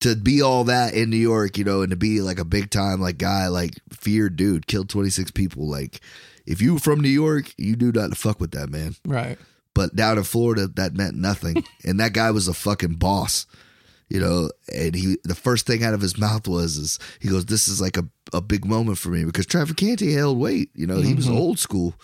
to 0.00 0.16
be 0.16 0.40
all 0.40 0.64
that 0.64 0.94
in 0.94 1.10
New 1.10 1.16
York, 1.16 1.58
you 1.58 1.64
know, 1.64 1.82
and 1.82 1.90
to 1.90 1.96
be 1.96 2.20
like 2.20 2.38
a 2.38 2.44
big 2.44 2.70
time 2.70 3.00
like 3.00 3.18
guy, 3.18 3.48
like 3.48 3.74
feared 3.92 4.36
dude, 4.36 4.66
killed 4.66 4.88
26 4.88 5.30
people. 5.32 5.68
Like, 5.68 6.00
if 6.46 6.60
you 6.62 6.74
were 6.74 6.80
from 6.80 7.00
New 7.00 7.08
York, 7.08 7.52
you 7.58 7.76
knew 7.76 7.92
not 7.92 8.10
to 8.10 8.16
fuck 8.16 8.40
with 8.40 8.50
that 8.52 8.68
man. 8.70 8.96
Right. 9.06 9.38
But 9.74 9.96
down 9.96 10.18
in 10.18 10.24
Florida, 10.24 10.68
that 10.74 10.94
meant 10.94 11.16
nothing. 11.16 11.64
and 11.84 11.98
that 12.00 12.12
guy 12.12 12.30
was 12.30 12.46
a 12.48 12.54
fucking 12.54 12.94
boss, 12.94 13.46
you 14.08 14.20
know. 14.20 14.50
And 14.72 14.94
he, 14.94 15.16
the 15.24 15.34
first 15.34 15.66
thing 15.66 15.82
out 15.82 15.94
of 15.94 16.00
his 16.00 16.16
mouth 16.18 16.46
was, 16.46 16.76
"Is 16.76 16.98
he 17.20 17.28
goes, 17.28 17.46
this 17.46 17.66
is 17.66 17.80
like 17.80 17.96
a, 17.96 18.04
a 18.32 18.40
big 18.40 18.64
moment 18.64 18.98
for 18.98 19.08
me 19.08 19.24
because 19.24 19.46
Trafficante 19.46 20.14
held 20.14 20.38
weight, 20.38 20.70
you 20.74 20.86
know. 20.86 21.00
He 21.00 21.14
was 21.14 21.26
Mhm. 21.26 21.34
old 21.36 21.58
school, 21.58 21.94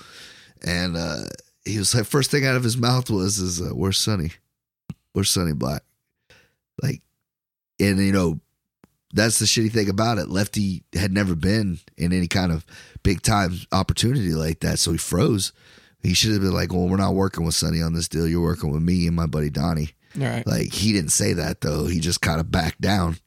and 0.67 0.97
uh, 0.97 1.25
he 1.65 1.79
was 1.79 1.95
like, 1.95 2.07
first 2.07 2.31
thing 2.33 2.45
out 2.45 2.57
of 2.57 2.65
his 2.65 2.77
mouth 2.77 3.09
was, 3.11 3.39
"Is 3.39 3.61
uh, 3.61 3.71
where's 3.75 3.99
Sonny? 3.99 4.33
Where's 5.13 5.31
Sonny 5.31 5.53
Black?" 5.53 5.83
Like, 6.83 7.03
and 7.79 7.99
you 7.99 8.13
know, 8.13 8.41
that's 9.13 9.39
the 9.39 9.47
shitty 9.47 9.73
thing 9.73 9.89
about 9.89 10.19
it. 10.19 10.29
Lefty 10.29 10.85
had 10.95 11.13
never 11.13 11.35
been 11.35 11.81
in 11.97 12.13
any 12.13 12.29
kind 12.29 12.53
of 12.53 12.65
big 13.03 13.23
time 13.23 13.59
opportunity 13.73 14.33
like 14.33 14.61
that, 14.61 14.79
so 14.79 14.93
he 14.93 14.99
froze. 14.99 15.53
He 16.03 16.15
should 16.15 16.33
have 16.33 16.41
been 16.41 16.55
like, 16.55 16.73
"Well, 16.73 16.89
we're 16.89 16.97
not 16.97 17.15
working 17.15 17.45
with 17.45 17.55
Sonny 17.55 17.83
on 17.83 17.93
this 17.93 18.09
deal. 18.09 18.27
You're 18.27 18.43
working 18.43 18.73
with 18.73 18.83
me 18.83 19.07
and 19.07 19.17
my 19.17 19.27
buddy 19.27 19.51
Donnie." 19.51 19.91
Right. 20.17 20.47
Like 20.47 20.73
he 20.73 20.93
didn't 20.93 21.13
say 21.13 21.33
that 21.35 21.61
though. 21.61 21.87
He 21.87 22.01
just 22.01 22.21
kind 22.21 22.41
of 22.41 22.51
backed 22.51 22.81
down. 22.81 23.19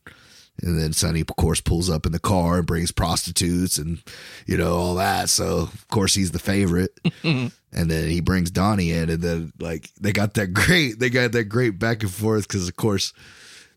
And 0.62 0.80
then 0.80 0.94
Sonny, 0.94 1.22
of 1.22 1.28
course, 1.28 1.62
pulls 1.62 1.90
up 1.90 2.06
in 2.06 2.12
the 2.12 2.20
car 2.20 2.60
and 2.60 2.68
brings 2.68 2.92
prostitutes 2.92 3.78
and 3.78 4.04
you 4.46 4.58
know 4.58 4.76
all 4.76 4.96
that. 4.96 5.30
So 5.30 5.60
of 5.60 5.88
course 5.90 6.14
he's 6.14 6.32
the 6.32 6.40
favorite. 6.40 6.98
and 7.24 7.52
then 7.72 8.10
he 8.10 8.22
brings 8.22 8.52
Donnie 8.52 8.92
in, 8.92 9.10
and 9.10 9.22
then 9.22 9.54
like 9.60 9.90
they 10.00 10.12
got 10.12 10.36
that 10.36 10.54
great, 10.54 11.00
they 11.00 11.10
got 11.10 11.32
that 11.32 11.46
great 11.46 11.80
back 11.80 12.04
and 12.04 12.12
forth 12.12 12.48
because 12.48 12.68
of 12.68 12.76
course 12.76 13.14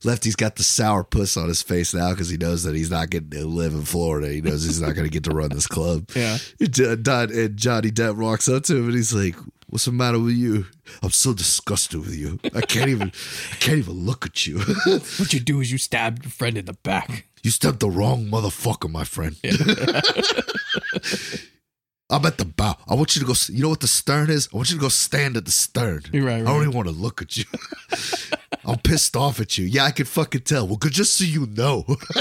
Lefty's 0.05 0.37
got 0.37 0.57
the 0.57 0.63
sour 0.63 1.05
puss 1.05 1.37
on 1.37 1.49
his 1.49 1.63
face 1.63 1.95
now 1.95 2.11
because 2.11 2.29
he 2.29 2.37
knows 2.37 2.63
that 2.65 2.75
he's 2.75 2.91
not 2.91 3.11
getting 3.11 3.31
to 3.31 3.45
live 3.47 3.73
in 3.73 3.83
Florida. 3.83 4.29
He 4.29 4.41
knows 4.41 4.65
he's 4.65 4.81
not 4.81 4.95
going 4.95 5.07
to 5.07 5.13
get 5.13 5.25
to 5.25 5.31
run 5.31 5.51
this 5.51 5.67
club. 5.67 6.09
Yeah. 6.17 6.39
And 6.61 7.03
Don- 7.05 7.33
and 7.33 7.57
Johnny 7.57 7.91
Depp 7.91 8.17
walks 8.17 8.49
up 8.49 8.63
to 8.65 8.77
him 8.77 8.87
and 8.87 8.95
he's 8.95 9.13
like, 9.15 9.35
"What's 9.69 9.85
the 9.87 9.93
matter 9.93 10.19
with 10.21 10.35
you? 10.35 10.67
I'm 11.03 11.11
so 11.11 11.33
disgusted 11.35 12.01
with 12.01 12.15
you. 12.15 12.39
I 12.55 12.61
can't 12.61 12.89
even, 12.91 13.13
I 13.53 13.57
can't 13.57 13.79
even 13.79 14.05
look 14.07 14.25
at 14.27 14.47
you. 14.47 14.59
What 15.19 15.33
you 15.33 15.41
do 15.41 15.61
is 15.61 15.73
you 15.73 15.79
stab 15.79 16.23
your 16.23 16.31
friend 16.31 16.57
in 16.57 16.67
the 16.67 16.73
back. 16.75 17.27
you 17.43 17.51
stabbed 17.51 17.81
the 17.81 17.91
wrong 17.91 18.27
motherfucker, 18.27 18.91
my 18.91 19.05
friend. 19.05 19.37
I'm 22.09 22.25
at 22.25 22.39
the 22.39 22.45
bow. 22.45 22.77
I 22.89 22.95
want 22.95 23.17
you 23.17 23.21
to 23.21 23.27
go. 23.27 23.35
You 23.49 23.63
know 23.63 23.69
what 23.69 23.81
the 23.81 23.89
stern 23.89 24.31
is? 24.31 24.49
I 24.53 24.57
want 24.57 24.71
you 24.71 24.77
to 24.77 24.81
go 24.81 24.89
stand 24.89 25.37
at 25.37 25.45
the 25.45 25.51
stern. 25.51 26.03
You're 26.13 26.25
right, 26.27 26.41
I 26.41 26.45
don't 26.45 26.63
even 26.63 26.73
want 26.75 26.87
to 26.89 26.95
look 26.95 27.21
at 27.21 27.37
you. 27.37 27.45
I'm 28.65 28.79
pissed 28.79 29.17
off 29.17 29.41
at 29.41 29.59
you. 29.59 29.65
Yeah, 29.65 29.85
I 29.85 29.91
can 29.91 30.07
fucking 30.07 30.43
tell. 30.43 30.67
Well, 30.67 30.77
good, 30.77 30.93
just 30.93 31.17
so 31.17 31.25
you 31.25 31.47
know, 31.47 31.85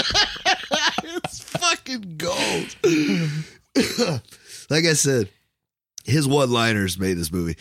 it's 1.04 1.40
fucking 1.40 2.16
gold. 2.16 2.76
like 4.70 4.84
I 4.86 4.92
said, 4.94 5.30
his 6.04 6.26
one-liners 6.26 6.98
made 6.98 7.14
this 7.14 7.32
movie. 7.32 7.56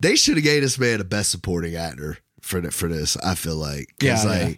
They 0.00 0.16
should 0.16 0.36
have 0.36 0.44
gave 0.44 0.62
this 0.62 0.78
man 0.78 1.00
a 1.00 1.04
best 1.04 1.30
supporting 1.30 1.76
actor 1.76 2.18
for 2.40 2.60
for 2.70 2.88
this. 2.88 3.16
I 3.18 3.34
feel 3.34 3.56
like, 3.56 3.94
Yeah, 4.00 4.22
yeah. 4.24 4.54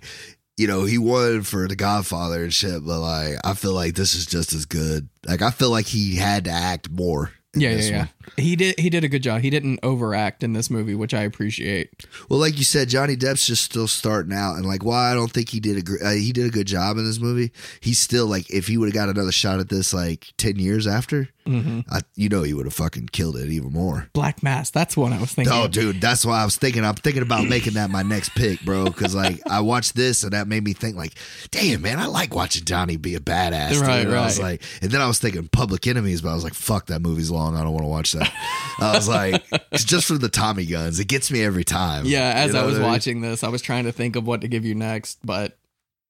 You 0.61 0.67
know, 0.67 0.85
he 0.85 0.99
won 0.99 1.41
for 1.41 1.67
The 1.67 1.75
Godfather 1.75 2.43
and 2.43 2.53
shit, 2.53 2.85
but 2.85 3.01
like 3.01 3.39
I 3.43 3.55
feel 3.55 3.73
like 3.73 3.95
this 3.95 4.15
is 4.15 4.27
just 4.27 4.53
as 4.53 4.67
good. 4.67 5.09
Like 5.27 5.41
I 5.41 5.51
feel 5.51 5.71
like 5.71 5.87
he 5.87 6.17
had 6.17 6.45
to 6.45 6.51
act 6.51 6.91
more. 6.91 7.33
Yeah, 7.55 7.71
yeah, 7.71 7.83
yeah. 7.83 7.99
one. 7.99 8.09
He 8.37 8.57
did. 8.57 8.79
He 8.79 8.91
did 8.91 9.03
a 9.03 9.09
good 9.09 9.23
job. 9.23 9.41
He 9.41 9.49
didn't 9.49 9.81
overact 9.83 10.45
in 10.45 10.53
this 10.53 10.69
movie, 10.69 10.95
which 10.95 11.15
I 11.15 11.23
appreciate. 11.23 12.07
Well, 12.29 12.39
like 12.39 12.59
you 12.59 12.65
said, 12.65 12.91
Johnny 12.91 13.17
Depp's 13.17 13.47
just 13.47 13.65
still 13.65 13.89
starting 13.89 14.35
out, 14.35 14.57
and 14.57 14.67
like, 14.67 14.85
while 14.85 15.11
I 15.11 15.15
don't 15.15 15.33
think 15.33 15.49
he 15.49 15.61
did 15.61 15.79
a 15.79 15.83
gr- 15.83 16.05
uh, 16.05 16.13
he 16.13 16.31
did 16.33 16.47
a 16.47 16.51
good 16.51 16.67
job 16.67 16.99
in 16.99 17.07
this 17.07 17.19
movie, 17.19 17.53
he's 17.81 17.99
still 17.99 18.27
like, 18.27 18.49
if 18.51 18.67
he 18.67 18.77
would 18.77 18.87
have 18.87 18.95
got 18.95 19.09
another 19.09 19.33
shot 19.33 19.61
at 19.61 19.71
this 19.71 19.95
like 19.95 20.33
ten 20.37 20.59
years 20.59 20.87
after, 20.87 21.31
hmm 21.47 21.81
I, 21.91 22.01
you 22.15 22.29
know, 22.29 22.43
he 22.43 22.55
would 22.55 22.67
have 22.67 22.75
fucking 22.75 23.09
killed 23.09 23.37
it 23.37 23.49
even 23.49 23.73
more. 23.73 24.09
Black 24.13 24.43
Mass. 24.43 24.71
That's 24.71 24.97
what 24.97 25.13
I 25.13 25.21
was 25.21 25.33
thinking. 25.33 25.53
Oh, 25.55 25.67
dude, 25.69 26.01
that's 26.01 26.25
why 26.25 26.41
I 26.43 26.45
was 26.45 26.57
thinking. 26.57 26.85
I'm 26.85 26.95
thinking 26.95 27.23
about 27.23 27.47
making 27.49 27.75
that 27.75 27.91
my 27.91 28.03
next 28.03 28.31
pick, 28.31 28.61
bro. 28.63 28.85
Because 28.85 29.15
like 29.15 29.41
I 29.49 29.61
watched 29.61 29.95
this, 29.97 30.23
and 30.23 30.33
that 30.33 30.47
made 30.49 30.63
me 30.65 30.73
think, 30.73 30.97
like, 30.97 31.15
damn, 31.51 31.83
man, 31.83 31.99
I 31.99 32.07
like 32.07 32.35
watching 32.35 32.65
Johnny 32.65 32.97
be 32.97 33.15
a 33.15 33.21
badass. 33.21 33.71
dude. 33.71 33.83
Right, 33.83 34.07
And 34.07 34.15
I 34.15 34.25
was 34.25 34.39
like, 34.39 34.63
and 34.83 34.91
then 34.91 35.01
I 35.01 35.07
was 35.07 35.19
thinking 35.19 35.49
Public 35.49 35.87
Enemies, 35.87 36.21
but 36.21 36.31
I 36.31 36.35
was 36.35 36.45
like, 36.45 36.55
fuck, 36.55 36.87
that 36.87 37.01
movie's 37.01 37.31
long. 37.31 37.57
I 37.57 37.63
don't 37.63 37.73
want 37.73 37.85
to 37.85 37.89
watch 37.89 38.13
that. 38.13 38.33
I 38.79 38.95
was 38.95 39.09
like, 39.09 39.43
it's 39.73 39.85
just 39.85 40.07
for 40.07 40.19
the 40.19 40.29
Tommy 40.29 40.67
guns. 40.67 41.01
It 41.01 41.09
gets 41.09 41.31
me 41.31 41.43
every 41.43 41.65
time. 41.65 42.05
Yeah, 42.07 42.33
as 42.35 42.49
You 42.49 42.53
know 42.55 42.63
I 42.63 42.67
was 42.67 42.75
what 42.75 42.83
mean? 42.83 42.91
watching 42.93 43.21
this, 43.21 43.43
I 43.45 43.49
was 43.49 43.63
trying 43.63 43.85
to 43.85 43.93
think 43.93 44.17
of 44.17 44.27
what 44.27 44.41
to 44.43 44.49
give 44.49 44.65
you 44.65 44.75
next, 44.75 45.19
but 45.25 45.57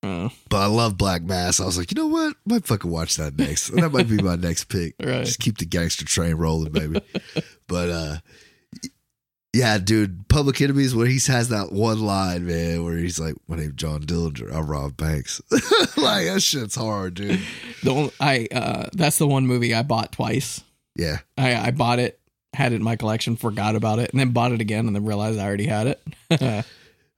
But 0.02 0.56
I 0.58 0.66
love 0.66 0.96
Black 0.96 1.22
Mass. 1.22 1.60
I 1.60 1.66
was 1.66 1.76
like, 1.76 1.90
you 1.90 1.96
know 1.96 2.06
what? 2.06 2.34
Might 2.46 2.64
fucking 2.66 2.90
watch 2.90 3.16
that 3.16 3.38
next. 3.38 3.68
That 3.68 3.92
might 3.92 4.08
be 4.08 4.22
my 4.22 4.36
next 4.36 4.64
pick. 4.64 4.94
Right. 5.00 5.24
Just 5.24 5.40
keep 5.40 5.58
the 5.58 5.66
gangster 5.66 6.04
train 6.04 6.34
rolling, 6.34 6.72
baby. 6.72 7.00
but 7.66 7.88
uh 7.90 8.16
yeah, 9.52 9.78
dude, 9.78 10.28
Public 10.28 10.60
Enemies 10.60 10.94
where 10.94 11.08
he 11.08 11.18
has 11.26 11.48
that 11.48 11.72
one 11.72 12.00
line, 12.00 12.46
man, 12.46 12.84
where 12.84 12.96
he's 12.96 13.18
like, 13.18 13.34
My 13.48 13.56
name's 13.56 13.74
John 13.74 14.02
Dillinger, 14.02 14.52
I 14.54 14.60
rob 14.60 14.96
banks. 14.96 15.40
like 15.50 16.26
that 16.26 16.40
shit's 16.40 16.76
hard, 16.76 17.14
dude. 17.14 17.40
the 17.82 17.90
only, 17.90 18.12
I 18.20 18.46
uh, 18.52 18.88
that's 18.92 19.18
the 19.18 19.26
one 19.26 19.46
movie 19.46 19.74
I 19.74 19.82
bought 19.82 20.12
twice. 20.12 20.62
Yeah. 20.94 21.18
I, 21.36 21.54
I 21.56 21.70
bought 21.72 21.98
it, 21.98 22.20
had 22.54 22.72
it 22.72 22.76
in 22.76 22.82
my 22.82 22.96
collection, 22.96 23.36
forgot 23.36 23.74
about 23.74 23.98
it, 23.98 24.10
and 24.12 24.20
then 24.20 24.30
bought 24.30 24.52
it 24.52 24.60
again, 24.60 24.86
and 24.86 24.94
then 24.94 25.04
realized 25.04 25.38
I 25.38 25.46
already 25.46 25.66
had 25.66 25.86
it. 25.88 26.64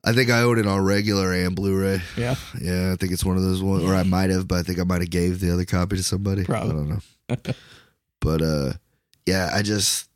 I 0.05 0.13
think 0.13 0.31
I 0.31 0.41
own 0.43 0.59
it 0.59 0.67
on 0.67 0.81
regular 0.85 1.33
and 1.33 1.55
Blu-ray. 1.55 2.03
yeah, 2.17 2.35
Yeah, 2.61 2.93
I 2.93 2.97
think 2.97 3.13
it's 3.13 3.25
one 3.25 3.37
of 3.37 3.43
those 3.45 3.63
ones, 3.63 3.85
or 3.85 3.95
I 3.95 4.03
might 4.03 4.31
have, 4.31 4.49
but 4.49 4.59
I 4.59 4.63
think 4.63 4.81
I 4.81 4.85
might 4.85 5.01
have 5.01 5.11
gave 5.11 5.39
the 5.41 5.53
other 5.53 5.65
copy 5.65 5.97
to 5.97 6.03
somebody. 6.03 6.45
Probably. 6.45 6.71
I 6.71 6.73
don't 6.75 6.89
know. 6.89 7.53
but 8.21 8.43
uh, 8.43 8.73
yeah, 9.27 9.51
I 9.53 9.63
just, 9.63 10.09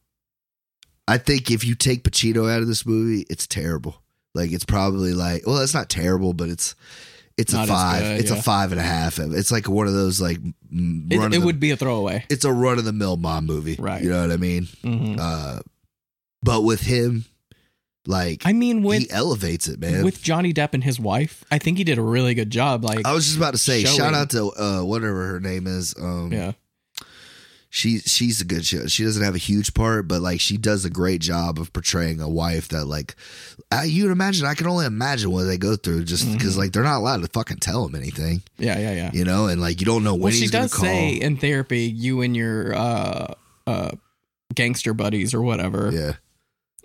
I 1.07 1.19
think 1.19 1.51
if 1.53 1.65
you 1.65 1.77
take 1.77 2.03
Pacino 2.03 2.53
out 2.53 2.63
of 2.63 2.67
this 2.69 2.85
movie, 2.85 3.25
it's 3.31 3.47
terrible. 3.47 4.03
Like 4.35 4.51
it's 4.53 4.65
probably 4.65 5.13
like, 5.15 5.47
well, 5.47 5.59
it's 5.59 5.73
not 5.75 5.89
terrible, 5.89 6.33
but 6.33 6.49
it's, 6.49 6.75
it's 7.39 7.53
Not 7.53 7.69
a 7.69 7.73
five. 7.73 8.03
good, 8.03 8.21
it's 8.21 8.31
yeah. 8.31 8.39
a 8.39 8.43
five 8.43 8.73
and 8.73 8.81
a 8.81 8.85
half. 8.85 9.19
It's 9.19 9.53
like 9.53 9.69
one 9.69 9.87
of 9.87 9.93
those 9.93 10.21
like 10.21 10.39
it, 10.73 11.35
it 11.35 11.43
would 11.43 11.61
be 11.61 11.71
a 11.71 11.77
throwaway. 11.77 12.25
It's 12.31 12.45
a 12.47 12.53
run 12.53 12.79
of 12.79 12.85
the 12.85 12.93
mill 12.95 13.19
mom 13.19 13.45
movie, 13.47 13.77
Right. 13.79 14.03
You 14.03 14.09
know 14.11 14.23
what 14.23 14.33
I 14.33 14.37
mean? 14.37 14.65
hmm 14.83 15.17
Uh, 15.21 15.61
but 16.43 16.63
with 16.63 16.81
him, 16.81 17.25
like 18.09 18.43
I 18.45 18.53
mean, 18.53 18.83
with 18.83 19.03
he 19.03 19.11
elevates 19.11 19.69
it, 19.69 19.81
man. 19.81 20.05
with 20.05 20.23
Johnny 20.23 20.53
Depp 20.53 20.75
and 20.75 20.85
his 20.85 20.99
wife, 21.01 21.45
I 21.51 21.59
think 21.59 21.79
he 21.79 21.85
did 21.85 21.99
a 21.99 22.03
really 22.03 22.35
good 22.35 22.51
job. 22.51 22.85
Like, 22.85 23.05
I 23.07 23.13
was 23.13 23.25
just 23.27 23.37
about 23.37 23.53
to 23.53 23.59
say, 23.59 23.83
showing- 23.85 23.97
shout 23.97 24.15
out 24.15 24.31
to 24.31 24.53
uh, 24.53 24.83
whatever 24.85 25.27
her 25.29 25.41
name 25.41 25.67
is. 25.67 25.95
Um, 25.99 26.33
yeah, 26.33 26.53
she 27.69 27.99
she's 27.99 28.41
a 28.41 28.45
good 28.45 28.65
show. 28.65 28.87
She 28.87 29.05
doesn't 29.05 29.23
have 29.23 29.35
a 29.35 29.39
huge 29.39 29.75
part, 29.75 30.09
but 30.09 30.23
like 30.23 30.41
she 30.41 30.57
does 30.57 30.85
a 30.85 30.91
great 30.91 31.21
job 31.21 31.59
of 31.59 31.73
portraying 31.73 32.21
a 32.21 32.29
wife 32.29 32.69
that 32.69 32.87
like 32.87 33.17
I, 33.71 33.85
you'd 33.85 34.11
imagine. 34.13 34.47
I 34.47 34.55
can 34.55 34.67
only 34.67 34.87
imagine 34.87 35.31
what 35.31 35.45
they 35.45 35.59
go 35.59 35.77
through 35.77 36.05
just 36.05 36.31
because 36.33 36.55
Mhm. 36.55 36.59
like 36.59 36.73
they're 36.73 36.83
not 36.85 36.99
allowed 36.99 37.23
to 37.23 37.29
fucking 37.29 37.59
tell 37.59 37.85
him 37.87 37.95
anything, 37.95 38.43
yeah, 38.57 38.79
yeah, 38.79 38.93
yeah. 38.93 39.11
you 39.13 39.25
know, 39.25 39.47
and 39.49 39.61
like 39.61 39.81
you 39.81 39.87
don't 39.87 40.05
know 40.05 40.15
when 40.15 40.23
Well, 40.23 40.33
he's 40.33 40.43
she 40.43 40.49
gonna 40.49 40.65
does 40.65 40.75
call. 40.75 40.85
say 40.85 41.11
in 41.15 41.37
therapy, 41.37 41.83
you 41.83 42.23
and 42.23 42.35
your 42.37 42.75
uh, 42.75 43.35
uh, 43.67 43.91
gangster 44.55 44.95
buddies 44.95 45.35
or 45.35 45.43
whatever, 45.43 45.91
yeah, 45.93 46.13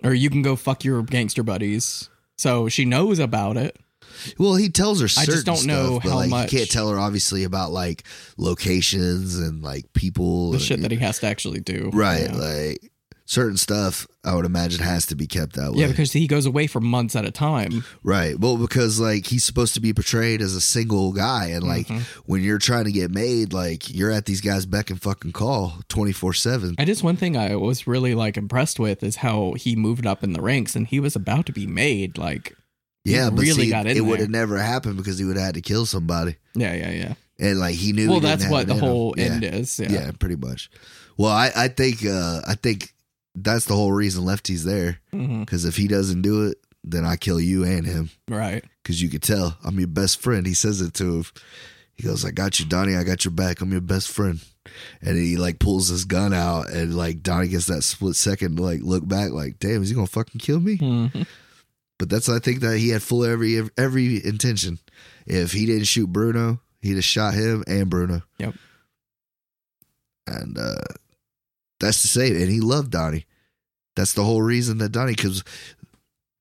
or 0.03 0.13
you 0.13 0.29
can 0.29 0.41
go 0.41 0.55
fuck 0.55 0.83
your 0.83 1.01
gangster 1.03 1.43
buddies. 1.43 2.09
So 2.37 2.69
she 2.69 2.85
knows 2.85 3.19
about 3.19 3.57
it. 3.57 3.77
well, 4.37 4.55
he 4.55 4.69
tells 4.69 4.99
her. 4.99 5.05
I 5.19 5.25
just 5.25 5.45
don't 5.45 5.65
know 5.65 5.99
stuff, 5.99 6.11
how 6.11 6.15
like, 6.17 6.29
much- 6.29 6.51
He 6.51 6.57
can't 6.57 6.69
tell 6.71 6.89
her 6.89 6.99
obviously 6.99 7.43
about 7.43 7.71
like 7.71 8.03
locations 8.37 9.37
and 9.37 9.61
like 9.63 9.91
people, 9.93 10.51
The 10.51 10.57
and- 10.57 10.61
shit 10.65 10.81
that 10.81 10.91
he 10.91 10.97
has 10.97 11.19
to 11.19 11.27
actually 11.27 11.59
do. 11.61 11.89
right, 11.93 12.31
like 12.33 12.90
certain 13.31 13.55
stuff. 13.55 14.05
I 14.25 14.35
would 14.35 14.45
imagine 14.45 14.83
has 14.83 15.05
to 15.07 15.15
be 15.15 15.25
kept 15.25 15.53
that 15.55 15.71
way. 15.71 15.79
Yeah, 15.79 15.87
because 15.87 16.11
he 16.11 16.27
goes 16.27 16.45
away 16.45 16.67
for 16.67 16.81
months 16.81 17.15
at 17.15 17.23
a 17.25 17.31
time. 17.31 17.83
Right. 18.03 18.37
Well, 18.37 18.57
because 18.57 18.99
like 18.99 19.25
he's 19.27 19.43
supposed 19.45 19.73
to 19.75 19.79
be 19.79 19.93
portrayed 19.93 20.41
as 20.41 20.53
a 20.53 20.59
single 20.61 21.13
guy, 21.13 21.47
and 21.47 21.63
like 21.63 21.87
Mhm. 21.87 22.01
when 22.25 22.43
you're 22.43 22.57
trying 22.59 22.83
to 22.85 22.91
get 22.91 23.09
made, 23.09 23.53
like 23.53 23.93
you're 23.93 24.11
at 24.11 24.25
these 24.25 24.41
guys 24.41 24.65
beck 24.65 24.89
and 24.89 25.01
fucking 25.01 25.31
call 25.31 25.79
twenty 25.87 26.11
four 26.11 26.33
seven. 26.33 26.75
I 26.77 26.83
just 26.85 27.03
one 27.03 27.15
thing 27.15 27.37
I 27.37 27.55
was 27.55 27.87
really 27.87 28.13
like 28.15 28.35
impressed 28.37 28.79
with 28.79 29.01
is 29.01 29.17
how 29.17 29.53
he 29.57 29.75
moved 29.75 30.05
up 30.05 30.23
in 30.23 30.33
the 30.33 30.41
ranks 30.41 30.75
and 30.75 30.85
he 30.85 30.99
was 30.99 31.15
about 31.15 31.45
to 31.45 31.53
be 31.53 31.65
made. 31.65 32.17
Like, 32.17 32.53
Yeah, 33.05 33.29
but 33.29 33.39
really 33.41 33.63
see, 33.65 33.69
got 33.71 33.87
in 33.87 33.95
it 33.97 34.01
would 34.05 34.19
have 34.19 34.29
never 34.29 34.57
happened 34.59 34.97
because 34.97 35.17
he 35.17 35.25
would 35.25 35.37
have 35.37 35.45
had 35.45 35.55
to 35.55 35.61
kill 35.61 35.85
somebody, 35.87 36.35
yeah, 36.53 36.73
yeah, 36.75 36.91
yeah. 36.91 37.13
and 37.39 37.59
like 37.59 37.75
he 37.75 37.93
knew. 37.93 38.09
Well, 38.09 38.19
he 38.19 38.25
that's 38.27 38.47
what 38.47 38.67
the 38.67 38.75
whole 38.75 39.15
end 39.17 39.43
is. 39.45 39.79
Yeah. 39.79 39.91
Yeah. 39.91 40.11
pretty 40.19 40.35
much. 40.35 40.69
Well, 41.17 41.31
I 41.31 41.51
I 41.55 41.67
think 41.69 42.05
uh 42.05 42.41
I 42.45 42.53
think 42.55 42.93
that's 43.35 43.65
the 43.65 43.75
whole 43.75 43.91
reason 43.91 44.25
Lefty's 44.25 44.63
there 44.63 44.99
Mhm. 45.13 45.41
because 45.41 45.65
if 45.65 45.75
he 45.77 45.87
doesn't 45.87 46.21
do 46.21 46.47
it, 46.47 46.57
then 46.83 47.05
I 47.05 47.15
kill 47.15 47.39
you 47.39 47.63
and 47.63 47.85
him 47.85 48.09
Right. 48.27 48.63
because 48.83 49.01
you 49.01 49.09
could 49.09 49.21
tell 49.23 49.57
I'm 49.63 49.77
your 49.79 49.87
best 49.87 50.19
friend. 50.21 50.45
He 50.45 50.53
says 50.53 50.81
it 50.81 50.93
to 50.95 51.17
him. 51.17 51.25
He 51.93 52.03
goes, 52.03 52.25
I 52.25 52.31
got 52.31 52.59
you, 52.59 52.65
Donnie. 52.65 52.95
I 52.95 53.03
got 53.03 53.23
your 53.25 53.31
back. 53.33 53.61
I'm 53.61 53.71
your 53.71 53.81
best 53.81 54.09
friend. 54.09 54.41
And 55.01 55.17
he 55.17 55.37
like 55.37 55.59
pulls 55.59 55.87
his 55.89 56.05
gun 56.05 56.33
out, 56.33 56.69
and 56.71 56.95
like 56.95 57.21
Donnie 57.23 57.47
gets 57.49 57.67
that 57.67 57.83
split 57.83 58.15
second 58.15 58.57
to 58.57 58.63
like 58.63 58.81
look 58.81 59.07
back, 59.07 59.31
like, 59.31 59.59
damn, 59.59 59.81
is 59.83 59.89
he 59.89 59.95
gonna 59.95 60.07
fucking 60.07 60.39
kill 60.39 60.59
me? 60.59 60.77
Mhm. 60.77 61.27
But 61.99 62.09
that's 62.09 62.29
I 62.29 62.39
think 62.39 62.61
that 62.61 62.77
he 62.79 62.89
had 62.89 63.03
full 63.03 63.23
every 63.23 63.61
every 63.77 64.23
intention. 64.25 64.79
If 65.27 65.51
he 65.51 65.65
didn't 65.67 65.85
shoot 65.85 66.07
Bruno, 66.11 66.59
he'd 66.81 66.95
have 66.95 67.03
shot 67.03 67.33
him 67.35 67.63
and 67.67 67.89
Bruno. 67.89 68.23
Yep. 68.39 68.55
And 70.27 70.57
uh 70.57 70.75
that's 71.81 72.01
to 72.03 72.07
say, 72.07 72.29
and 72.29 72.49
he 72.49 72.61
loved 72.61 72.91
Donnie. 72.91 73.25
That's 73.95 74.13
the 74.13 74.23
whole 74.23 74.41
reason 74.41 74.77
that 74.77 74.93
Donnie, 74.93 75.15
because 75.15 75.43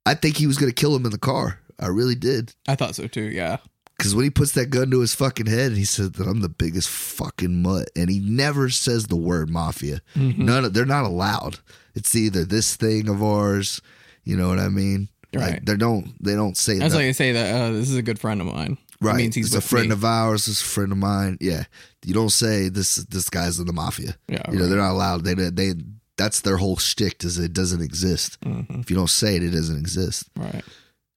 I 0.06 0.14
think 0.14 0.36
he 0.36 0.46
was 0.46 0.56
gonna 0.58 0.72
kill 0.72 0.94
him 0.94 1.04
in 1.04 1.10
the 1.10 1.18
car. 1.18 1.58
I 1.78 1.88
really 1.88 2.14
did. 2.14 2.54
I 2.68 2.76
thought 2.76 2.94
so 2.94 3.06
too. 3.06 3.22
Yeah. 3.22 3.56
Because 3.96 4.14
when 4.14 4.24
he 4.24 4.30
puts 4.30 4.52
that 4.52 4.70
gun 4.70 4.90
to 4.92 5.00
his 5.00 5.14
fucking 5.14 5.46
head, 5.46 5.68
and 5.68 5.76
he 5.76 5.84
said 5.84 6.14
that 6.14 6.26
I'm 6.26 6.40
the 6.40 6.48
biggest 6.48 6.88
fucking 6.88 7.60
mutt, 7.62 7.90
and 7.94 8.08
he 8.08 8.18
never 8.20 8.70
says 8.70 9.06
the 9.06 9.16
word 9.16 9.50
mafia. 9.50 10.00
Mhm. 10.16 10.38
None 10.38 10.64
of 10.64 10.72
they're 10.72 10.86
not 10.86 11.04
allowed. 11.04 11.58
It's 11.94 12.14
either 12.14 12.44
this 12.44 12.76
thing 12.76 13.08
of 13.08 13.22
ours, 13.22 13.82
you 14.24 14.36
know 14.36 14.48
what 14.48 14.58
I 14.58 14.68
mean? 14.68 15.08
Right. 15.34 15.52
Like, 15.54 15.64
they 15.66 15.76
don't 15.76 16.14
they 16.22 16.34
don't 16.34 16.56
say 16.56 16.74
that. 16.74 16.80
That's 16.80 16.92
that. 16.94 16.98
like 17.00 17.08
I 17.08 17.12
say 17.12 17.32
that 17.32 17.54
uh, 17.60 17.70
this 17.72 17.90
is 17.90 17.96
a 17.96 18.02
good 18.02 18.18
friend 18.18 18.40
of 18.40 18.46
mine. 18.46 18.78
Right. 19.00 19.14
It 19.14 19.18
means 19.18 19.34
he's 19.34 19.54
it's 19.54 19.64
a 19.64 19.68
friend 19.68 19.88
me. 19.88 19.92
of 19.92 20.04
ours. 20.04 20.48
It's 20.48 20.60
a 20.62 20.64
friend 20.64 20.92
of 20.92 20.98
mine. 20.98 21.38
Yeah. 21.40 21.64
You 22.04 22.14
don't 22.14 22.30
say 22.30 22.68
this. 22.68 22.96
This 22.96 23.28
guy's 23.30 23.58
in 23.58 23.66
the 23.66 23.72
mafia. 23.72 24.16
Yeah. 24.28 24.42
You 24.50 24.58
know 24.58 24.66
they're 24.66 24.78
not 24.78 24.92
allowed. 24.92 25.24
They 25.24 25.34
they 25.34 25.74
that's 26.16 26.40
their 26.40 26.56
whole 26.58 26.76
shtick. 26.76 27.24
Is 27.24 27.38
it 27.38 27.52
doesn't 27.52 27.82
exist. 27.82 28.38
Mhm. 28.42 28.80
If 28.80 28.90
you 28.90 28.96
don't 28.96 29.10
say 29.10 29.36
it, 29.36 29.44
it 29.44 29.50
doesn't 29.50 29.78
exist. 29.78 30.24
Right. 30.36 30.64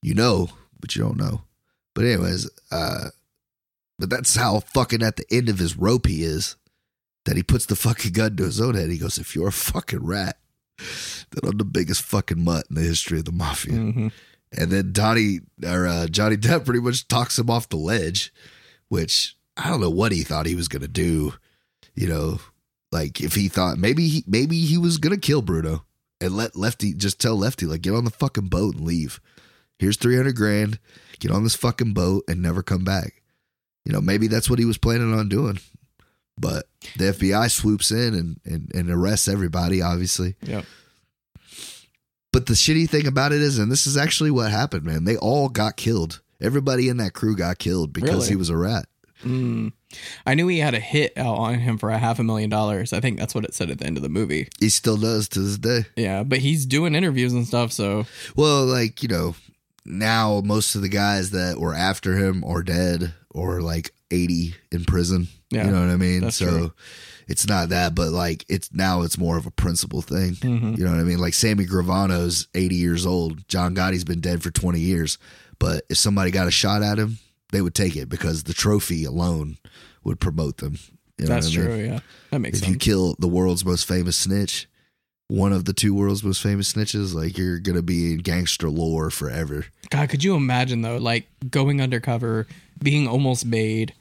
You 0.02 0.14
know, 0.14 0.50
but 0.80 0.96
you 0.96 1.02
don't 1.04 1.18
know. 1.18 1.44
But 1.96 2.06
anyways, 2.06 2.50
uh, 2.72 3.10
but 4.00 4.10
that's 4.10 4.36
how 4.36 4.60
fucking 4.60 5.04
at 5.04 5.16
the 5.18 5.26
end 5.32 5.50
of 5.50 5.60
his 5.60 5.78
rope 5.78 6.08
he 6.08 6.24
is. 6.24 6.56
That 7.26 7.38
he 7.38 7.44
puts 7.44 7.68
the 7.68 7.78
fucking 7.78 8.12
gun 8.12 8.36
to 8.36 8.44
his 8.44 8.60
own 8.60 8.76
head. 8.76 8.90
He 8.90 8.98
goes, 8.98 9.18
"If 9.18 9.34
you're 9.34 9.48
a 9.48 9.52
fucking 9.54 10.04
rat, 10.06 10.38
then 10.78 11.50
I'm 11.50 11.58
the 11.58 11.64
biggest 11.64 12.02
fucking 12.02 12.44
mutt 12.44 12.66
in 12.70 12.76
the 12.76 12.82
history 12.82 13.20
of 13.20 13.24
the 13.26 13.32
mafia." 13.32 13.76
Mhm. 13.76 14.12
And 14.58 14.72
then 14.72 14.92
Donnie 14.92 15.40
or 15.66 15.88
uh, 15.88 16.08
Johnny 16.08 16.38
Depp 16.38 16.66
pretty 16.66 16.80
much 16.80 17.08
talks 17.08 17.38
him 17.40 17.50
off 17.50 17.70
the 17.70 17.78
ledge, 17.78 18.34
which 18.88 19.36
I 19.58 19.70
don't 19.70 19.82
know 19.82 19.90
what 19.90 20.12
he 20.12 20.24
thought 20.24 20.46
he 20.46 20.56
was 20.56 20.68
gonna 20.68 20.88
do. 20.88 21.34
You 21.96 22.08
know, 22.08 22.40
like 22.92 23.22
if 23.22 23.36
he 23.36 23.48
thought 23.48 23.78
maybe 23.78 24.08
he 24.08 24.24
maybe 24.28 24.60
he 24.60 24.78
was 24.78 24.98
gonna 24.98 25.18
kill 25.18 25.42
Bruno 25.42 25.86
and 26.22 26.36
let 26.36 26.56
Lefty 26.56 26.94
just 26.94 27.20
tell 27.20 27.36
Lefty 27.36 27.66
like 27.66 27.82
get 27.82 27.94
on 27.94 28.06
the 28.06 28.12
fucking 28.12 28.48
boat 28.48 28.76
and 28.76 28.86
leave. 28.86 29.20
Here's 29.80 29.98
three 29.98 30.16
hundred 30.16 30.36
grand. 30.36 30.80
Get 31.20 31.32
on 31.32 31.44
this 31.44 31.56
fucking 31.56 31.94
boat 31.94 32.24
and 32.28 32.42
never 32.42 32.64
come 32.64 32.84
back. 32.84 33.22
You 33.86 33.92
know, 33.92 34.02
maybe 34.02 34.28
that's 34.28 34.50
what 34.50 34.60
he 34.60 34.66
was 34.66 34.78
planning 34.78 35.14
on 35.14 35.30
doing. 35.30 35.60
But 36.38 36.66
the 36.98 37.06
FBI 37.06 37.52
swoops 37.52 37.92
in 37.92 38.14
and, 38.14 38.40
and, 38.46 38.72
and 38.74 38.90
arrests 38.90 39.28
everybody, 39.28 39.82
obviously. 39.82 40.36
Yep. 40.42 40.66
But 42.34 42.48
the 42.48 42.54
shitty 42.56 42.90
thing 42.90 43.08
about 43.08 43.32
it 43.32 43.42
is, 43.42 43.58
and 43.60 43.72
this 43.72 43.88
is 43.88 43.96
actually 43.96 44.32
what 44.32 44.52
happened, 44.52 44.84
man. 44.84 45.06
They 45.06 45.16
all 45.16 45.48
got 45.48 45.78
killed. 45.78 46.20
Everybody 46.42 46.90
in 46.90 46.98
that 46.98 47.14
crew 47.14 47.38
got 47.38 47.58
killed 47.60 47.94
because 47.94 48.10
Really? 48.10 48.28
he 48.30 48.36
was 48.36 48.50
a 48.50 48.58
rat. 48.58 48.88
Mm. 49.24 49.72
I 50.26 50.34
knew 50.34 50.48
he 50.48 50.60
had 50.60 50.74
a 50.74 50.80
hit 50.80 51.18
out 51.18 51.38
on 51.38 51.60
him 51.60 51.78
for 51.78 51.90
a 51.92 51.98
half 51.98 52.20
a 52.20 52.24
million 52.24 52.50
dollars. 52.50 52.92
I 52.92 53.00
think 53.00 53.18
that's 53.18 53.34
what 53.34 53.46
it 53.46 53.54
said 53.54 53.70
at 53.70 53.78
the 53.78 53.86
end 53.86 53.96
of 53.96 54.04
the 54.04 54.10
movie. 54.10 54.50
He 54.60 54.68
still 54.70 54.98
does 54.98 55.30
to 55.30 55.40
this 55.40 55.58
day. 55.58 55.86
Yeah, 55.96 56.24
but 56.24 56.40
he's 56.40 56.66
doing 56.66 56.96
interviews 56.96 57.32
and 57.32 57.48
stuff. 57.48 57.72
So 57.72 58.06
Well, 58.36 58.66
like, 58.66 59.02
you 59.02 59.08
know, 59.08 59.36
now 59.86 60.42
most 60.44 60.76
of 60.76 60.82
the 60.82 60.90
guys 60.90 61.32
that 61.32 61.60
were 61.60 61.74
after 61.76 62.18
him 62.18 62.44
are 62.44 62.64
dead 62.64 63.14
or 63.30 63.62
like 63.62 63.94
80 64.12 64.56
in 64.72 64.84
prison. 64.86 65.28
Yeah, 65.52 65.66
you 65.68 65.72
know 65.72 65.82
what 65.82 65.90
I 65.90 65.98
mean? 65.98 66.22
that's 66.22 66.38
so 66.38 66.46
true. 66.50 66.74
It's 67.28 67.48
not 67.48 67.70
that, 67.70 67.96
but 67.96 68.10
like 68.12 68.46
it's 68.50 68.70
now 68.74 69.02
it's 69.02 69.18
more 69.18 69.38
of 69.38 69.46
a 69.46 69.52
principle 69.52 70.02
thing. 70.02 70.34
Mhm. 70.36 70.78
You 70.78 70.84
know 70.86 70.92
what 70.92 71.00
I 71.00 71.04
mean? 71.04 71.20
Like 71.20 71.34
Sammy 71.34 71.66
Gravano's 71.66 72.48
80 72.54 72.76
years 72.76 73.06
old. 73.06 73.48
John 73.48 73.74
Gotti's 73.74 74.04
been 74.04 74.20
dead 74.22 74.44
for 74.44 74.52
20 74.52 74.80
years. 74.80 75.18
But 75.60 75.86
if 75.90 75.98
somebody 75.98 76.32
got 76.32 76.48
a 76.48 76.52
shot 76.52 76.82
at 76.84 77.00
him, 77.00 77.20
they 77.52 77.62
would 77.62 77.76
take 77.76 77.96
it 77.96 78.10
because 78.10 78.44
the 78.44 78.54
trophy 78.54 79.06
alone 79.06 79.58
would 80.04 80.20
promote 80.20 80.58
them. 80.58 80.78
You 81.18 81.26
know 81.28 81.36
that's 81.36 81.48
I 81.48 81.50
mean? 81.58 81.66
true. 81.68 81.76
Yeah, 81.76 82.00
that 82.32 82.40
makes 82.40 82.62
If 82.62 82.68
you 82.68 82.76
kill 82.76 83.16
the 83.20 83.28
world's 83.28 83.64
most 83.64 83.88
famous 83.88 84.18
snitch, 84.18 84.68
one 85.28 85.54
of 85.54 85.66
the 85.66 85.74
two 85.74 85.94
world's 85.94 86.24
most 86.24 86.42
famous 86.42 86.74
snitches, 86.74 87.14
like 87.14 87.38
you're 87.38 87.60
gonna 87.60 87.82
be 87.84 88.12
in 88.14 88.18
gangster 88.20 88.70
lore 88.70 89.10
forever. 89.10 89.66
God, 89.90 90.10
could 90.10 90.24
you 90.24 90.36
imagine 90.36 90.82
though, 90.82 90.98
like 90.98 91.28
going 91.50 91.82
undercover, 91.82 92.48
being 92.82 93.08
almost 93.08 93.46
made, 93.46 93.94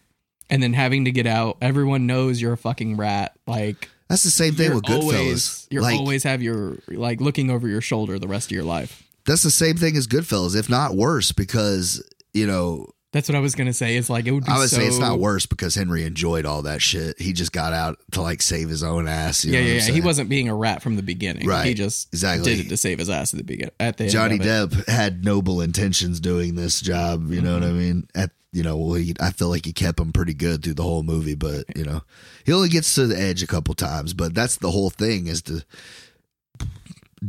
and 0.53 0.63
then 0.63 0.75
having 0.75 1.07
to 1.07 1.11
get 1.11 1.27
out? 1.27 1.57
Everyone 1.61 2.07
knows 2.07 2.41
you're 2.41 2.53
a 2.53 2.59
fucking 2.59 2.97
rat. 2.97 3.33
Like 3.47 3.89
That's 4.09 4.23
the 4.23 4.31
same 4.31 4.55
thing 4.55 4.75
with 4.75 4.85
Goodfellas. 4.85 5.19
always, 5.19 5.67
you're 5.71 5.83
like 5.83 5.99
always 5.99 6.23
have 6.25 6.43
your 6.43 6.79
like 6.89 7.21
looking 7.21 7.51
over 7.51 7.67
your 7.67 7.81
shoulder 7.81 8.19
the 8.19 8.29
rest 8.29 8.49
of 8.49 8.53
your 8.53 8.63
life. 8.65 9.03
that's 9.27 9.43
the 9.43 9.51
same 9.51 9.77
thing 9.77 9.97
as 9.97 10.07
Goodfellas, 10.07 10.55
if 10.55 10.69
not 10.69 10.95
worse, 10.95 11.33
because 11.33 12.03
you 12.35 12.47
know 12.47 12.91
That's 13.13 13.29
what 13.29 13.37
I 13.37 13.41
was 13.41 13.55
gonna 13.55 13.75
say. 13.75 13.97
It's 13.97 14.09
like 14.09 14.27
it 14.27 14.31
would 14.33 14.45
be. 14.47 14.51
I 14.51 14.59
would 14.59 14.71
so, 14.71 14.79
say 14.79 14.87
it's 14.87 14.99
not 14.99 15.19
worse 15.19 15.45
because 15.45 15.75
Henry 15.75 16.05
enjoyed 16.05 16.47
all 16.47 16.63
that 16.63 16.81
shit. 16.81 17.21
He 17.21 17.35
just 17.35 17.53
got 17.53 17.75
out 17.75 17.99
to 18.13 18.23
like 18.23 18.41
save 18.41 18.71
his 18.71 18.83
own 18.83 19.07
ass. 19.07 19.45
You 19.45 19.53
Yeah, 19.53 19.61
know 19.61 19.67
yeah, 19.67 19.73
yeah. 19.87 19.93
He 19.93 20.01
wasn't 20.01 20.31
being 20.31 20.49
a 20.49 20.55
rat 20.55 20.83
from 20.83 20.97
the 20.97 21.03
beginning. 21.03 21.47
Right. 21.47 21.67
He 21.67 21.75
just 21.75 22.09
Exactly. 22.09 22.57
did 22.57 22.67
it 22.67 22.69
to 22.71 22.77
save 22.79 22.99
his 22.99 23.11
ass 23.11 23.35
at 23.35 23.39
the 23.39 23.45
beginning. 23.45 23.75
At 23.79 23.99
the 23.99 24.09
Johnny. 24.09 24.39
Depp 24.39 24.89
had 24.89 25.25
noble 25.25 25.61
intentions 25.61 26.21
doing 26.21 26.55
this 26.55 26.81
job. 26.81 27.31
You 27.31 27.43
know 27.43 27.53
what 27.55 27.63
Mm-hmm. 27.65 27.77
I 27.77 27.79
mean? 27.81 28.09
At 28.15 28.31
you 28.55 28.63
know, 28.63 28.77
well, 28.79 28.95
he, 28.95 29.15
I 29.21 29.31
feel 29.31 29.49
like 29.49 29.65
he 29.67 29.73
kept 29.73 29.99
him 30.01 30.13
pretty 30.13 30.35
good 30.35 30.63
through 30.65 30.75
the 30.75 30.83
whole 30.83 31.03
movie, 31.03 31.35
but 31.35 31.65
you 31.77 31.85
know, 31.85 32.03
he 32.45 32.53
only 32.53 32.69
gets 32.71 32.95
to 32.97 33.07
the 33.07 33.19
edge 33.19 33.43
a 33.43 33.47
couple 33.47 33.75
times. 33.75 34.15
But 34.15 34.35
that's 34.35 34.57
the 34.57 34.71
whole 34.71 34.91
thing 34.91 35.27
is 35.27 35.43
to 35.43 35.65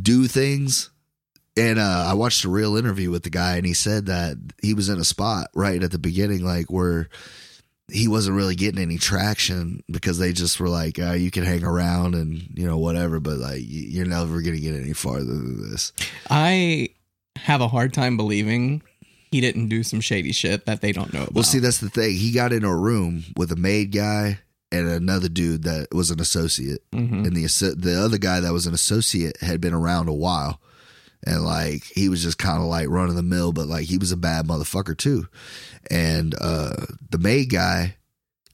do 0.00 0.26
things. 0.28 0.90
And 1.56 1.78
uh, 1.78 2.06
I 2.08 2.14
watched 2.14 2.44
a 2.44 2.48
real 2.48 2.76
interview 2.76 3.10
with 3.10 3.22
the 3.22 3.30
guy, 3.30 3.56
and 3.56 3.64
he 3.66 3.74
said 3.74 4.06
that 4.06 4.36
he 4.60 4.74
was 4.74 4.88
in 4.88 4.98
a 4.98 5.04
spot 5.04 5.48
right 5.54 5.82
at 5.82 5.92
the 5.92 5.98
beginning, 6.00 6.44
like 6.44 6.66
where 6.70 7.08
he 7.92 8.08
wasn't 8.08 8.36
really 8.36 8.56
getting 8.56 8.80
any 8.82 8.98
traction 8.98 9.82
because 9.90 10.18
they 10.18 10.32
just 10.32 10.58
were 10.58 10.68
like, 10.68 10.98
uh, 10.98 11.12
"You 11.12 11.30
can 11.30 11.44
hang 11.44 11.62
around 11.62 12.14
and 12.16 12.48
you 12.54 12.66
know 12.66 12.78
whatever," 12.78 13.20
but 13.20 13.38
like 13.38 13.62
you're 13.64 14.06
never 14.06 14.40
gonna 14.42 14.58
get 14.58 14.74
any 14.74 14.94
farther 14.94 15.24
than 15.26 15.70
this. 15.70 15.92
I 16.28 16.88
have 17.36 17.60
a 17.60 17.68
hard 17.68 17.92
time 17.92 18.16
believing 18.16 18.82
he 19.30 19.40
didn't 19.40 19.68
do 19.68 19.82
some 19.82 20.00
shady 20.00 20.32
shit 20.32 20.66
that 20.66 20.80
they 20.80 20.92
don't 20.92 21.12
know 21.12 21.22
about. 21.22 21.34
Well, 21.34 21.44
see, 21.44 21.58
that's 21.58 21.78
the 21.78 21.90
thing. 21.90 22.16
He 22.16 22.32
got 22.32 22.52
in 22.52 22.64
a 22.64 22.74
room 22.74 23.24
with 23.36 23.52
a 23.52 23.56
made 23.56 23.92
guy 23.92 24.38
and 24.72 24.88
another 24.88 25.28
dude 25.28 25.64
that 25.64 25.88
was 25.92 26.10
an 26.10 26.20
associate, 26.20 26.82
Mhm. 26.92 27.26
and 27.26 27.36
the 27.36 27.74
the 27.76 28.00
other 28.00 28.18
guy 28.18 28.40
that 28.40 28.52
was 28.52 28.66
an 28.66 28.74
associate 28.74 29.36
had 29.40 29.60
been 29.60 29.74
around 29.74 30.08
a 30.08 30.12
while, 30.14 30.60
and 31.26 31.44
like 31.44 31.84
he 31.84 32.08
was 32.08 32.22
just 32.22 32.38
kind 32.38 32.58
of 32.62 32.68
like 32.68 32.88
running 32.88 33.16
the 33.16 33.22
mill, 33.22 33.52
but 33.52 33.66
like 33.66 33.84
he 33.84 33.98
was 33.98 34.12
a 34.12 34.16
bad 34.16 34.46
motherfucker 34.46 34.96
too, 34.96 35.26
and 35.90 36.34
uh 36.40 36.86
the 37.10 37.18
made 37.18 37.50
guy 37.50 37.96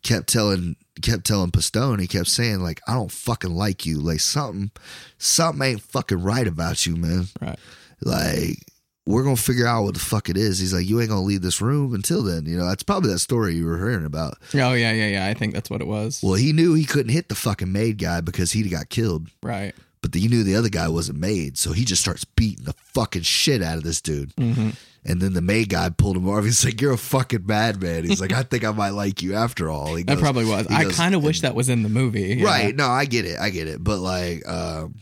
kept 0.02 0.28
telling 0.28 0.76
kept 1.02 1.24
telling 1.24 1.50
Pistone, 1.50 2.00
he 2.00 2.06
kept 2.06 2.28
saying 2.28 2.60
like 2.60 2.80
I 2.86 2.94
don't 2.94 3.12
fucking 3.12 3.54
like 3.54 3.86
you, 3.86 3.98
like 3.98 4.20
something 4.20 4.70
something 5.18 5.66
ain't 5.66 5.82
fucking 5.82 6.22
right 6.22 6.46
about 6.46 6.86
you, 6.86 6.96
man. 6.96 7.26
Right. 7.40 7.58
Like 8.02 8.58
we're 9.06 9.24
gonna 9.24 9.36
figure 9.36 9.66
out 9.66 9.84
what 9.84 9.94
the 9.94 10.00
fuck 10.00 10.28
it 10.28 10.36
is. 10.36 10.58
He's 10.58 10.72
like, 10.72 10.88
you 10.88 11.00
ain't 11.00 11.10
gonna 11.10 11.22
leave 11.22 11.42
this 11.42 11.60
room 11.60 11.94
until 11.94 12.22
then. 12.22 12.46
You 12.46 12.56
know, 12.56 12.66
that's 12.66 12.82
probably 12.82 13.10
that 13.12 13.18
story 13.18 13.54
you 13.54 13.66
were 13.66 13.78
hearing 13.78 14.04
about. 14.04 14.34
Oh 14.54 14.72
yeah, 14.72 14.92
yeah, 14.92 15.08
yeah. 15.08 15.26
I 15.26 15.34
think 15.34 15.54
that's 15.54 15.70
what 15.70 15.80
it 15.80 15.86
was. 15.86 16.20
Well, 16.22 16.34
he 16.34 16.52
knew 16.52 16.74
he 16.74 16.84
couldn't 16.84 17.12
hit 17.12 17.28
the 17.28 17.34
fucking 17.34 17.72
made 17.72 17.98
guy 17.98 18.20
because 18.20 18.52
he 18.52 18.68
got 18.68 18.88
killed, 18.88 19.28
right. 19.42 19.74
But 20.02 20.14
he 20.14 20.28
knew 20.28 20.42
the 20.44 20.56
other 20.56 20.70
guy 20.70 20.88
wasn't 20.88 21.18
made, 21.18 21.58
so 21.58 21.72
he 21.72 21.84
just 21.84 22.00
starts 22.00 22.24
beating 22.24 22.64
the 22.64 22.72
fucking 22.94 23.22
shit 23.22 23.62
out 23.62 23.76
of 23.76 23.82
this 23.84 24.00
dude. 24.00 24.32
hmm 24.38 24.70
And 25.04 25.20
then 25.20 25.34
the 25.34 25.42
made 25.42 25.68
guy 25.68 25.90
pulled 25.90 26.16
him 26.16 26.28
off. 26.28 26.44
He's 26.50 26.64
like, 26.64 26.80
"You're 26.80 26.92
a 26.94 26.98
fucking 26.98 27.44
madman." 27.46 28.04
He's 28.04 28.20
like, 28.20 28.32
"I 28.32 28.42
think 28.42 28.64
I 28.64 28.70
might 28.72 28.90
like 28.90 29.22
you 29.22 29.34
after 29.34 29.68
all." 29.70 29.94
He 29.96 30.02
That 30.04 30.14
goes- 30.14 30.22
probably 30.22 30.44
was. 30.46 30.66
I 30.68 30.84
kind 30.90 31.14
of 31.14 31.22
wish 31.22 31.42
that 31.42 31.54
was 31.54 31.68
in 31.68 31.82
the 31.82 31.88
movie. 31.90 32.36
yeah. 32.38 32.44
Right. 32.46 32.74
No, 32.74 32.86
I 32.88 33.04
get 33.04 33.26
it. 33.26 33.38
I 33.38 33.50
get 33.50 33.68
it. 33.68 33.82
But 33.84 33.98
like, 34.00 34.46
um, 34.48 34.94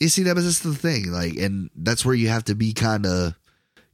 you 0.00 0.08
see, 0.08 0.24
that 0.24 0.34
was 0.36 0.44
just 0.44 0.62
the 0.62 0.74
thing. 0.74 1.10
Like, 1.10 1.36
and 1.36 1.70
that's 1.74 2.04
where 2.04 2.14
you 2.14 2.28
have 2.28 2.44
to 2.44 2.54
be 2.54 2.72
kind 2.74 3.04
of 3.06 3.34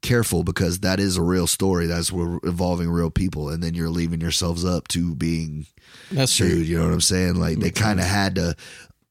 careful 0.03 0.45
because 0.45 0.80
that 0.80 1.01
is 1.01 1.16
a 1.16 1.22
real 1.22 1.47
story. 1.47 1.87
That's 1.87 2.12
where 2.12 2.39
involving 2.45 2.91
real 2.91 3.11
people, 3.11 3.49
and 3.51 3.62
then 3.62 3.74
you're 3.74 3.89
leaving 3.89 4.20
yourselves 4.20 4.64
up 4.64 4.89
to 4.89 5.14
being 5.14 5.66
That's 6.12 6.37
true. 6.37 6.47
You 6.49 6.78
know 6.78 6.85
what 6.85 6.93
I'm 6.93 7.01
saying? 7.01 7.37
Like, 7.37 7.59
they 7.59 7.70
kind 7.70 8.01
of 8.01 8.07
had 8.07 8.35
to. 8.35 8.55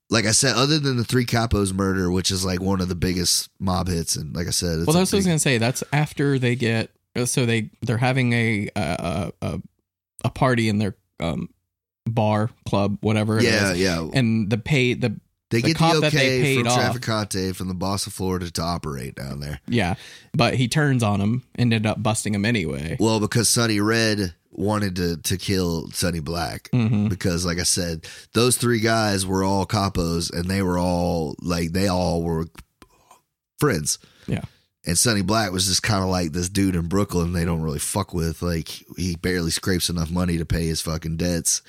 Like 0.10 0.26
I 0.26 0.32
said, 0.32 0.56
other 0.56 0.80
than 0.80 0.98
the 0.98 1.04
three 1.04 1.26
capos 1.26 1.74
murder, 1.74 2.12
which 2.12 2.30
is 2.30 2.46
like 2.46 2.62
one 2.62 2.82
of 2.82 2.90
the 2.90 2.96
biggest 2.96 3.50
mob 3.60 3.88
hits, 3.88 4.16
and 4.16 4.36
like 4.36 4.48
I 4.48 4.52
said, 4.52 4.80
it's 4.80 4.88
Well, 4.88 4.96
that's 4.98 5.12
what 5.12 5.18
I 5.18 5.20
was 5.20 5.26
gonna 5.26 5.40
say. 5.40 5.58
That's 5.58 5.84
after 5.92 6.38
they 6.38 6.56
get. 6.56 6.92
So 7.26 7.46
they 7.46 7.70
they're 7.82 7.98
having 7.98 8.34
a 8.34 8.70
a 8.76 9.32
a, 9.42 9.62
a 10.26 10.30
party 10.30 10.70
in 10.70 10.78
their 10.80 10.96
um 11.20 11.50
bar 12.06 12.50
club 12.68 12.98
whatever. 13.02 13.42
yeah, 13.42 13.72
is. 13.72 13.80
yeah. 13.80 14.08
And 14.14 14.50
the 14.50 14.58
pay 14.58 14.94
the 14.94 15.20
They 15.50 15.62
The 15.62 15.68
get 15.74 15.78
the 15.78 16.08
okay 16.08 16.58
from 16.58 16.68
off. 16.68 16.80
Trafficante 16.96 17.56
from 17.56 17.68
the 17.68 17.74
boss 17.76 18.06
of 18.08 18.14
Florida 18.14 18.52
to 18.52 18.62
operate 18.62 19.16
down 19.16 19.40
there. 19.40 19.60
Yeah, 19.68 19.96
but 20.34 20.56
he 20.56 20.68
turns 20.68 21.02
on 21.04 21.22
him, 21.22 21.44
and 21.56 21.72
ended 21.74 21.86
up 21.86 22.02
busting 22.04 22.34
him 22.36 22.46
anyway. 22.46 22.98
Well, 23.00 23.20
because 23.20 23.48
Sonny 23.50 23.80
Red 23.80 24.34
wanted 24.54 24.96
to 24.98 25.18
to 25.18 25.38
kill 25.38 25.90
Sonny 25.92 26.20
Black. 26.20 26.70
hmm 26.72 27.08
Because, 27.08 27.46
like 27.46 27.60
I 27.60 27.64
said, 27.64 28.06
those 28.34 28.56
three 28.58 28.80
guys 28.80 29.26
were 29.26 29.44
all 29.44 29.66
capos, 29.66 30.32
and 30.32 30.50
they 30.50 30.62
were 30.62 30.78
all 30.78 31.36
like 31.42 31.72
they 31.74 31.88
all 31.88 32.24
were 32.24 32.46
friends. 33.60 34.00
Yeah. 34.28 34.42
And 34.86 34.98
Sonny 34.98 35.22
Black 35.22 35.52
was 35.52 35.68
just 35.68 35.84
kind 35.84 36.04
of 36.04 36.10
like 36.10 36.34
this 36.34 36.50
dude 36.50 36.76
in 36.76 36.88
Brooklyn 36.88 37.32
they 37.32 37.46
don't 37.46 37.62
really 37.62 37.80
fuck 37.80 38.14
with. 38.14 38.42
Like 38.42 38.68
he 38.98 39.16
barely 39.16 39.52
scrapes 39.52 39.90
enough 39.90 40.12
money 40.12 40.38
to 40.38 40.46
pay 40.46 40.66
his 40.68 40.82
fucking 40.82 41.18
debts. 41.18 41.62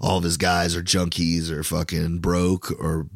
All 0.00 0.18
of 0.18 0.24
his 0.24 0.36
guys 0.36 0.76
are 0.76 0.82
junkies 0.82 1.50
or 1.50 1.62
fucking 1.64 2.18
broke 2.18 2.70
or 2.70 3.06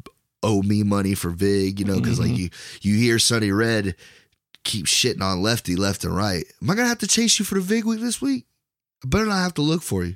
owe 0.41 0.61
me 0.63 0.83
money 0.83 1.13
for 1.15 1.29
Vig, 1.29 1.79
you 1.79 1.85
know, 1.85 1.99
because 1.99 2.19
like 2.19 2.31
Mhm. 2.31 2.37
you 2.37 2.49
you 2.81 2.95
hear 2.97 3.19
Sonny 3.19 3.51
Red 3.51 3.95
keep 4.63 4.85
shitting 4.87 5.21
on 5.21 5.41
Lefty 5.43 5.75
left 5.75 6.03
and 6.03 6.15
right. 6.15 6.45
Am 6.61 6.69
I 6.69 6.75
gonna 6.75 6.87
have 6.87 6.97
to 6.99 7.07
chase 7.07 7.37
you 7.37 7.45
for 7.45 7.55
the 7.55 7.61
Vig 7.61 7.85
week 7.85 7.99
this 8.01 8.21
week? 8.21 8.45
I 9.03 9.07
better 9.07 9.25
not 9.25 9.43
have 9.43 9.53
to 9.55 9.61
look 9.61 9.81
for 9.81 10.03
you. 10.05 10.15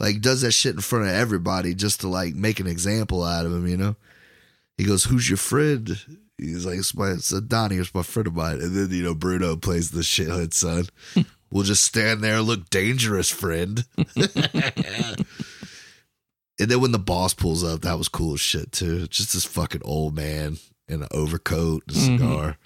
Like 0.00 0.20
does 0.20 0.40
that 0.42 0.52
shit 0.52 0.74
in 0.74 0.80
front 0.80 1.04
of 1.06 1.10
everybody 1.12 1.74
just 1.74 2.00
to 2.00 2.08
like 2.08 2.34
make 2.34 2.58
an 2.60 2.66
example 2.66 3.22
out 3.22 3.46
of 3.46 3.52
him, 3.52 3.66
you 3.66 3.76
know? 3.76 3.96
He 4.76 4.84
goes, 4.84 5.04
"Who's 5.04 5.28
your 5.30 5.36
friend?" 5.36 5.96
He's 6.36 6.66
like, 6.66 6.78
"It's 6.78 6.94
my 6.96 7.10
it's 7.12 7.30
Donnie, 7.42 7.76
it's 7.76 7.94
my 7.94 8.02
friend 8.02 8.26
of 8.26 8.34
mine." 8.34 8.60
And 8.60 8.74
then 8.74 8.90
you 8.90 9.04
know 9.04 9.14
Bruno 9.14 9.56
plays 9.56 9.92
the 9.92 10.00
shithead 10.00 10.52
son. 10.52 10.86
we'll 11.50 11.62
just 11.62 11.84
stand 11.84 12.22
there 12.24 12.38
and 12.38 12.46
look 12.46 12.68
dangerous, 12.70 13.30
friend. 13.30 13.84
and 14.16 15.24
then 16.58 16.80
when 16.80 16.92
the 16.92 16.98
boss 16.98 17.34
pulls 17.34 17.64
up, 17.64 17.82
that 17.82 17.98
was 17.98 18.08
cool 18.08 18.34
as 18.34 18.40
shit 18.40 18.72
too. 18.72 19.06
Just 19.08 19.32
this 19.32 19.44
fucking 19.44 19.82
old 19.84 20.14
man 20.16 20.58
in 20.88 21.02
an 21.02 21.08
overcoat, 21.12 21.82
and 21.88 21.96
a 21.96 22.00
Mhm. 22.00 22.18
cigar. 22.18 22.58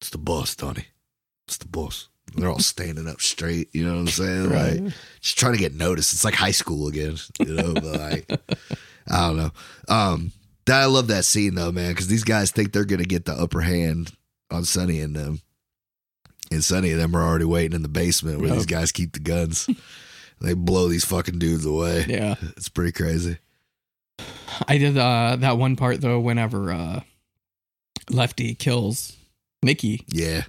It's 0.00 0.10
the 0.10 0.18
boss, 0.18 0.54
Donnie. 0.56 0.88
It's 1.48 1.56
the 1.58 1.66
boss. 1.68 2.08
They're 2.34 2.48
all 2.50 2.58
standing 2.58 3.06
up 3.08 3.20
straight. 3.20 3.68
You 3.74 3.84
know 3.84 3.92
what 3.94 4.00
I'm 4.00 4.06
saying? 4.08 4.50
Like 4.50 4.80
Right. 4.80 4.94
just 5.20 5.38
trying 5.38 5.52
to 5.52 5.58
get 5.58 5.74
noticed. 5.74 6.12
It's 6.12 6.24
like 6.24 6.34
high 6.34 6.50
school 6.52 6.88
again, 6.88 7.16
you 7.40 7.54
know. 7.54 7.74
but 7.74 7.84
like, 7.84 8.30
I 9.10 9.28
don't 9.28 9.36
know. 9.36 9.50
Um, 9.88 10.32
I 10.68 10.84
love 10.86 11.08
that 11.08 11.24
scene 11.24 11.54
though, 11.54 11.72
man, 11.72 11.90
because 11.92 12.08
these 12.08 12.24
guys 12.24 12.50
think 12.50 12.72
they're 12.72 12.84
gonna 12.84 13.04
get 13.04 13.24
the 13.24 13.32
upper 13.32 13.60
hand 13.60 14.12
on 14.50 14.64
Sonny 14.64 15.00
and 15.00 15.14
them, 15.16 15.40
and 16.50 16.62
Sonny 16.64 16.92
and 16.92 17.00
them 17.00 17.14
are 17.16 17.22
already 17.22 17.44
waiting 17.44 17.74
in 17.74 17.82
the 17.82 17.88
basement 17.88 18.38
where 18.38 18.48
Yep. 18.48 18.56
these 18.56 18.66
guys 18.66 18.92
keep 18.92 19.12
the 19.12 19.20
guns. 19.20 19.68
they 20.40 20.54
blow 20.54 20.88
these 20.88 21.04
fucking 21.04 21.38
dudes 21.38 21.64
away. 21.66 22.04
Yeah. 22.08 22.34
It's 22.56 22.68
pretty 22.68 22.92
crazy. 22.92 23.38
I 24.68 24.78
did 24.78 24.96
uh, 24.98 25.36
that 25.40 25.58
one 25.58 25.76
part 25.76 26.00
though. 26.00 26.20
Whenever 26.20 26.70
uh, 26.72 27.00
Lefty 28.10 28.54
kills 28.54 29.16
Mickey, 29.62 30.04
Yeah, 30.08 30.42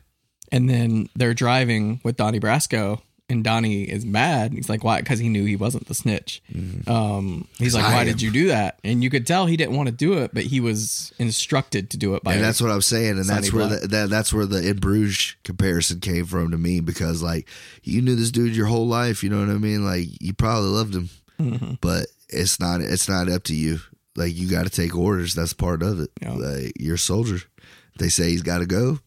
and 0.53 0.69
then 0.69 1.09
they're 1.15 1.33
driving 1.33 1.99
with 2.05 2.15
Donnie 2.15 2.39
Brasco, 2.39 3.01
and 3.29 3.43
Donnie 3.43 3.83
is 3.83 4.05
mad. 4.05 4.51
He's 4.53 4.69
like, 4.69 4.83
"Why?" 4.83 4.99
Because 4.99 5.17
he 5.19 5.27
knew 5.29 5.43
he 5.45 5.55
wasn't 5.55 5.87
the 5.87 5.93
snitch. 5.93 6.41
Mhm. 6.53 6.87
Um, 6.87 7.47
he's 7.57 7.73
like, 7.73 7.83
I 7.85 7.93
"Why 7.93 8.01
am." 8.01 8.07
did 8.07 8.21
you 8.21 8.31
do 8.31 8.47
that?" 8.47 8.79
And 8.83 9.01
you 9.03 9.09
could 9.09 9.25
tell 9.25 9.45
he 9.47 9.57
didn't 9.57 9.75
want 9.75 9.87
to 9.87 9.95
do 9.95 10.13
it, 10.19 10.31
but 10.33 10.43
he 10.43 10.59
was 10.59 11.11
instructed 11.19 11.89
to 11.91 11.97
do 11.97 12.15
it 12.15 12.23
by. 12.23 12.33
and 12.35 12.43
that's 12.43 12.61
what 12.61 12.69
I'm 12.71 12.81
saying, 12.81 13.17
and 13.17 13.25
that's 13.25 13.51
where 13.51 13.67
the, 13.67 13.87
that 13.87 14.09
that's 14.09 14.31
where 14.33 14.45
the 14.45 14.67
in 14.69 14.77
Bruges 14.77 15.35
comparison 15.43 15.99
came 16.01 16.25
from 16.25 16.51
to 16.51 16.57
me 16.57 16.79
because 16.81 17.23
like 17.23 17.47
you 17.83 18.01
knew 18.01 18.15
this 18.15 18.29
dude 18.31 18.55
your 18.55 18.67
whole 18.67 18.87
life, 18.87 19.23
you 19.23 19.29
know 19.29 19.39
what 19.39 19.49
I 19.49 19.57
mean? 19.57 19.83
Like 19.85 20.07
you 20.21 20.33
probably 20.33 20.69
loved 20.69 20.93
him, 20.95 21.09
Mhm. 21.41 21.77
but 21.81 22.07
it's 22.29 22.59
not 22.59 22.81
it's 22.81 23.07
not 23.09 23.29
up 23.29 23.43
to 23.45 23.55
you. 23.55 23.79
Like 24.15 24.35
you 24.35 24.47
got 24.49 24.63
to 24.65 24.69
take 24.69 24.95
orders. 24.95 25.33
That's 25.33 25.53
part 25.53 25.81
of 25.81 25.99
it. 26.01 26.11
Yeah. 26.21 26.33
Like 26.33 26.73
you're 26.79 26.95
a 26.95 26.99
soldier. 26.99 27.41
They 27.97 28.09
say 28.09 28.29
he's 28.31 28.43
got 28.43 28.59
to 28.59 28.65
go. 28.67 28.99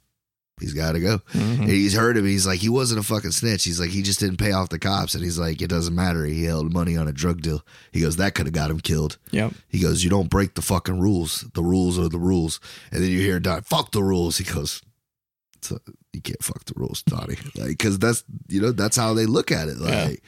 He's 0.61 0.72
got 0.72 0.92
to 0.92 1.00
go. 1.00 1.18
Mhm. 1.32 1.59
And 1.61 1.68
he's 1.68 1.92
heard 1.94 2.16
him. 2.16 2.24
He's 2.24 2.46
like, 2.46 2.61
he 2.61 2.70
wasn't 2.70 3.00
a 3.00 3.02
fucking 3.02 3.32
snitch. 3.32 3.64
He's 3.64 3.78
like, 3.78 3.90
he 3.90 4.00
just 4.00 4.20
didn't 4.20 4.38
pay 4.38 4.52
off 4.52 4.70
the 4.70 4.78
cops. 4.78 5.14
And 5.14 5.22
he's 5.22 5.38
like, 5.38 5.61
it 5.61 5.68
doesn't 5.68 5.94
matter. 5.94 6.24
He 6.24 6.44
held 6.44 6.72
money 6.72 6.96
on 6.96 7.07
a 7.09 7.12
drug 7.12 7.42
deal. 7.42 7.62
He 7.92 8.00
goes, 8.00 8.16
that 8.16 8.34
could 8.34 8.46
have 8.46 8.54
got 8.54 8.70
him 8.70 8.80
killed. 8.80 9.18
Yep. 9.32 9.52
He 9.68 9.80
goes, 9.80 10.02
you 10.02 10.09
don't 10.09 10.30
break 10.30 10.54
the 10.54 10.62
fucking 10.62 10.98
rules. 10.98 11.42
The 11.52 11.62
rules 11.62 11.98
are 11.98 12.09
the 12.09 12.18
rules. 12.18 12.59
And 12.90 13.02
then 13.02 13.11
you 13.11 13.20
hear 13.20 13.38
Don, 13.38 13.61
fuck 13.62 13.90
the 13.92 14.02
rules. 14.02 14.38
He 14.38 14.44
goes, 14.44 14.80
"So, 15.61 15.78
you 16.14 16.22
can't 16.22 16.42
fuck 16.42 16.64
the 16.64 16.72
rules, 16.74 17.02
Donnie. 17.02 17.36
Like, 17.57 17.78
cause 17.78 17.98
that's, 17.98 18.24
you 18.48 18.62
know, 18.62 18.72
that's 18.72 18.96
how 18.96 19.12
they 19.12 19.26
look 19.26 19.52
at 19.52 19.68
it. 19.68 19.76
Yeah. 19.78 20.04
Like, 20.07 20.22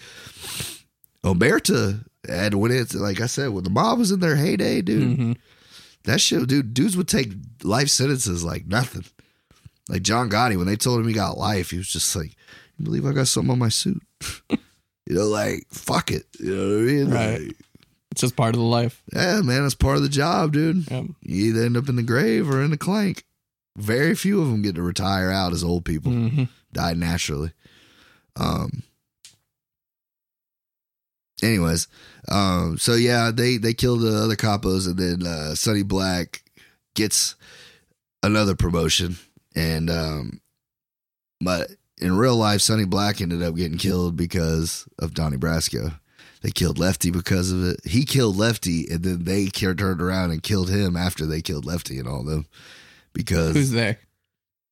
Omerta, 1.24 2.04
and 2.28 2.54
when 2.60 2.70
it's, 2.70 2.94
like 2.94 3.20
I 3.20 3.26
said, 3.26 3.48
when 3.50 3.64
the 3.64 3.70
mob 3.70 3.98
was 3.98 4.10
in 4.10 4.20
their 4.20 4.36
heyday, 4.36 4.82
dude, 4.82 5.18
Mhm. 5.18 5.36
that 6.04 6.20
shit, 6.20 6.46
dude, 6.48 6.74
dudes 6.74 6.96
would 6.96 7.08
take 7.08 7.32
life 7.62 7.88
sentences 7.88 8.44
like 8.44 8.66
nothing. 8.66 9.04
Like 9.88 10.02
John 10.02 10.28
Gotti, 10.30 10.56
when 10.56 10.66
they 10.66 10.76
told 10.76 11.00
him 11.00 11.08
he 11.08 11.14
got 11.14 11.38
life, 11.38 11.70
he 11.70 11.78
was 11.78 11.88
just 11.88 12.14
like, 12.14 12.34
"You 12.78 12.84
believe 12.84 13.06
I 13.06 13.12
got 13.12 13.28
something 13.28 13.50
on 13.52 13.58
my 13.58 13.68
suit?" 13.70 14.02
you 14.50 14.58
know, 15.08 15.26
like 15.26 15.66
fuck 15.70 16.10
it. 16.10 16.26
You 16.38 16.54
know 16.54 16.68
what 16.68 16.82
I 16.82 16.92
mean? 16.92 17.10
Right. 17.10 17.40
Like, 17.48 17.56
It's 18.10 18.20
just 18.20 18.36
part 18.36 18.54
of 18.54 18.60
the 18.60 18.66
life. 18.66 19.02
yeah, 19.14 19.40
man, 19.42 19.64
it's 19.64 19.74
part 19.74 19.96
of 19.96 20.02
the 20.02 20.08
job, 20.08 20.52
dude. 20.52 20.90
Yep. 20.90 21.04
You 21.22 21.44
either 21.46 21.62
end 21.62 21.76
up 21.76 21.88
in 21.88 21.96
the 21.96 22.02
grave 22.02 22.50
or 22.50 22.62
in 22.62 22.70
the 22.70 22.76
clank. 22.76 23.24
Very 23.76 24.14
few 24.14 24.42
of 24.42 24.48
them 24.48 24.60
get 24.62 24.74
to 24.74 24.82
retire 24.82 25.30
out 25.30 25.52
as 25.52 25.62
old 25.64 25.84
people. 25.84 26.12
Mhm. 26.12 26.48
Die 26.72 26.92
naturally. 26.94 27.52
Um. 28.36 28.82
Anyways, 31.40 31.86
um, 32.28 32.78
so 32.78 32.94
yeah, 32.94 33.30
they 33.32 33.56
they 33.58 33.72
kill 33.72 33.96
the 33.96 34.12
other 34.24 34.34
capos, 34.34 34.86
and 34.88 34.98
then 34.98 35.24
uh, 35.24 35.54
Sonny 35.54 35.84
Black 35.84 36.42
gets 36.96 37.36
another 38.24 38.56
promotion, 38.56 39.16
and 39.58 39.90
um, 39.90 40.40
but 41.40 41.70
in 42.00 42.16
real 42.16 42.36
life, 42.36 42.60
Sonny 42.60 42.84
Black 42.84 43.20
ended 43.20 43.42
up 43.42 43.56
getting 43.56 43.78
killed 43.78 44.16
because 44.16 44.86
of 44.98 45.14
Donnie 45.14 45.36
Brasco. 45.36 45.98
They 46.42 46.50
killed 46.50 46.78
Lefty 46.78 47.10
because 47.10 47.50
of 47.50 47.64
it. 47.64 47.80
He 47.84 48.04
killed 48.04 48.36
Lefty, 48.36 48.86
and 48.88 49.02
then 49.02 49.24
they 49.24 49.46
turned 49.46 50.00
around 50.00 50.30
and 50.30 50.42
killed 50.42 50.70
him 50.70 50.96
after 50.96 51.26
they 51.26 51.42
killed 51.42 51.64
Lefty 51.64 51.98
and 51.98 52.06
all 52.06 52.22
them 52.22 52.46
because 53.12 53.54
Who's 53.54 53.70
they? 53.72 53.98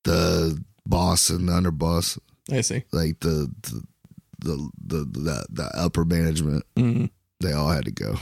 the 0.04 0.62
boss 0.86 1.28
and 1.30 1.48
the 1.48 1.52
underboss, 1.52 2.18
I 2.52 2.60
see. 2.60 2.84
like 2.92 3.18
the 3.20 3.50
the 3.62 3.82
the 4.38 4.70
the, 4.86 4.98
the, 5.04 5.46
the 5.50 5.64
upper 5.74 6.04
management, 6.04 6.64
Mhm. 6.76 7.10
they 7.40 7.52
all 7.52 7.70
had 7.70 7.86
to 7.86 7.90
go. 7.90 8.16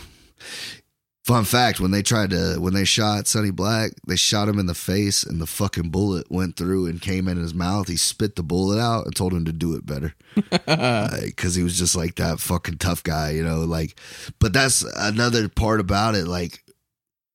Fun 1.25 1.45
fact: 1.45 1.81
when 1.81 1.91
they 1.91 2.03
tried 2.03 2.31
to, 2.31 2.57
when 2.59 2.75
they 2.75 2.85
shot 2.85 3.27
Sonny 3.27 3.51
Black, 3.51 3.93
they 4.07 4.15
shot 4.17 4.47
him 4.47 4.59
in 4.59 4.67
the 4.67 4.75
face, 4.75 5.23
and 5.25 5.41
the 5.41 5.47
fucking 5.47 5.89
bullet 5.89 6.31
went 6.31 6.57
through 6.57 6.87
and 6.87 7.01
came 7.01 7.29
in 7.29 7.39
his 7.39 7.55
mouth. 7.55 7.89
He 7.89 7.97
spit 7.97 8.37
the 8.37 8.43
bullet 8.43 8.79
out 8.79 9.07
and 9.07 9.17
told 9.17 9.33
him 9.33 9.47
to 9.47 9.53
do 9.53 9.75
it 9.75 9.87
better 9.87 10.15
because 10.35 11.55
he 11.55 11.63
was 11.63 11.79
just 11.79 11.97
like 11.97 12.17
that 12.17 12.41
fucking 12.41 12.77
tough 12.77 13.03
guy, 13.03 13.31
you 13.31 13.43
know. 13.43 13.61
Like, 13.61 13.99
but 14.39 14.53
that's 14.53 14.83
another 14.97 15.49
part 15.49 15.81
about 15.81 16.15
it. 16.15 16.27
Like, 16.27 16.63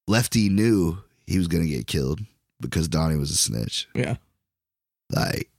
Lefty 0.08 0.50
knew 0.50 1.00
he 1.26 1.40
was 1.40 1.48
gonna 1.48 1.66
get 1.66 1.88
killed 1.88 2.20
because 2.62 2.88
Donnie 2.88 3.18
was 3.18 3.32
a 3.32 3.38
snitch. 3.38 3.88
yeah. 3.96 4.18
Like, 5.12 5.50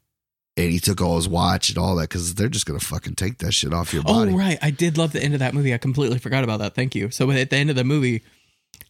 and 0.56 0.70
he 0.70 0.78
took 0.78 1.00
all 1.00 1.16
his 1.16 1.28
watch 1.28 1.68
and 1.70 1.78
all 1.78 1.96
that 1.96 2.08
because 2.08 2.34
they're 2.34 2.48
just 2.48 2.66
gonna 2.66 2.80
fucking 2.80 3.14
take 3.14 3.38
that 3.38 3.52
shit 3.52 3.72
off 3.72 3.92
your 3.92 4.02
body. 4.02 4.32
Oh 4.32 4.36
right, 4.36 4.58
I 4.62 4.70
did 4.70 4.98
love 4.98 5.12
the 5.12 5.22
end 5.22 5.34
of 5.34 5.40
that 5.40 5.54
movie. 5.54 5.72
I 5.74 5.78
completely 5.78 6.18
forgot 6.18 6.44
about 6.44 6.58
that. 6.60 6.74
Thank 6.74 6.94
you. 6.94 7.10
So 7.10 7.30
at 7.30 7.50
the 7.50 7.56
end 7.56 7.70
of 7.70 7.76
the 7.76 7.84
movie, 7.84 8.22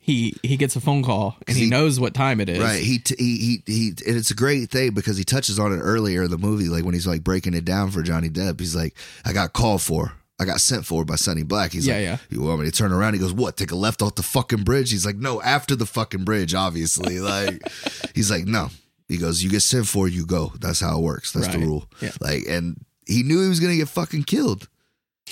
he 0.00 0.34
he 0.42 0.56
gets 0.56 0.76
a 0.76 0.80
phone 0.80 1.02
call 1.02 1.36
and 1.46 1.56
he, 1.56 1.64
He- 1.64 1.70
knows 1.70 2.00
what 2.00 2.14
time 2.14 2.40
it 2.40 2.48
is. 2.48 2.58
Right. 2.60 2.82
He, 2.82 2.98
t- 2.98 3.14
he, 3.18 3.36
he, 3.66 3.72
he, 3.72 3.88
and 4.06 4.16
it's 4.16 4.30
a 4.30 4.34
great 4.34 4.70
thing 4.70 4.92
because 4.92 5.16
he 5.18 5.24
touches 5.24 5.58
on 5.58 5.72
it 5.72 5.78
earlier 5.78 6.22
in 6.24 6.30
the 6.30 6.38
movie, 6.38 6.68
like 6.68 6.84
when 6.84 6.94
he's 6.94 7.06
like 7.06 7.22
breaking 7.22 7.54
it 7.54 7.64
down 7.64 7.90
for 7.90 8.02
Johnny 8.02 8.28
Depp. 8.30 8.58
He's 8.60 8.74
like, 8.74 8.94
I 9.24 9.32
got 9.32 9.52
called 9.52 9.82
for, 9.82 10.12
I 10.40 10.46
got 10.46 10.60
sent 10.60 10.86
for 10.86 11.04
by 11.04 11.16
Sonny 11.16 11.42
Black. 11.42 11.72
He's 11.72 11.86
Yeah, 11.86 11.94
like, 11.94 12.02
yeah. 12.04 12.16
You 12.30 12.42
want 12.42 12.60
me 12.60 12.66
to 12.66 12.72
turn 12.72 12.92
around? 12.92 13.12
He 13.14 13.20
goes, 13.20 13.32
What? 13.34 13.56
Take 13.58 13.72
a 13.72 13.76
left 13.76 14.00
off 14.00 14.14
the 14.14 14.22
fucking 14.22 14.64
bridge? 14.64 14.90
He's 14.90 15.04
like, 15.04 15.16
No, 15.16 15.40
after 15.42 15.76
the 15.76 15.86
fucking 15.86 16.24
bridge, 16.24 16.54
obviously. 16.54 17.20
Like, 17.20 17.62
he's 18.14 18.30
like, 18.30 18.46
No. 18.46 18.70
He 19.10 19.18
goes, 19.18 19.42
You 19.42 19.50
get 19.50 19.60
sent 19.60 19.86
for, 19.86 20.08
you 20.08 20.24
go. 20.24 20.52
That's 20.60 20.80
how 20.80 20.98
it 20.98 21.02
works. 21.02 21.32
That's 21.32 21.48
the 21.48 21.58
rule. 21.58 21.86
Yeah. 22.00 22.12
Like, 22.20 22.44
and 22.48 22.82
he 23.06 23.22
knew 23.24 23.42
he 23.42 23.48
was 23.48 23.58
going 23.60 23.72
to 23.72 23.76
get 23.78 23.88
fucking 23.88 24.22
killed. 24.24 24.68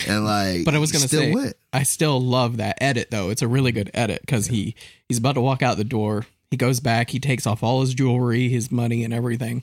And 0.06 0.24
like, 0.24 0.64
But 0.64 0.74
I 0.74 0.78
was 0.78 0.92
gonna 0.92 1.08
still 1.08 1.20
say- 1.20 1.34
went. 1.34 1.54
I 1.72 1.82
still 1.82 2.20
love 2.20 2.56
that 2.58 2.78
edit 2.80 3.10
though. 3.10 3.30
It's 3.30 3.42
a 3.42 3.48
really 3.48 3.72
good 3.72 3.90
edit 3.94 4.20
because 4.22 4.46
he 4.46 4.74
he's 5.08 5.18
about 5.18 5.32
to 5.34 5.40
walk 5.40 5.62
out 5.62 5.76
the 5.76 5.84
door. 5.84 6.26
He 6.50 6.56
goes 6.56 6.80
back. 6.80 7.10
He 7.10 7.18
takes 7.20 7.46
off 7.46 7.62
all 7.62 7.80
his 7.82 7.94
jewelry, 7.94 8.48
his 8.48 8.70
money, 8.72 9.04
and 9.04 9.12
everything. 9.12 9.62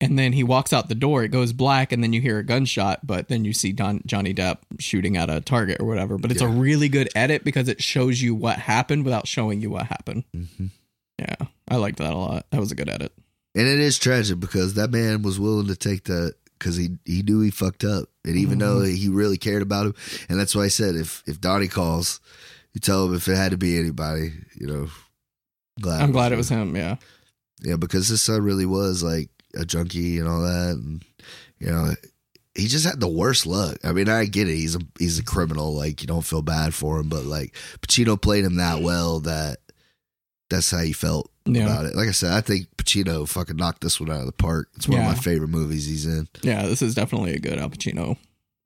And 0.00 0.16
then 0.18 0.32
he 0.32 0.44
walks 0.44 0.72
out 0.72 0.88
the 0.88 0.94
door. 0.94 1.24
It 1.24 1.30
goes 1.30 1.52
black, 1.52 1.90
and 1.92 2.04
then 2.04 2.12
you 2.12 2.20
hear 2.20 2.38
a 2.38 2.44
gunshot. 2.44 3.04
But 3.06 3.28
then 3.28 3.44
you 3.44 3.52
see 3.52 3.72
Don, 3.72 4.00
Johnny 4.06 4.32
Depp 4.32 4.58
shooting 4.78 5.16
at 5.16 5.28
a 5.28 5.40
target 5.40 5.80
or 5.80 5.86
whatever. 5.86 6.18
But 6.18 6.30
it's 6.30 6.40
a 6.42 6.46
really 6.46 6.88
good 6.88 7.08
edit 7.16 7.42
because 7.42 7.68
it 7.68 7.82
shows 7.82 8.22
you 8.22 8.34
what 8.34 8.58
happened 8.60 9.04
without 9.04 9.26
showing 9.26 9.60
you 9.60 9.70
what 9.70 9.86
happened. 9.86 10.22
Mhm. 10.36 10.70
Yeah, 11.18 11.46
I 11.68 11.76
liked 11.76 11.98
that 11.98 12.12
a 12.12 12.16
lot. 12.16 12.46
That 12.50 12.60
was 12.60 12.72
a 12.72 12.76
good 12.76 12.88
edit. 12.88 13.12
And 13.54 13.66
it 13.66 13.80
is 13.80 13.98
tragic 13.98 14.38
because 14.38 14.74
that 14.74 14.90
man 14.90 15.22
was 15.22 15.40
willing 15.40 15.66
to 15.66 15.76
take 15.76 16.04
that 16.04 16.34
because 16.58 16.76
he 16.76 16.98
he 17.04 17.22
knew 17.22 17.40
he 17.40 17.50
fucked 17.50 17.84
up, 17.84 18.08
and 18.24 18.36
even 18.36 18.58
mm-hmm. 18.58 18.80
though 18.80 18.84
he 18.84 19.08
really 19.08 19.38
cared 19.38 19.62
about 19.62 19.86
him, 19.86 19.94
and 20.28 20.38
that's 20.38 20.54
why 20.54 20.62
I 20.62 20.68
said 20.68 20.94
if 20.94 21.22
if 21.26 21.40
Donnie 21.40 21.68
calls, 21.68 22.20
you 22.72 22.80
tell 22.80 23.06
him 23.06 23.14
if 23.14 23.28
it 23.28 23.36
had 23.36 23.52
to 23.52 23.58
be 23.58 23.78
anybody, 23.78 24.32
you 24.54 24.66
know, 24.66 24.88
glad. 25.80 26.02
I'm 26.02 26.12
glad 26.12 26.32
it 26.32 26.34
him. 26.34 26.38
was 26.38 26.48
him. 26.48 26.76
Yeah. 26.76 26.96
Yeah, 27.60 27.76
because 27.76 28.08
his 28.08 28.22
son 28.22 28.42
really 28.42 28.66
was 28.66 29.02
like 29.02 29.30
a 29.54 29.64
junkie 29.64 30.18
and 30.18 30.28
all 30.28 30.42
that, 30.42 30.76
and 30.76 31.02
you 31.58 31.70
know, 31.70 31.94
he 32.54 32.66
just 32.66 32.84
had 32.84 33.00
the 33.00 33.08
worst 33.08 33.46
luck. 33.46 33.78
I 33.82 33.92
mean, 33.92 34.08
I 34.08 34.26
get 34.26 34.48
it; 34.48 34.54
he's 34.54 34.76
a 34.76 34.80
he's 34.98 35.18
a 35.18 35.24
criminal. 35.24 35.74
Like 35.74 36.00
you 36.00 36.06
don't 36.06 36.24
feel 36.24 36.42
bad 36.42 36.74
for 36.74 37.00
him, 37.00 37.08
but 37.08 37.24
like 37.24 37.54
Pacino 37.80 38.20
played 38.20 38.44
him 38.44 38.56
that 38.56 38.76
mm-hmm. 38.76 38.84
well 38.84 39.20
that 39.20 39.58
that's 40.50 40.70
how 40.70 40.80
you 40.80 40.94
felt 40.94 41.30
Yeah. 41.46 41.64
about 41.64 41.86
it. 41.86 41.94
Like 41.96 42.08
I 42.08 42.12
said, 42.12 42.32
I 42.32 42.40
think 42.40 42.68
Pacino 42.76 43.28
fucking 43.28 43.56
knocked 43.56 43.80
this 43.82 44.00
one 44.00 44.10
out 44.10 44.20
of 44.20 44.26
the 44.26 44.32
park. 44.32 44.68
It's 44.76 44.88
one 44.88 44.98
Yeah. 44.98 45.10
of 45.10 45.16
my 45.16 45.22
favorite 45.22 45.48
movies 45.48 45.86
he's 45.86 46.06
in, 46.06 46.28
Yeah. 46.42 46.66
This 46.66 46.82
is 46.82 46.94
definitely 46.94 47.34
a 47.34 47.38
good 47.38 47.58
Al 47.58 47.70
Pacino. 47.70 48.16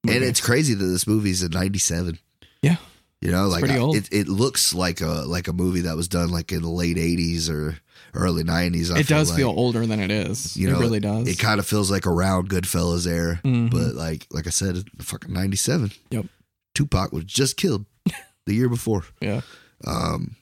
and 0.06 0.22
it's 0.24 0.40
crazy 0.40 0.74
that 0.74 0.84
this 0.84 1.06
movie's 1.06 1.42
in 1.42 1.50
'97. 1.52 2.18
Yeah. 2.62 2.76
You 3.20 3.30
know, 3.30 3.44
It's 3.44 3.52
like 3.52 3.60
pretty 3.60 3.74
I- 3.74 3.78
old. 3.78 3.96
it, 3.96 4.08
it 4.10 4.28
looks 4.28 4.74
like 4.74 5.00
a 5.00 5.24
like 5.26 5.46
a 5.48 5.52
movie 5.52 5.82
that 5.82 5.96
was 5.96 6.08
done 6.08 6.30
like 6.30 6.50
in 6.52 6.62
the 6.62 6.68
late 6.68 6.96
'80s 6.98 7.48
or 7.48 7.78
early 8.14 8.42
'90s. 8.42 8.90
I 8.90 8.98
it 8.98 9.06
does 9.06 9.30
like. 9.30 9.38
feel 9.38 9.50
older 9.50 9.86
than 9.86 10.00
it 10.00 10.10
is. 10.10 10.56
You 10.56 10.68
it 10.68 10.72
know, 10.72 10.80
really 10.80 10.98
does. 11.00 11.28
It 11.28 11.38
kind 11.38 11.60
of 11.60 11.66
feels 11.66 11.88
like 11.90 12.04
around 12.06 12.48
Goodfellas 12.50 13.06
era, 13.06 13.40
Mhm. 13.44 13.70
but 13.70 13.94
like 13.94 14.26
like 14.32 14.48
I 14.48 14.50
said, 14.50 14.84
fucking 15.00 15.32
'97. 15.32 15.92
Yep. 16.10 16.26
Tupac 16.74 17.12
was 17.12 17.24
just 17.24 17.56
killed 17.56 17.86
the 18.46 18.54
year 18.54 18.68
before. 18.68 19.04
yeah. 19.20 19.42
Um, 19.86 20.34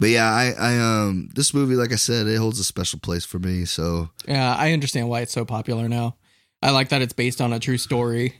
but 0.00 0.08
yeah, 0.08 0.28
I 0.28 0.52
I 0.58 0.78
um 0.78 1.28
this 1.34 1.54
movie, 1.54 1.76
like 1.76 1.92
I 1.92 1.96
said, 1.96 2.26
it 2.26 2.36
holds 2.38 2.58
a 2.58 2.64
special 2.64 2.98
place 2.98 3.24
for 3.24 3.38
me. 3.38 3.64
So 3.66 4.10
Yeah. 4.26 4.54
I 4.56 4.72
understand 4.72 5.08
why 5.08 5.20
it's 5.20 5.32
so 5.32 5.44
popular 5.44 5.88
now. 5.88 6.16
I 6.62 6.70
like 6.72 6.88
that 6.88 7.00
it's 7.02 7.12
based 7.12 7.40
on 7.40 7.52
a 7.52 7.60
true 7.60 7.78
story. 7.78 8.34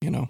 You 0.00 0.10
know, 0.10 0.28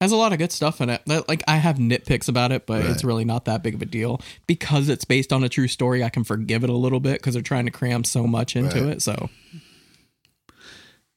has 0.00 0.10
a 0.10 0.16
lot 0.16 0.32
of 0.32 0.38
good 0.38 0.50
stuff 0.50 0.80
in 0.80 0.90
it. 0.90 1.00
Like 1.06 1.44
I 1.46 1.56
have 1.58 1.76
nitpicks 1.76 2.28
about 2.28 2.50
it, 2.50 2.66
but 2.66 2.84
it's 2.84 3.04
really 3.04 3.24
not 3.24 3.44
that 3.44 3.62
big 3.62 3.74
of 3.76 3.82
a 3.82 3.86
deal 3.86 4.20
because 4.48 4.88
it's 4.88 5.04
based 5.04 5.32
on 5.32 5.44
a 5.44 5.48
true 5.48 5.68
story. 5.68 6.02
I 6.02 6.08
can 6.08 6.24
forgive 6.24 6.64
it 6.64 6.70
a 6.70 6.76
little 6.76 6.98
bit 6.98 7.20
because 7.20 7.34
they're 7.34 7.42
trying 7.42 7.66
to 7.66 7.70
cram 7.70 8.02
so 8.02 8.26
much 8.26 8.56
into 8.56 8.82
Right. 8.84 8.94
it. 8.96 9.02
So 9.02 9.30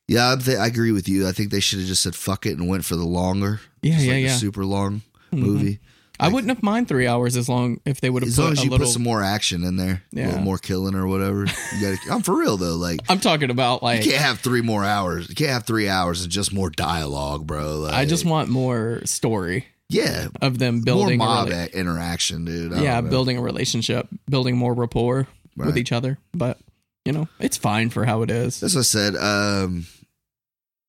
yeah, 0.07 0.33
I, 0.33 0.35
th- 0.35 0.57
I 0.57 0.67
agree 0.67 0.91
with 0.91 1.09
you. 1.09 1.27
I 1.27 1.31
think 1.31 1.49
they 1.49 1.59
should 1.59 1.79
have 1.79 1.87
just 1.87 2.03
said 2.03 2.15
fuck 2.15 2.45
it 2.45 2.57
and 2.57 2.69
went 2.69 2.85
for 2.85 2.95
the 2.95 3.05
longer, 3.05 3.59
yeah, 3.81 3.97
yeah, 3.99 4.07
like 4.11 4.17
a 4.17 4.21
yeah. 4.21 4.35
super 4.35 4.63
long 4.65 5.01
Mhm. 5.33 5.39
movie. 5.39 5.79
I 6.19 6.29
wouldn't 6.29 6.49
have 6.49 6.63
mind 6.63 6.87
three 6.87 7.07
hours 7.07 7.35
as 7.35 7.49
long 7.49 7.79
if 7.85 7.99
they 8.01 8.09
would 8.09 8.23
have 8.23 8.29
As 8.29 8.35
put 8.35 8.41
long 8.43 8.51
as 8.53 8.59
a 8.59 8.63
you 8.63 8.69
little. 8.69 8.85
put 8.85 8.93
some 8.93 9.03
more 9.03 9.21
action 9.21 9.63
in 9.63 9.75
there, 9.75 10.03
a 10.15 10.25
little 10.25 10.41
more 10.41 10.57
killing 10.57 10.95
or 10.95 11.07
whatever. 11.07 11.45
You 11.79 11.81
got. 12.07 12.15
I'm 12.15 12.21
for 12.21 12.37
real 12.37 12.57
though. 12.57 12.75
Like 12.75 12.99
I'm 13.09 13.19
talking 13.19 13.49
about 13.49 13.83
like 13.83 14.03
you 14.05 14.11
can't 14.11 14.23
have 14.23 14.39
three 14.39 14.61
more 14.61 14.83
hours. 14.85 15.27
You 15.29 15.35
can't 15.35 15.51
have 15.51 15.65
three 15.65 15.89
hours 15.89 16.23
and 16.23 16.31
just 16.31 16.53
more 16.53 16.69
dialogue, 16.69 17.45
bro. 17.45 17.79
Like, 17.79 17.93
I 17.93 18.05
just 18.05 18.25
want 18.25 18.49
more 18.49 19.01
story 19.05 19.65
yeah, 19.89 20.27
of 20.41 20.57
them 20.57 20.75
more 20.77 20.83
building. 20.83 21.21
a 21.21 21.25
mob 21.25 21.49
rela- 21.49 21.73
interaction, 21.73 22.45
dude. 22.45 22.73
I 22.73 22.81
yeah, 22.81 23.01
building 23.01 23.37
a 23.37 23.41
relationship, 23.41 24.07
building 24.29 24.57
more 24.57 24.73
rapport 24.73 25.27
with 25.55 25.77
each 25.77 25.91
other. 25.91 26.17
But 26.33 26.57
you 27.03 27.11
know, 27.13 27.27
it's 27.39 27.57
fine 27.57 27.89
for 27.91 28.03
how 28.05 28.21
it 28.23 28.31
is. 28.31 28.59
That's 28.59 28.73
what 28.73 28.81
I 28.81 28.83
said. 28.83 29.15
Um, 29.15 29.85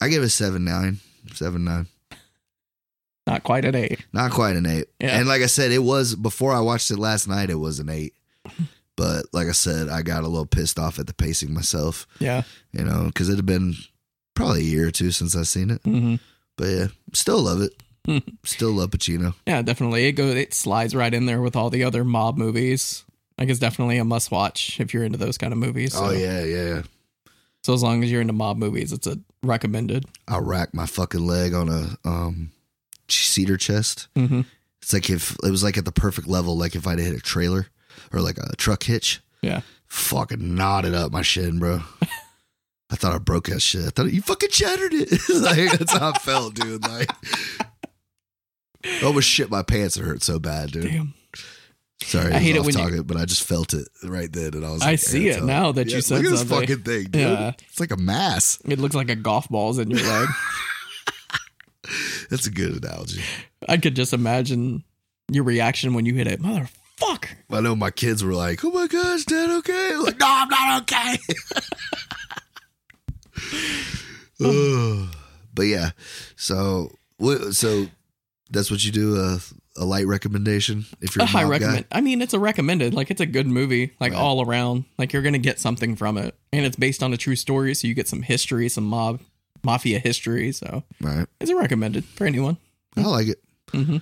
I 0.01 0.09
give 0.09 0.23
it 0.23 0.27
a 0.27 0.31
seven 0.31 0.65
nine, 0.65 0.99
seven 1.35 1.65
nine. 1.65 1.89
Not 3.27 3.43
quite 3.43 3.65
an 3.65 3.75
eight. 3.75 4.05
Not 4.13 4.31
quite 4.31 4.57
an 4.57 4.67
eight. 4.67 4.87
Yeah. 5.01 5.19
And 5.19 5.27
like 5.29 5.43
I 5.43 5.47
said, 5.47 5.73
it 5.73 5.83
was 5.83 6.15
before 6.15 6.53
I 6.53 6.61
watched 6.61 6.91
it 6.91 6.99
last 6.99 7.27
night. 7.29 7.51
It 7.51 7.57
was 7.59 7.79
an 7.81 7.89
eight. 7.89 8.15
But 8.97 9.27
like 9.35 9.47
I 9.47 9.53
said, 9.53 9.91
I 9.91 10.01
got 10.01 10.25
a 10.25 10.27
little 10.27 10.47
pissed 10.47 10.79
off 10.79 10.99
at 10.99 11.07
the 11.07 11.13
pacing 11.13 11.53
myself. 11.53 12.07
Yeah. 12.19 12.45
You 12.73 12.83
know, 12.83 13.05
because 13.09 13.29
it 13.29 13.37
had 13.37 13.45
been 13.45 13.75
probably 14.33 14.61
a 14.61 14.65
year 14.65 14.89
or 14.89 14.91
two 14.91 15.11
since 15.11 15.37
I've 15.37 15.49
seen 15.49 15.69
it. 15.71 15.83
hmm 15.83 16.15
But 16.57 16.65
yeah, 16.69 16.87
still 17.13 17.43
love 17.43 17.61
it. 17.61 17.75
still 18.45 18.71
love 18.71 18.93
Pacino. 18.93 19.35
Yeah, 19.47 19.61
definitely. 19.61 20.07
It 20.07 20.13
goes. 20.13 20.35
It 20.35 20.55
slides 20.55 20.95
right 20.95 21.13
in 21.13 21.27
there 21.27 21.43
with 21.43 21.57
all 21.57 21.69
the 21.69 21.85
other 21.85 22.05
mob 22.05 22.39
movies. 22.39 23.05
Like 23.37 23.51
it's 23.51 23.59
definitely 23.59 23.99
a 23.99 24.05
must 24.07 24.31
watch 24.31 24.81
if 24.81 24.95
you're 24.95 25.05
into 25.05 25.19
those 25.19 25.37
kind 25.37 25.53
of 25.53 25.59
movies. 25.59 25.93
So, 25.93 26.07
Oh 26.07 26.11
yeah, 26.13 26.43
yeah. 26.43 26.83
So 27.65 27.75
as 27.75 27.83
long 27.83 28.03
as 28.03 28.11
you're 28.11 28.23
into 28.23 28.33
mob 28.33 28.57
movies, 28.57 28.95
it's 28.95 29.07
a 29.07 29.19
recommended. 29.43 30.07
I 30.27 30.39
racked 30.39 30.73
my 30.73 30.87
fucking 30.87 31.27
leg 31.27 31.53
on 31.53 31.69
a 31.69 31.99
um 32.09 32.53
cedar 33.09 33.57
chest. 33.57 34.09
hmm 34.15 34.43
It's 34.83 34.93
like 34.93 35.11
if 35.11 35.37
it 35.43 35.51
was 35.51 35.63
like 35.63 35.77
at 35.79 35.85
the 35.85 35.93
perfect 35.93 36.29
level, 36.29 36.57
like 36.57 36.75
if 36.75 36.87
I'd 36.87 36.99
hit 36.99 37.15
a 37.15 37.21
trailer 37.21 37.67
or 38.13 38.21
like 38.21 38.39
a 38.39 38.55
truck 38.57 38.83
hitch. 38.85 39.21
Yeah. 39.43 39.61
Fucking 39.89 40.55
knotted 40.55 40.95
up 40.95 41.13
my 41.13 41.23
shin, 41.23 41.59
bro. 41.59 41.81
I 42.91 42.97
thought 42.97 43.15
I 43.15 43.19
broke 43.19 43.47
that 43.49 43.61
shit. 43.61 43.85
I 43.85 43.91
thought 43.91 44.13
you 44.13 44.23
fucking 44.23 44.51
shattered 44.51 44.93
it. 44.95 45.11
like 45.29 45.79
that's 45.79 45.93
how 45.93 46.11
I 46.11 46.19
felt, 46.19 46.55
dude. 46.55 46.87
Like 46.87 47.11
I 48.85 49.03
almost 49.05 49.29
shit 49.29 49.51
my 49.51 49.63
pants. 49.63 49.97
It 49.97 50.05
hurt 50.05 50.23
so 50.23 50.39
bad, 50.39 50.71
dude. 50.73 50.85
Damn. 50.85 51.15
Sorry, 52.03 52.33
I 52.33 52.37
I 52.37 52.39
hate 52.41 52.55
it 52.57 52.61
when 52.63 52.77
you- 52.77 52.81
talking, 52.85 53.03
but 53.05 53.17
I 53.17 53.25
just 53.25 53.43
felt 53.43 53.73
it 53.75 53.89
right 54.05 54.31
then, 54.33 54.55
and 54.55 54.65
I 54.65 54.71
was. 54.71 54.83
I 54.83 54.91
like, 54.93 54.99
see 55.01 55.29
it 55.29 55.43
now 55.43 55.73
that 55.73 55.91
you 55.91 56.01
said 56.03 56.17
look 56.19 56.27
at 56.27 56.31
this 56.31 56.41
something. 56.41 56.61
fucking 56.61 56.83
thing, 56.85 57.05
dude. 57.05 57.15
Yeah. 57.23 57.53
It's 57.69 57.81
like 57.81 57.91
a 57.91 57.97
mass. 57.97 58.59
It 58.67 58.79
looks 58.79 58.95
like 58.95 59.09
a 59.11 59.17
golf 59.17 59.49
ball's 59.49 59.79
in 59.79 59.91
your 59.91 60.01
leg. 60.07 60.29
That's 62.31 62.47
a 62.47 62.51
good 62.51 62.83
analogy. 62.85 63.23
I 63.69 63.77
could 63.77 63.97
just 63.97 64.13
imagine 64.13 64.85
your 65.31 65.45
reaction 65.45 65.95
when 65.95 66.07
you 66.07 66.15
hit 66.15 66.27
it. 66.27 66.41
Motherfucker. 66.41 67.35
I 67.51 67.61
know 67.61 67.75
my 67.77 67.91
kids 67.91 68.23
were 68.25 68.33
like, 68.35 68.65
"Oh 68.65 68.71
my 68.71 68.87
gosh, 68.87 69.25
Dad, 69.25 69.51
okay?" 69.51 69.91
I'm 69.95 70.03
like, 70.03 70.19
no, 70.19 70.27
I'm 70.29 70.49
not 70.49 70.83
okay. 70.83 71.17
Oh. 74.41 75.03
Ugh. 75.09 75.17
but 75.55 75.63
yeah, 75.63 75.91
so? 76.37 76.91
So 77.53 77.87
that's 78.51 78.71
what 78.71 78.85
you 78.85 78.93
do 78.93 79.17
a 79.19 79.39
a 79.79 79.85
light 79.85 80.07
recommendation 80.07 80.87
if 81.03 81.15
you're 81.17 81.23
A 81.23 81.25
a, 81.25 81.29
high 81.29 81.45
recommend. 81.45 81.85
I 81.93 82.01
mean, 82.01 82.21
it's 82.23 82.33
a 82.35 82.39
recommended. 82.39 82.93
Like 82.95 83.11
it's 83.11 83.21
a 83.21 83.27
good 83.27 83.47
movie, 83.47 83.93
like 84.01 84.13
Right. 84.13 84.19
all 84.21 84.43
around. 84.45 84.85
Like 84.99 85.13
you're 85.13 85.23
gonna 85.23 85.39
get 85.39 85.59
something 85.61 85.97
from 85.97 86.19
it, 86.19 86.35
and 86.53 86.65
it's 86.67 86.77
based 86.77 87.03
on 87.03 87.13
a 87.15 87.17
true 87.17 87.37
story, 87.37 87.75
so 87.75 87.87
you 87.89 87.95
get 87.95 88.09
some 88.09 88.23
history, 88.23 88.69
some 88.69 88.85
mob 88.85 89.21
mafia 89.67 89.99
history. 89.99 90.53
So. 90.53 90.83
Right? 91.01 91.27
it's 91.41 91.51
a 91.51 91.57
recommended 91.57 92.05
for 92.05 92.27
anyone. 92.27 92.57
I 92.97 93.03
like 93.03 93.29
it. 93.29 93.39
hmm 93.73 93.99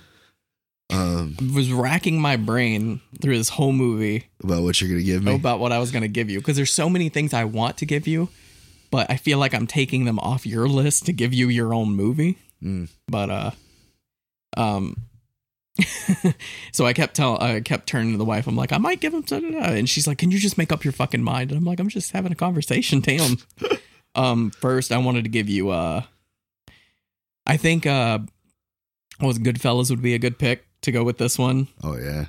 Um, 0.89 1.35
was 1.53 1.71
racking 1.71 2.21
my 2.21 2.37
brain 2.37 3.01
through 3.21 3.37
this 3.37 3.49
whole 3.49 3.73
movie 3.73 4.27
about 4.41 4.61
what 4.63 4.79
you're 4.79 4.89
gonna 4.89 5.03
give 5.03 5.23
me. 5.23 5.35
about 5.35 5.59
what 5.59 5.71
I 5.73 5.79
was 5.79 5.91
gonna 5.91 6.07
give 6.07 6.29
you 6.29 6.39
because 6.39 6.55
there's 6.55 6.71
so 6.71 6.89
many 6.89 7.09
things 7.09 7.33
I 7.33 7.43
want 7.43 7.77
to 7.79 7.85
give 7.85 8.07
you, 8.07 8.29
but 8.91 9.09
I 9.09 9.17
feel 9.17 9.37
like 9.39 9.53
I'm 9.53 9.67
taking 9.67 10.05
them 10.05 10.19
off 10.19 10.45
your 10.45 10.69
list 10.69 11.07
to 11.07 11.11
give 11.13 11.33
you 11.33 11.49
your 11.49 11.73
own 11.73 11.89
movie. 11.95 12.37
Mm. 12.63 12.87
But 13.07 13.29
uh, 13.29 13.51
um. 14.55 14.95
so 16.71 16.85
I 16.85 16.93
kept 16.93 17.15
tell 17.15 17.41
I 17.41 17.59
kept 17.59 17.87
turning 17.87 18.13
to 18.13 18.17
the 18.17 18.23
wife. 18.23 18.47
I'm 18.47 18.55
like, 18.55 18.71
I 18.71 18.77
might 18.77 19.01
give 19.01 19.13
him, 19.13 19.23
da, 19.23 19.39
da, 19.41 19.49
da. 19.51 19.59
and 19.73 19.89
she's 19.89 20.07
like, 20.07 20.19
Can 20.19 20.31
you 20.31 20.39
just 20.39 20.57
make 20.57 20.71
up 20.71 20.85
your 20.85 20.93
fucking 20.93 21.21
mind? 21.21 21.51
And 21.51 21.57
I'm 21.57 21.65
like, 21.65 21.81
I'm 21.81 21.89
just 21.89 22.11
having 22.11 22.31
a 22.31 22.35
conversation. 22.35 23.01
Damn. 23.01 23.37
um, 24.15 24.51
first 24.51 24.91
I 24.91 24.97
wanted 24.97 25.23
to 25.23 25.29
give 25.29 25.49
you 25.49 25.69
uh, 25.69 26.03
I 27.45 27.57
think 27.57 27.85
uh, 27.85 28.19
was 29.21 29.37
Goodfellas 29.39 29.89
would 29.89 30.01
be 30.01 30.13
a 30.13 30.19
good 30.19 30.39
pick 30.39 30.65
to 30.81 30.91
go 30.91 31.03
with 31.03 31.17
this 31.17 31.37
one. 31.37 31.67
Oh 31.83 31.97
yeah. 31.97 32.25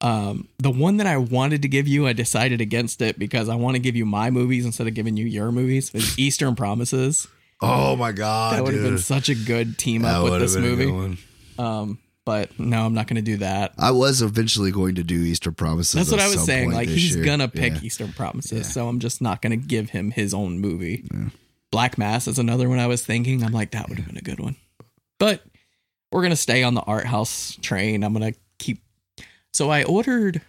Um, 0.00 0.48
the 0.58 0.70
one 0.70 0.98
that 0.98 1.06
I 1.08 1.16
wanted 1.16 1.62
to 1.62 1.68
give 1.68 1.88
you, 1.88 2.06
I 2.06 2.12
decided 2.12 2.60
against 2.60 3.02
it 3.02 3.18
because 3.18 3.48
I 3.48 3.56
want 3.56 3.74
to 3.74 3.80
give 3.80 3.96
you 3.96 4.06
my 4.06 4.30
movies 4.30 4.64
instead 4.64 4.86
of 4.86 4.94
giving 4.94 5.16
you 5.16 5.26
your 5.26 5.50
movies. 5.50 5.90
Is 5.92 6.18
Eastern 6.18 6.54
Promises. 6.54 7.26
Oh 7.60 7.96
my 7.96 8.12
god, 8.12 8.54
that 8.54 8.64
would 8.64 8.74
have 8.74 8.84
been 8.84 8.98
such 8.98 9.28
a 9.28 9.34
good 9.34 9.76
team 9.78 10.04
up 10.04 10.22
with 10.22 10.40
this 10.40 10.54
been 10.54 10.64
a 10.64 10.76
good 10.76 10.88
movie. 10.88 11.18
Um, 11.58 11.98
but 12.28 12.58
no, 12.60 12.84
I'm 12.84 12.92
not 12.92 13.06
going 13.06 13.16
to 13.16 13.22
do 13.22 13.38
that. 13.38 13.72
I 13.78 13.90
was 13.90 14.20
eventually 14.20 14.70
going 14.70 14.96
to 14.96 15.02
do 15.02 15.14
Eastern 15.14 15.54
Promises. 15.54 15.94
That's 15.94 16.10
what 16.10 16.20
I 16.20 16.28
was 16.28 16.44
saying. 16.44 16.72
Like 16.72 16.88
he's 16.90 17.16
year. 17.16 17.24
gonna 17.24 17.48
pick 17.48 17.72
Yeah. 17.72 17.80
Eastern 17.82 18.12
Promises, 18.12 18.52
Yeah. 18.52 18.62
so 18.64 18.86
I'm 18.86 18.98
just 19.00 19.22
not 19.22 19.40
going 19.40 19.58
to 19.58 19.66
give 19.66 19.88
him 19.90 20.10
his 20.10 20.34
own 20.34 20.58
movie. 20.58 21.04
Yeah. 21.10 21.30
Black 21.72 21.96
Mass 21.96 22.28
is 22.28 22.38
another 22.38 22.68
one 22.68 22.78
I 22.78 22.86
was 22.86 23.02
thinking. 23.02 23.42
I'm 23.42 23.52
like 23.52 23.70
that 23.70 23.88
would 23.88 23.96
have 23.96 24.06
been 24.06 24.18
a 24.18 24.22
good 24.22 24.40
one, 24.40 24.56
but 25.18 25.42
we're 26.12 26.22
gonna 26.22 26.36
stay 26.36 26.62
on 26.62 26.74
the 26.74 26.80
art 26.82 27.06
house 27.06 27.56
train. 27.62 28.02
I'm 28.04 28.12
gonna 28.12 28.32
keep. 28.58 28.82
So 29.52 29.70
I 29.70 29.84
ordered 29.84 30.40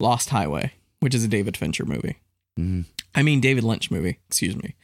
Lost 0.00 0.28
Highway, 0.30 0.72
which 1.00 1.14
is 1.14 1.22
a 1.24 1.28
David 1.28 1.56
Fincher 1.56 1.84
movie. 1.84 2.16
Mhm. 2.58 2.84
I 3.14 3.22
mean 3.22 3.40
David 3.40 3.64
Lynch 3.64 3.90
movie, 3.90 4.18
excuse 4.28 4.56
me. 4.56 4.74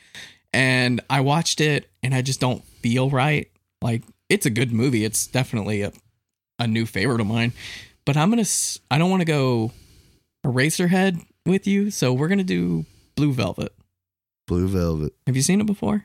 And 0.54 1.00
I 1.10 1.20
watched 1.20 1.60
it 1.60 1.90
and 2.02 2.14
I 2.14 2.20
just 2.22 2.40
don't 2.40 2.62
feel 2.82 3.08
right. 3.10 3.50
Like 3.82 4.02
it's 4.30 4.46
a 4.46 4.50
good 4.50 4.72
movie. 4.72 5.04
It's 5.04 5.26
definitely 5.26 5.82
a 5.82 5.92
a 6.62 6.66
new 6.66 6.86
favorite 6.86 7.20
of 7.20 7.26
mine. 7.26 7.52
But 8.04 8.16
I'm 8.16 8.30
to 8.42 8.80
I 8.90 8.98
don't 8.98 9.10
want 9.10 9.20
to 9.20 9.26
go 9.26 9.72
Eraserhead 10.44 11.20
with 11.46 11.66
you, 11.66 11.90
so 11.90 12.12
we're 12.12 12.28
to 12.38 12.44
do 12.44 12.84
Blue 13.16 13.32
Velvet. 13.32 13.72
Blue 14.46 14.68
Velvet. 14.68 15.12
Have 15.26 15.36
you 15.36 15.42
seen 15.42 15.60
it 15.60 15.66
before? 15.66 16.04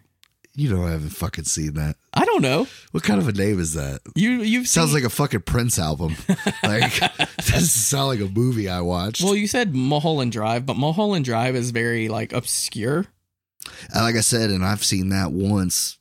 You 0.54 0.76
know 0.76 0.88
I 0.88 0.92
haven't 0.92 1.10
fucking 1.10 1.44
seen 1.44 1.76
that. 1.76 1.98
I 2.16 2.26
don't 2.26 2.42
know. 2.42 2.66
What 2.92 3.04
kind 3.04 3.22
of 3.22 3.28
a 3.28 3.32
name 3.32 3.60
is 3.60 3.74
that? 3.76 4.02
You 4.16 4.42
you've 4.42 4.68
Sounds 4.68 4.90
seen, 4.90 4.96
like 4.96 5.04
a 5.04 5.14
fucking 5.14 5.42
Prince 5.42 5.78
album. 5.78 6.16
Like 6.64 7.00
doesn't 7.38 7.62
sound 7.62 8.08
like 8.08 8.20
a 8.20 8.28
movie 8.34 8.68
I 8.68 8.82
watched. 8.82 9.24
Well, 9.24 9.36
you 9.36 9.48
said 9.48 9.76
Mulholland 9.76 10.32
Drive, 10.32 10.66
but 10.66 10.76
Mulholland 10.76 11.26
Drive 11.26 11.56
is 11.56 11.70
very 11.70 12.10
like 12.10 12.34
obscure. 12.34 13.06
And 13.94 14.04
like 14.04 14.16
I 14.16 14.22
said, 14.22 14.50
and 14.50 14.66
I've 14.66 14.84
seen 14.84 15.10
that 15.10 15.32
once, 15.32 16.00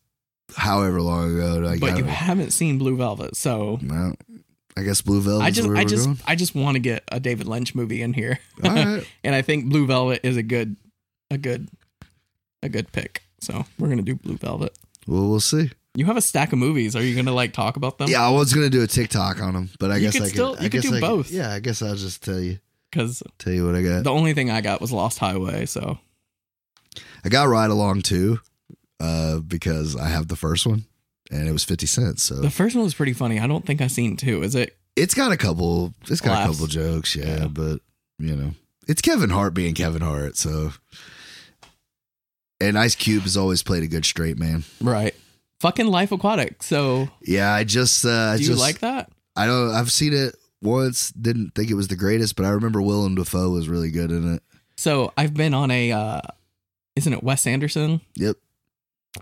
however 0.57 1.03
long 1.03 1.37
ago. 1.37 1.59
Like, 1.59 1.81
but 1.81 1.93
I 1.93 1.99
you 1.99 2.05
haven't 2.05 2.53
seen 2.53 2.79
Blue 2.79 2.97
Velvet, 2.97 3.37
so 3.37 3.79
no, 3.83 4.15
I 4.77 4.83
guess 4.83 5.01
Blue 5.01 5.21
Velvet. 5.21 5.45
I 5.45 5.51
just 5.51 5.69
I 5.69 5.85
just 5.85 6.05
going? 6.05 6.19
I 6.27 6.35
just 6.35 6.55
want 6.55 6.75
to 6.75 6.81
get 6.81 7.03
a 7.11 7.19
David 7.19 7.47
Lynch 7.49 7.75
movie 7.75 8.03
in 8.03 8.13
here. 8.13 8.39
All 8.63 8.71
right. 8.71 9.07
and 9.25 9.35
I 9.35 9.43
think 9.43 9.67
Blue 9.71 9.87
Velvet 9.87 10.21
is 10.23 10.37
a 10.37 10.43
good 10.43 10.77
a 11.31 11.39
good 11.39 11.69
a 12.63 12.69
good 12.69 12.93
pick. 12.93 13.23
So 13.41 13.65
we're 13.79 13.89
gonna 13.89 14.03
do 14.03 14.15
Blue 14.17 14.37
Velvet. 14.37 14.77
Well, 15.07 15.29
we'll 15.29 15.41
see. 15.41 15.71
You 15.95 16.05
have 16.07 16.17
a 16.19 16.21
stack 16.23 16.53
of 16.53 16.59
movies. 16.59 16.95
Are 16.95 17.03
you 17.03 17.17
gonna 17.17 17.33
like 17.33 17.53
talk 17.55 17.77
about 17.77 17.97
them? 17.99 18.11
Yeah, 18.11 18.27
I 18.27 18.31
was 18.31 18.53
gonna 18.53 18.69
do 18.71 18.83
a 18.83 18.87
TikTok 18.87 19.41
on 19.41 19.55
them, 19.55 19.71
but 19.79 19.91
I 19.91 19.97
You 19.97 20.03
guess 20.03 20.13
could 20.15 20.23
I 20.23 20.29
still- 20.29 20.55
could. 20.55 20.61
you 20.63 20.67
I 20.67 20.69
could 20.69 20.83
guess 20.83 20.91
do 20.91 20.97
I 20.97 21.01
both. 21.01 21.31
yeah, 21.31 21.53
I 21.53 21.61
guess 21.61 21.81
I'll 21.81 21.95
just 21.97 22.23
tell 22.23 22.39
you 22.41 22.59
Because 22.91 23.23
tell 23.39 23.53
you 23.55 23.65
what 23.65 23.75
I 23.77 23.83
got. 23.83 24.05
the 24.05 24.11
only 24.13 24.35
thing 24.35 24.51
I 24.51 24.61
got 24.61 24.81
was 24.83 24.93
Lost 24.93 25.19
Highway. 25.19 25.65
So 25.67 25.99
I 27.25 27.29
got 27.31 27.49
Ride 27.49 27.71
Along 27.71 28.03
too, 28.03 28.41
uh, 29.01 29.39
because 29.39 29.97
I 29.97 30.09
have 30.09 30.29
the 30.29 30.37
first 30.37 30.67
one, 30.67 30.85
and 31.31 31.49
it 31.49 31.53
was 31.53 31.65
fifty 31.65 31.87
cents. 31.87 32.23
So 32.23 32.37
the 32.37 32.51
first 32.51 32.75
one 32.75 32.85
was 32.85 32.95
pretty 32.95 33.13
funny. 33.13 33.41
I 33.41 33.47
don't 33.47 33.65
think 33.65 33.81
I 33.81 33.87
seen 33.87 34.17
two. 34.17 34.43
Is 34.43 34.55
it? 34.55 34.77
it's 34.97 35.15
got 35.15 35.31
a 35.31 35.37
couple. 35.37 35.93
It's 36.09 36.21
got 36.21 36.33
Laughs. 36.33 36.49
a 36.49 36.53
couple 36.53 36.67
jokes, 36.67 37.15
yeah, 37.15 37.41
Yeah. 37.41 37.47
But 37.47 37.81
you 38.19 38.35
know, 38.35 38.55
it's 38.89 39.03
Kevin 39.03 39.31
Hart 39.31 39.55
being 39.55 39.75
Kevin 39.75 40.03
Hart. 40.03 40.37
So, 40.37 40.73
and 42.61 42.79
Ice 42.79 42.95
Cube 42.95 43.25
has 43.25 43.37
always 43.37 43.63
played 43.63 43.83
a 43.83 43.89
good 43.89 44.05
straight 44.05 44.39
man. 44.39 44.65
Right. 44.81 45.15
Fucking 45.61 45.87
Life 45.87 46.13
Aquatic. 46.13 46.63
So 46.63 47.09
Yeah, 47.23 47.53
I 47.53 47.65
just. 47.65 48.05
Uh, 48.05 48.11
I 48.11 48.37
do 48.37 48.43
you 48.43 48.49
just, 48.49 48.61
like 48.61 48.81
that? 48.81 49.11
I 49.37 49.47
don't. 49.47 49.71
I've 49.75 49.93
seen 49.93 50.15
it 50.15 50.35
once. 50.63 51.11
Didn't 51.11 51.55
think 51.55 51.71
it 51.71 51.75
was 51.75 51.89
the 51.89 51.97
greatest, 51.97 52.37
but 52.37 52.47
I 52.47 52.51
remember 52.51 52.83
Willem 52.83 53.15
Dafoe 53.15 53.51
was 53.51 53.69
really 53.69 53.91
good 53.91 54.11
in 54.11 54.35
it. 54.35 54.43
So 54.79 55.13
I've 55.17 55.35
been 55.35 55.55
on 55.55 55.71
a 55.71 55.93
uh 55.93 56.21
isn't 56.97 57.13
it 57.13 57.23
Wes 57.23 57.47
Anderson? 57.47 58.01
Yep, 58.15 58.37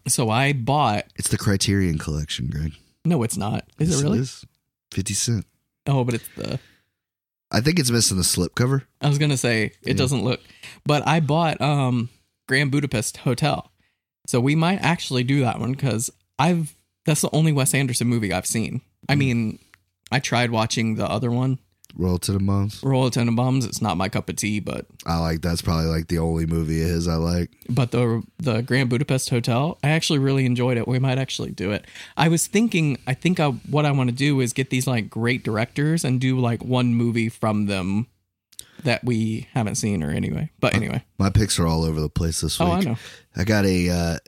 So 0.06 0.30
I 0.30 0.52
bought 0.52 1.04
it's 1.16 1.28
the 1.28 1.38
Criterion 1.38 1.98
Collection, 1.98 2.48
Greg. 2.48 2.72
no, 3.04 3.22
it's 3.22 3.36
not. 3.36 3.64
Is 3.78 3.90
Yes, 3.90 4.00
it 4.00 4.02
really? 4.04 4.18
is. 4.20 4.44
Fifty 4.92 5.14
cent. 5.14 5.46
Oh, 5.86 6.04
but 6.04 6.14
it's 6.14 6.28
the 6.36 6.58
I 7.50 7.60
think 7.60 7.78
it's 7.78 7.90
missing 7.90 8.16
the 8.16 8.24
slip 8.24 8.54
cover. 8.54 8.84
I 9.00 9.08
was 9.08 9.18
gonna 9.18 9.36
say 9.36 9.66
it 9.66 9.76
Yeah. 9.88 9.92
doesn't 9.94 10.24
look 10.24 10.40
but 10.84 11.06
I 11.06 11.20
bought 11.20 11.60
um 11.60 12.08
Grand 12.48 12.70
Budapest 12.70 13.18
Hotel. 13.18 13.70
So 14.26 14.40
we 14.40 14.54
might 14.54 14.78
actually 14.80 15.24
do 15.24 15.40
that 15.40 15.60
one 15.60 15.72
because 15.72 16.10
I've 16.38 16.74
that's 17.06 17.20
the 17.20 17.30
only 17.34 17.52
Wes 17.52 17.74
Anderson 17.74 18.06
movie 18.08 18.32
I've 18.32 18.46
seen. 18.46 18.80
I 19.08 19.12
Hmm. 19.14 19.18
mean, 19.18 19.58
I 20.10 20.20
tried 20.20 20.50
watching 20.50 20.94
the 20.94 21.08
other 21.08 21.30
one, 21.30 21.58
Roll 21.96 22.18
to 22.18 22.32
the 22.32 22.40
moms. 22.40 22.82
Royal 22.82 23.10
Tenenbaums. 23.10 23.64
It's 23.64 23.80
not 23.80 23.96
my 23.96 24.08
cup 24.08 24.28
of 24.28 24.36
tea, 24.36 24.58
but 24.60 24.86
I 25.06 25.18
like 25.18 25.42
that's 25.42 25.62
probably 25.62 25.86
like 25.86 26.08
the 26.08 26.18
only 26.18 26.44
movie 26.46 26.82
of 26.82 26.88
his 26.88 27.06
I 27.08 27.14
like. 27.14 27.50
but 27.68 27.92
the 27.92 28.22
the 28.38 28.62
Grand 28.62 28.90
Budapest 28.90 29.30
Hotel, 29.30 29.78
I 29.84 29.90
actually 29.90 30.18
really 30.18 30.44
enjoyed 30.44 30.76
it. 30.76 30.88
We 30.88 30.98
might 30.98 31.18
actually 31.18 31.52
do 31.52 31.70
it. 31.70 31.84
I 32.16 32.28
was 32.28 32.46
thinking, 32.48 32.98
I 33.06 33.14
think 33.14 33.38
I, 33.38 33.48
what 33.50 33.86
I 33.86 33.92
want 33.92 34.10
to 34.10 34.16
do 34.16 34.40
is 34.40 34.52
get 34.52 34.70
these 34.70 34.86
like 34.88 35.08
great 35.08 35.44
directors 35.44 36.04
and 36.04 36.20
do 36.20 36.38
like 36.38 36.64
one 36.64 36.94
movie 36.94 37.28
from 37.28 37.66
them 37.66 38.08
that 38.82 39.04
we 39.04 39.46
haven't 39.54 39.76
seen 39.76 40.02
or 40.02 40.10
anyway. 40.10 40.50
But 40.60 40.74
anyway, 40.74 41.04
My 41.18 41.30
picks 41.30 41.58
are 41.58 41.66
all 41.66 41.84
over 41.84 42.00
the 42.00 42.08
place 42.10 42.40
this 42.40 42.58
week. 42.58 42.68
oh, 42.68 42.72
I 42.72 42.80
know. 42.80 42.96
I 43.36 43.44
got 43.44 43.64
a 43.66 43.88
uh, 43.90 44.18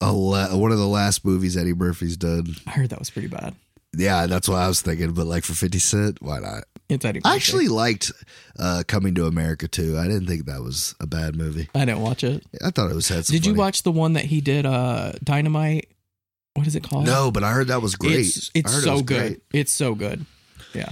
a 0.00 0.10
la- 0.12 0.56
one 0.56 0.72
of 0.72 0.78
the 0.78 0.88
last 0.88 1.24
movies 1.24 1.56
Eddie 1.56 1.74
Murphy's 1.74 2.16
done. 2.16 2.46
I 2.66 2.70
heard 2.70 2.90
that 2.90 2.98
was 2.98 3.10
pretty 3.10 3.28
bad. 3.28 3.54
Yeah, 3.96 4.26
that's 4.26 4.48
what 4.48 4.56
I 4.58 4.66
was 4.68 4.80
thinking. 4.80 5.12
But 5.12 5.26
like 5.26 5.44
for 5.44 5.52
fifty 5.52 5.78
cent, 5.78 6.22
why 6.22 6.40
not? 6.40 6.64
I 6.90 7.34
actually 7.34 7.68
liked 7.68 8.12
uh, 8.58 8.82
Coming 8.86 9.14
to 9.14 9.26
America 9.26 9.66
too. 9.66 9.98
I 9.98 10.04
didn't 10.04 10.26
think 10.26 10.46
that 10.46 10.60
was 10.62 10.94
a 11.00 11.06
bad 11.06 11.34
movie. 11.34 11.68
I 11.74 11.86
didn't 11.86 12.00
watch 12.00 12.22
it. 12.22 12.44
I 12.64 12.70
thought 12.70 12.90
it 12.90 12.94
was 12.94 13.08
had. 13.08 13.24
Did 13.24 13.46
you 13.46 13.54
watch 13.54 13.82
the 13.82 13.92
one 13.92 14.12
that 14.14 14.24
he 14.26 14.40
did? 14.40 14.66
Uh, 14.66 15.12
Dynamite. 15.22 15.90
What 16.54 16.66
is 16.66 16.76
it 16.76 16.84
called? 16.84 17.06
No, 17.06 17.30
but 17.30 17.42
I 17.42 17.52
heard 17.52 17.68
that 17.68 17.82
was 17.82 17.96
great. 17.96 18.20
It's, 18.20 18.50
it's 18.54 18.72
heard 18.72 18.84
it 18.84 18.86
so 18.86 18.96
good. 19.02 19.04
great. 19.06 19.40
It's 19.52 19.72
so 19.72 19.94
good. 19.94 20.24
Yeah. 20.72 20.90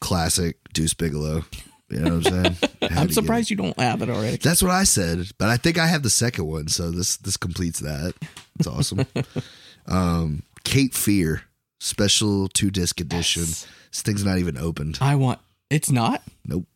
Classic 0.00 0.56
Deuce 0.72 0.94
Bigalow. 0.94 1.44
You 1.88 2.00
know 2.00 2.16
what 2.16 2.32
I'm 2.32 2.44
saying? 2.44 2.70
I'm 2.96 3.10
surprised 3.10 3.50
you 3.50 3.56
don't 3.56 3.78
have 3.78 4.00
it 4.00 4.08
already. 4.08 4.38
That's 4.38 4.62
what 4.62 4.72
I 4.72 4.84
said, 4.84 5.28
but 5.38 5.50
I 5.50 5.58
think 5.58 5.78
I 5.78 5.86
have 5.86 6.02
the 6.02 6.10
second 6.10 6.46
one, 6.46 6.68
so 6.68 6.90
this 6.90 7.18
this 7.18 7.36
completes 7.36 7.80
that. 7.80 8.14
It's 8.58 8.66
awesome. 8.66 9.04
um, 9.86 10.42
Cape 10.64 10.94
Fear 10.94 11.42
special 11.82 12.48
two 12.48 12.70
disc 12.70 13.00
edition. 13.00 13.42
Yes. 13.42 13.66
This 13.90 14.02
thing's 14.02 14.24
not 14.24 14.38
even 14.38 14.56
opened. 14.56 14.98
I 15.00 15.16
want. 15.16 15.40
It's 15.68 15.90
not. 15.90 16.22
Nope. 16.46 16.66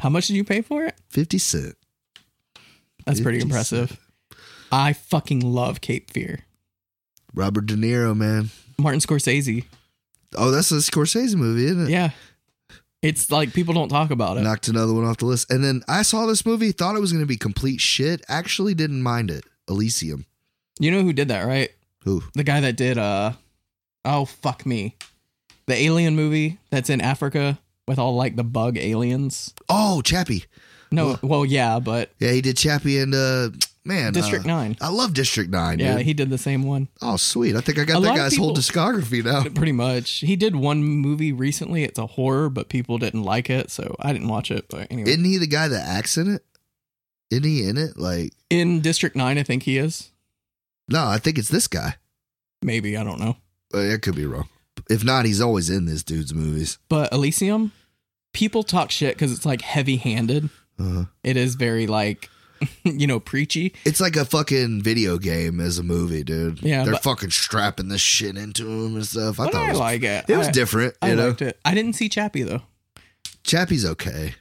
How 0.00 0.08
much 0.08 0.26
did 0.26 0.36
you 0.36 0.44
pay 0.44 0.60
for 0.60 0.84
it? 0.84 0.94
Fifty 1.08 1.38
cent. 1.38 1.76
That's 3.06 3.20
pretty 3.20 3.40
impressive. 3.40 3.88
cent. 3.90 4.00
I 4.70 4.92
fucking 4.92 5.40
love 5.40 5.80
Cape 5.80 6.10
Fear. 6.10 6.40
Robert 7.34 7.66
De 7.66 7.74
Niro, 7.74 8.16
man. 8.16 8.50
Martin 8.78 9.00
Scorsese. 9.00 9.64
Oh, 10.36 10.50
that's 10.50 10.70
a 10.70 10.76
Scorsese 10.76 11.34
movie, 11.34 11.64
isn't 11.66 11.84
it? 11.86 11.90
Yeah. 11.90 12.10
It's 13.00 13.30
like 13.30 13.54
people 13.54 13.72
don't 13.74 13.88
talk 13.88 14.10
about 14.10 14.36
it. 14.36 14.42
Knocked 14.42 14.68
another 14.68 14.92
one 14.92 15.04
off 15.04 15.18
the 15.18 15.26
list. 15.26 15.50
And 15.50 15.64
then 15.64 15.82
I 15.88 16.02
saw 16.02 16.26
this 16.26 16.44
movie, 16.44 16.72
thought 16.72 16.96
it 16.96 17.00
was 17.00 17.12
going 17.12 17.22
to 17.22 17.28
be 17.28 17.36
complete 17.36 17.80
shit. 17.80 18.22
Actually, 18.28 18.74
didn't 18.74 19.02
mind 19.02 19.30
it. 19.30 19.44
Elysium. 19.68 20.26
You 20.80 20.90
know 20.90 21.02
who 21.02 21.12
did 21.12 21.28
that, 21.28 21.44
right? 21.44 21.70
Who? 22.04 22.22
The 22.34 22.44
guy 22.44 22.60
that 22.60 22.76
did 22.76 22.98
uh 22.98 23.32
oh 24.04 24.24
fuck 24.24 24.64
me. 24.66 24.96
The 25.66 25.74
alien 25.74 26.16
movie 26.16 26.58
that's 26.70 26.88
in 26.90 27.00
Africa 27.00 27.58
with 27.86 27.98
all 27.98 28.16
like 28.16 28.36
the 28.36 28.44
bug 28.44 28.78
aliens. 28.78 29.52
Oh, 29.68 30.00
Chappie. 30.02 30.44
No, 30.90 31.10
Ugh. 31.10 31.18
well 31.22 31.44
yeah, 31.44 31.78
but 31.80 32.10
Yeah, 32.18 32.32
he 32.32 32.40
did 32.40 32.56
Chappie 32.56 32.98
and 32.98 33.14
uh 33.14 33.50
man. 33.84 34.12
District 34.12 34.44
uh, 34.44 34.48
9. 34.48 34.76
I 34.80 34.88
love 34.88 35.12
District 35.14 35.50
Nine. 35.50 35.78
Yeah, 35.78 35.96
dude. 35.96 36.06
he 36.06 36.14
did 36.14 36.30
the 36.30 36.38
same 36.38 36.62
one. 36.62 36.88
oh, 37.02 37.16
sweet. 37.16 37.56
I 37.56 37.60
think 37.60 37.78
I 37.78 37.84
got 37.84 37.98
A 37.98 38.00
that 38.02 38.16
guy's 38.16 38.36
whole 38.36 38.54
discography 38.54 39.24
now. 39.24 39.42
Pretty 39.54 39.72
much. 39.72 40.20
He 40.20 40.36
did 40.36 40.56
one 40.56 40.82
movie 40.82 41.32
recently. 41.32 41.84
It's 41.84 41.98
a 41.98 42.06
horror, 42.06 42.48
but 42.48 42.68
people 42.68 42.96
didn't 42.98 43.22
like 43.24 43.50
it, 43.50 43.70
so 43.70 43.94
I 44.00 44.12
didn't 44.12 44.28
watch 44.28 44.50
it. 44.50 44.66
But 44.68 44.86
anyway, 44.90 45.10
Isn't 45.10 45.24
he 45.24 45.36
the 45.38 45.46
guy 45.46 45.68
that 45.68 45.86
acts 45.86 46.16
in 46.16 46.32
it? 46.34 46.44
Isn't 47.30 47.44
he 47.44 47.68
in 47.68 47.76
it? 47.76 47.98
Like, 47.98 48.32
in 48.48 48.80
District 48.80 49.14
Nine, 49.14 49.36
I 49.38 49.42
think 49.42 49.64
he 49.64 49.76
is. 49.76 50.10
no, 50.88 51.06
I 51.06 51.18
think 51.18 51.36
it's 51.38 51.50
this 51.50 51.66
guy. 51.68 51.96
Maybe 52.62 52.96
I 52.96 53.04
don't 53.04 53.20
know. 53.20 53.36
Uh, 53.74 53.92
I 53.94 53.98
could 53.98 54.16
be 54.16 54.26
wrong. 54.26 54.48
If 54.88 55.04
not, 55.04 55.24
he's 55.26 55.40
always 55.40 55.68
in 55.70 55.84
this 55.86 56.02
dude's 56.02 56.32
movies. 56.32 56.78
But 56.88 57.12
Elysium, 57.12 57.72
people 58.32 58.62
talk 58.62 58.90
shit 58.90 59.14
because 59.14 59.32
it's 59.32 59.44
like 59.44 59.60
heavy-handed. 59.62 60.48
Uh, 60.78 61.04
It 61.24 61.36
is 61.36 61.56
very 61.56 61.86
like, 61.86 62.30
you 62.84 63.06
know, 63.06 63.20
preachy. 63.20 63.74
it's 63.84 64.00
like 64.00 64.16
a 64.16 64.24
fucking 64.24 64.82
video 64.82 65.18
game 65.18 65.60
as 65.60 65.78
a 65.78 65.82
movie, 65.82 66.22
dude. 66.24 66.62
Yeah, 66.62 66.84
they're 66.84 66.94
but- 66.94 67.02
fucking 67.02 67.30
strapping 67.30 67.88
this 67.88 68.00
shit 68.00 68.36
into 68.36 68.66
him 68.68 68.94
and 68.96 69.06
stuff. 69.06 69.38
I 69.40 69.44
thought 69.50 69.54
I 69.62 69.66
it 69.66 69.70
was, 69.70 69.78
like 69.80 70.02
it. 70.04 70.24
it 70.28 70.36
was 70.36 70.48
I, 70.48 70.52
different. 70.52 70.94
I 71.02 71.10
you 71.10 71.16
know, 71.16 71.28
liked 71.28 71.42
it. 71.42 71.58
I 71.64 71.74
didn't 71.74 71.94
see 71.94 72.08
Chappie 72.08 72.42
though. 72.44 72.62
Chappie's 73.44 73.84
okay. 73.84 74.34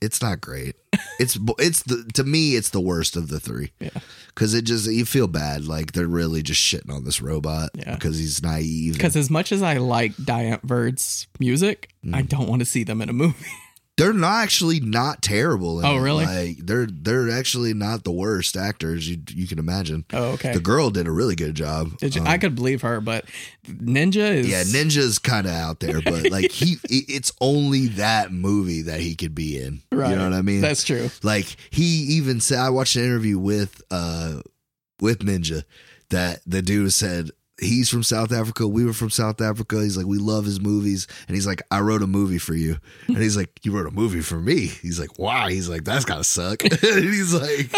It's 0.00 0.22
not 0.22 0.40
great. 0.40 0.76
It's 1.18 1.38
it's 1.58 1.82
the 1.82 2.08
to 2.14 2.24
me 2.24 2.56
it's 2.56 2.70
the 2.70 2.80
worst 2.80 3.16
of 3.16 3.28
the 3.28 3.38
three. 3.38 3.72
Yeah. 3.80 3.90
because 4.28 4.54
it 4.54 4.62
just 4.62 4.90
you 4.90 5.04
feel 5.04 5.26
bad 5.28 5.64
like 5.66 5.92
they're 5.92 6.06
really 6.06 6.42
just 6.42 6.60
shitting 6.62 6.90
on 6.94 7.04
this 7.04 7.20
robot 7.20 7.70
Yeah. 7.74 7.94
because 7.94 8.16
he's 8.18 8.42
naive. 8.42 8.94
Because 8.94 9.16
as 9.16 9.28
much 9.30 9.52
as 9.52 9.62
I 9.62 9.76
like 9.76 10.16
Die 10.16 10.42
Antwoord's 10.44 11.26
music, 11.38 11.90
Mm. 12.04 12.14
I 12.14 12.22
don't 12.22 12.48
want 12.48 12.60
to 12.60 12.66
see 12.66 12.82
them 12.82 13.02
in 13.02 13.10
a 13.10 13.12
movie. 13.12 13.36
they're 14.00 14.12
not 14.14 14.42
actually 14.42 14.80
not 14.80 15.20
terrible. 15.20 15.84
Oh, 15.84 15.96
it. 15.98 16.00
really? 16.00 16.24
Like 16.24 16.56
they're 16.58 16.86
they're 16.86 17.30
actually 17.30 17.74
not 17.74 18.04
the 18.04 18.10
worst 18.10 18.56
actors 18.56 19.08
you 19.08 19.18
you 19.28 19.46
can 19.46 19.58
imagine. 19.58 20.04
Oh, 20.12 20.32
okay. 20.32 20.52
The 20.52 20.60
girl 20.60 20.90
did 20.90 21.06
a 21.06 21.10
really 21.10 21.36
good 21.36 21.54
job. 21.54 21.92
You, 22.00 22.20
Um, 22.20 22.26
I 22.26 22.38
could 22.38 22.54
believe 22.54 22.82
her, 22.82 23.00
but 23.00 23.26
Ninja 23.66 24.34
is 24.34 24.48
yeah, 24.48 24.62
Ninja's 24.62 25.18
kind 25.18 25.46
of 25.46 25.52
out 25.52 25.80
there, 25.80 26.00
but 26.00 26.30
like 26.30 26.50
he, 26.50 26.76
it's 26.88 27.32
only 27.40 27.88
that 27.88 28.32
movie 28.32 28.82
that 28.82 29.00
he 29.00 29.14
could 29.14 29.34
be 29.34 29.58
in. 29.58 29.82
Right. 29.92 30.10
You 30.10 30.16
know 30.16 30.24
what 30.24 30.32
I 30.32 30.42
mean? 30.42 30.62
That's 30.62 30.84
true. 30.84 31.10
Like 31.22 31.56
he 31.70 31.84
even 31.84 32.40
said, 32.40 32.58
I 32.58 32.70
watched 32.70 32.96
an 32.96 33.04
interview 33.04 33.38
with 33.38 33.82
uh 33.90 34.40
with 35.00 35.20
Ninja 35.20 35.64
that 36.08 36.40
the 36.46 36.62
dude 36.62 36.92
said 36.92 37.30
he's 37.60 37.88
from 37.90 38.02
South 38.02 38.32
Africa. 38.32 38.66
We 38.66 38.84
were 38.84 38.92
from 38.92 39.10
South 39.10 39.40
Africa. 39.40 39.80
He's 39.82 39.96
like, 39.96 40.06
we 40.06 40.18
love 40.18 40.44
his 40.44 40.60
movies, 40.60 41.06
and 41.28 41.34
he's 41.36 41.46
like, 41.46 41.62
I 41.70 41.80
wrote 41.80 42.02
a 42.02 42.06
movie 42.06 42.38
for 42.38 42.54
you, 42.54 42.78
and 43.06 43.18
he's 43.18 43.36
like, 43.36 43.50
you 43.62 43.72
wrote 43.72 43.86
a 43.86 43.90
movie 43.90 44.20
for 44.22 44.40
me. 44.40 44.66
He's 44.66 44.98
like, 44.98 45.18
why? 45.18 45.52
He's 45.52 45.68
like, 45.68 45.84
that's 45.84 46.04
gotta 46.04 46.24
suck. 46.24 46.64
and 46.64 46.72
he's 46.80 47.34
like, 47.34 47.72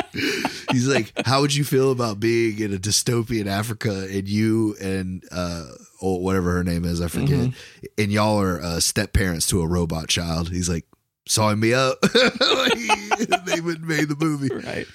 he's 0.71 0.87
like, 0.89 1.13
how 1.27 1.41
would 1.43 1.55
you 1.55 1.65
feel 1.65 1.91
about 1.93 2.21
being 2.21 2.59
in 2.61 2.73
a 2.73 2.79
dystopian 2.79 3.47
Africa 3.47 4.07
and 4.11 4.29
you 4.29 4.77
and 4.81 5.25
uh 5.33 5.67
or 6.01 6.21
whatever 6.21 6.53
her 6.55 6.65
name 6.65 6.85
is, 6.85 7.01
I 7.01 7.09
forget, 7.09 7.29
Mhm. 7.51 7.55
and 7.99 8.11
y'all 8.13 8.41
are 8.41 8.61
uh, 8.61 8.81
step 8.81 9.13
parents 9.13 9.47
to 9.49 9.61
a 9.63 9.67
robot 9.67 10.09
child. 10.09 10.49
He's 10.51 10.69
like. 10.69 10.87
Sawing 11.29 11.61
me 11.61 11.73
up, 11.73 11.99
like, 12.03 13.45
they 13.47 13.61
would 13.61 13.81
made 13.85 14.09
the 14.09 14.17
movie. 14.19 14.53
Right. 14.53 14.87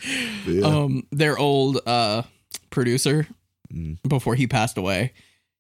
Yeah. 0.46 0.68
Um, 0.68 1.08
their 1.10 1.38
old 1.38 1.80
uh 1.88 2.24
producer 2.70 3.26
Mm. 3.74 3.98
before 4.08 4.36
he 4.36 4.48
passed 4.48 4.78
away, 4.78 5.14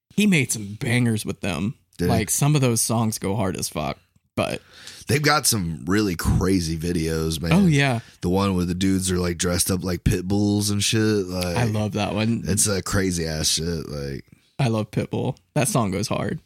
he 0.09 0.27
made 0.27 0.51
some 0.51 0.77
bangers 0.79 1.25
with 1.25 1.41
them. 1.41 1.75
Did 1.97 2.05
he? 2.05 2.11
like 2.11 2.29
some 2.29 2.55
of 2.55 2.61
those 2.61 2.79
songs 2.81 3.17
go 3.19 3.35
hard 3.35 3.57
as 3.57 3.69
fuck. 3.69 3.97
But 4.35 4.61
They've 5.07 5.21
got 5.21 5.47
some 5.47 5.83
really 5.85 6.15
crazy 6.15 6.77
videos, 6.77 7.41
man. 7.41 7.51
oh 7.53 7.65
yeah, 7.65 8.01
the 8.21 8.29
one 8.29 8.55
where 8.55 8.65
the 8.65 8.75
dudes 8.75 9.09
are 9.11 9.17
like 9.17 9.37
dressed 9.37 9.71
up 9.71 9.83
like 9.83 10.03
pit 10.03 10.27
bulls 10.27 10.69
and 10.69 10.83
shit. 10.83 11.01
Like 11.27 11.57
I 11.57 11.63
love 11.63 11.93
that 11.93 12.13
one. 12.13 12.43
it's 12.45 12.67
a 12.67 12.81
crazy 12.83 13.25
ass 13.25 13.47
shit. 13.47 13.87
Like 13.89 14.25
I 14.59 14.67
love 14.67 14.91
Pitbull. 14.91 15.37
That 15.55 15.67
song 15.67 15.91
goes 15.91 16.07
hard. 16.07 16.39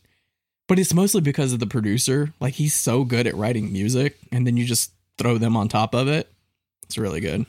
But 0.67 0.79
it's 0.79 0.93
mostly 0.93 1.19
because 1.21 1.51
of 1.53 1.59
the 1.59 1.67
producer. 1.67 2.33
Like 2.39 2.53
he's 2.53 2.73
so 2.73 3.03
good 3.03 3.27
at 3.27 3.35
writing 3.35 3.73
music, 3.73 4.17
and 4.31 4.47
then 4.47 4.55
you 4.57 4.63
just 4.65 4.93
throw 5.17 5.37
them 5.37 5.57
on 5.57 5.67
top 5.67 5.93
of 5.93 6.07
it. 6.07 6.31
It's 6.83 6.97
really 6.97 7.19
good. 7.19 7.45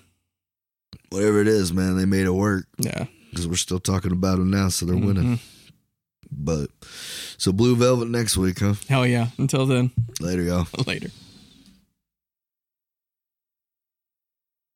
Whatever 1.11 1.41
it 1.41 1.49
is, 1.49 1.73
man, 1.73 1.97
they 1.97 2.05
made 2.07 2.27
it 2.27 2.31
work 2.31 2.67
Yeah. 2.79 3.05
Because 3.33 3.49
we're 3.49 3.57
still 3.57 3.81
talking 3.81 4.13
about 4.13 4.39
them 4.39 4.51
now, 4.51 4.69
so 4.69 4.87
they're 4.87 4.95
winning. 4.97 5.39
Mhm. 5.39 5.39
But 6.31 6.71
so 7.39 7.53
Blue 7.53 7.75
Velvet 7.77 8.09
next 8.09 8.37
week, 8.37 8.61
huh? 8.61 8.75
Hell 8.89 9.07
yeah. 9.07 9.29
Until 9.39 9.67
then, 9.67 9.91
Later, 10.21 10.43
y'all. 10.43 10.67
later. 10.87 11.11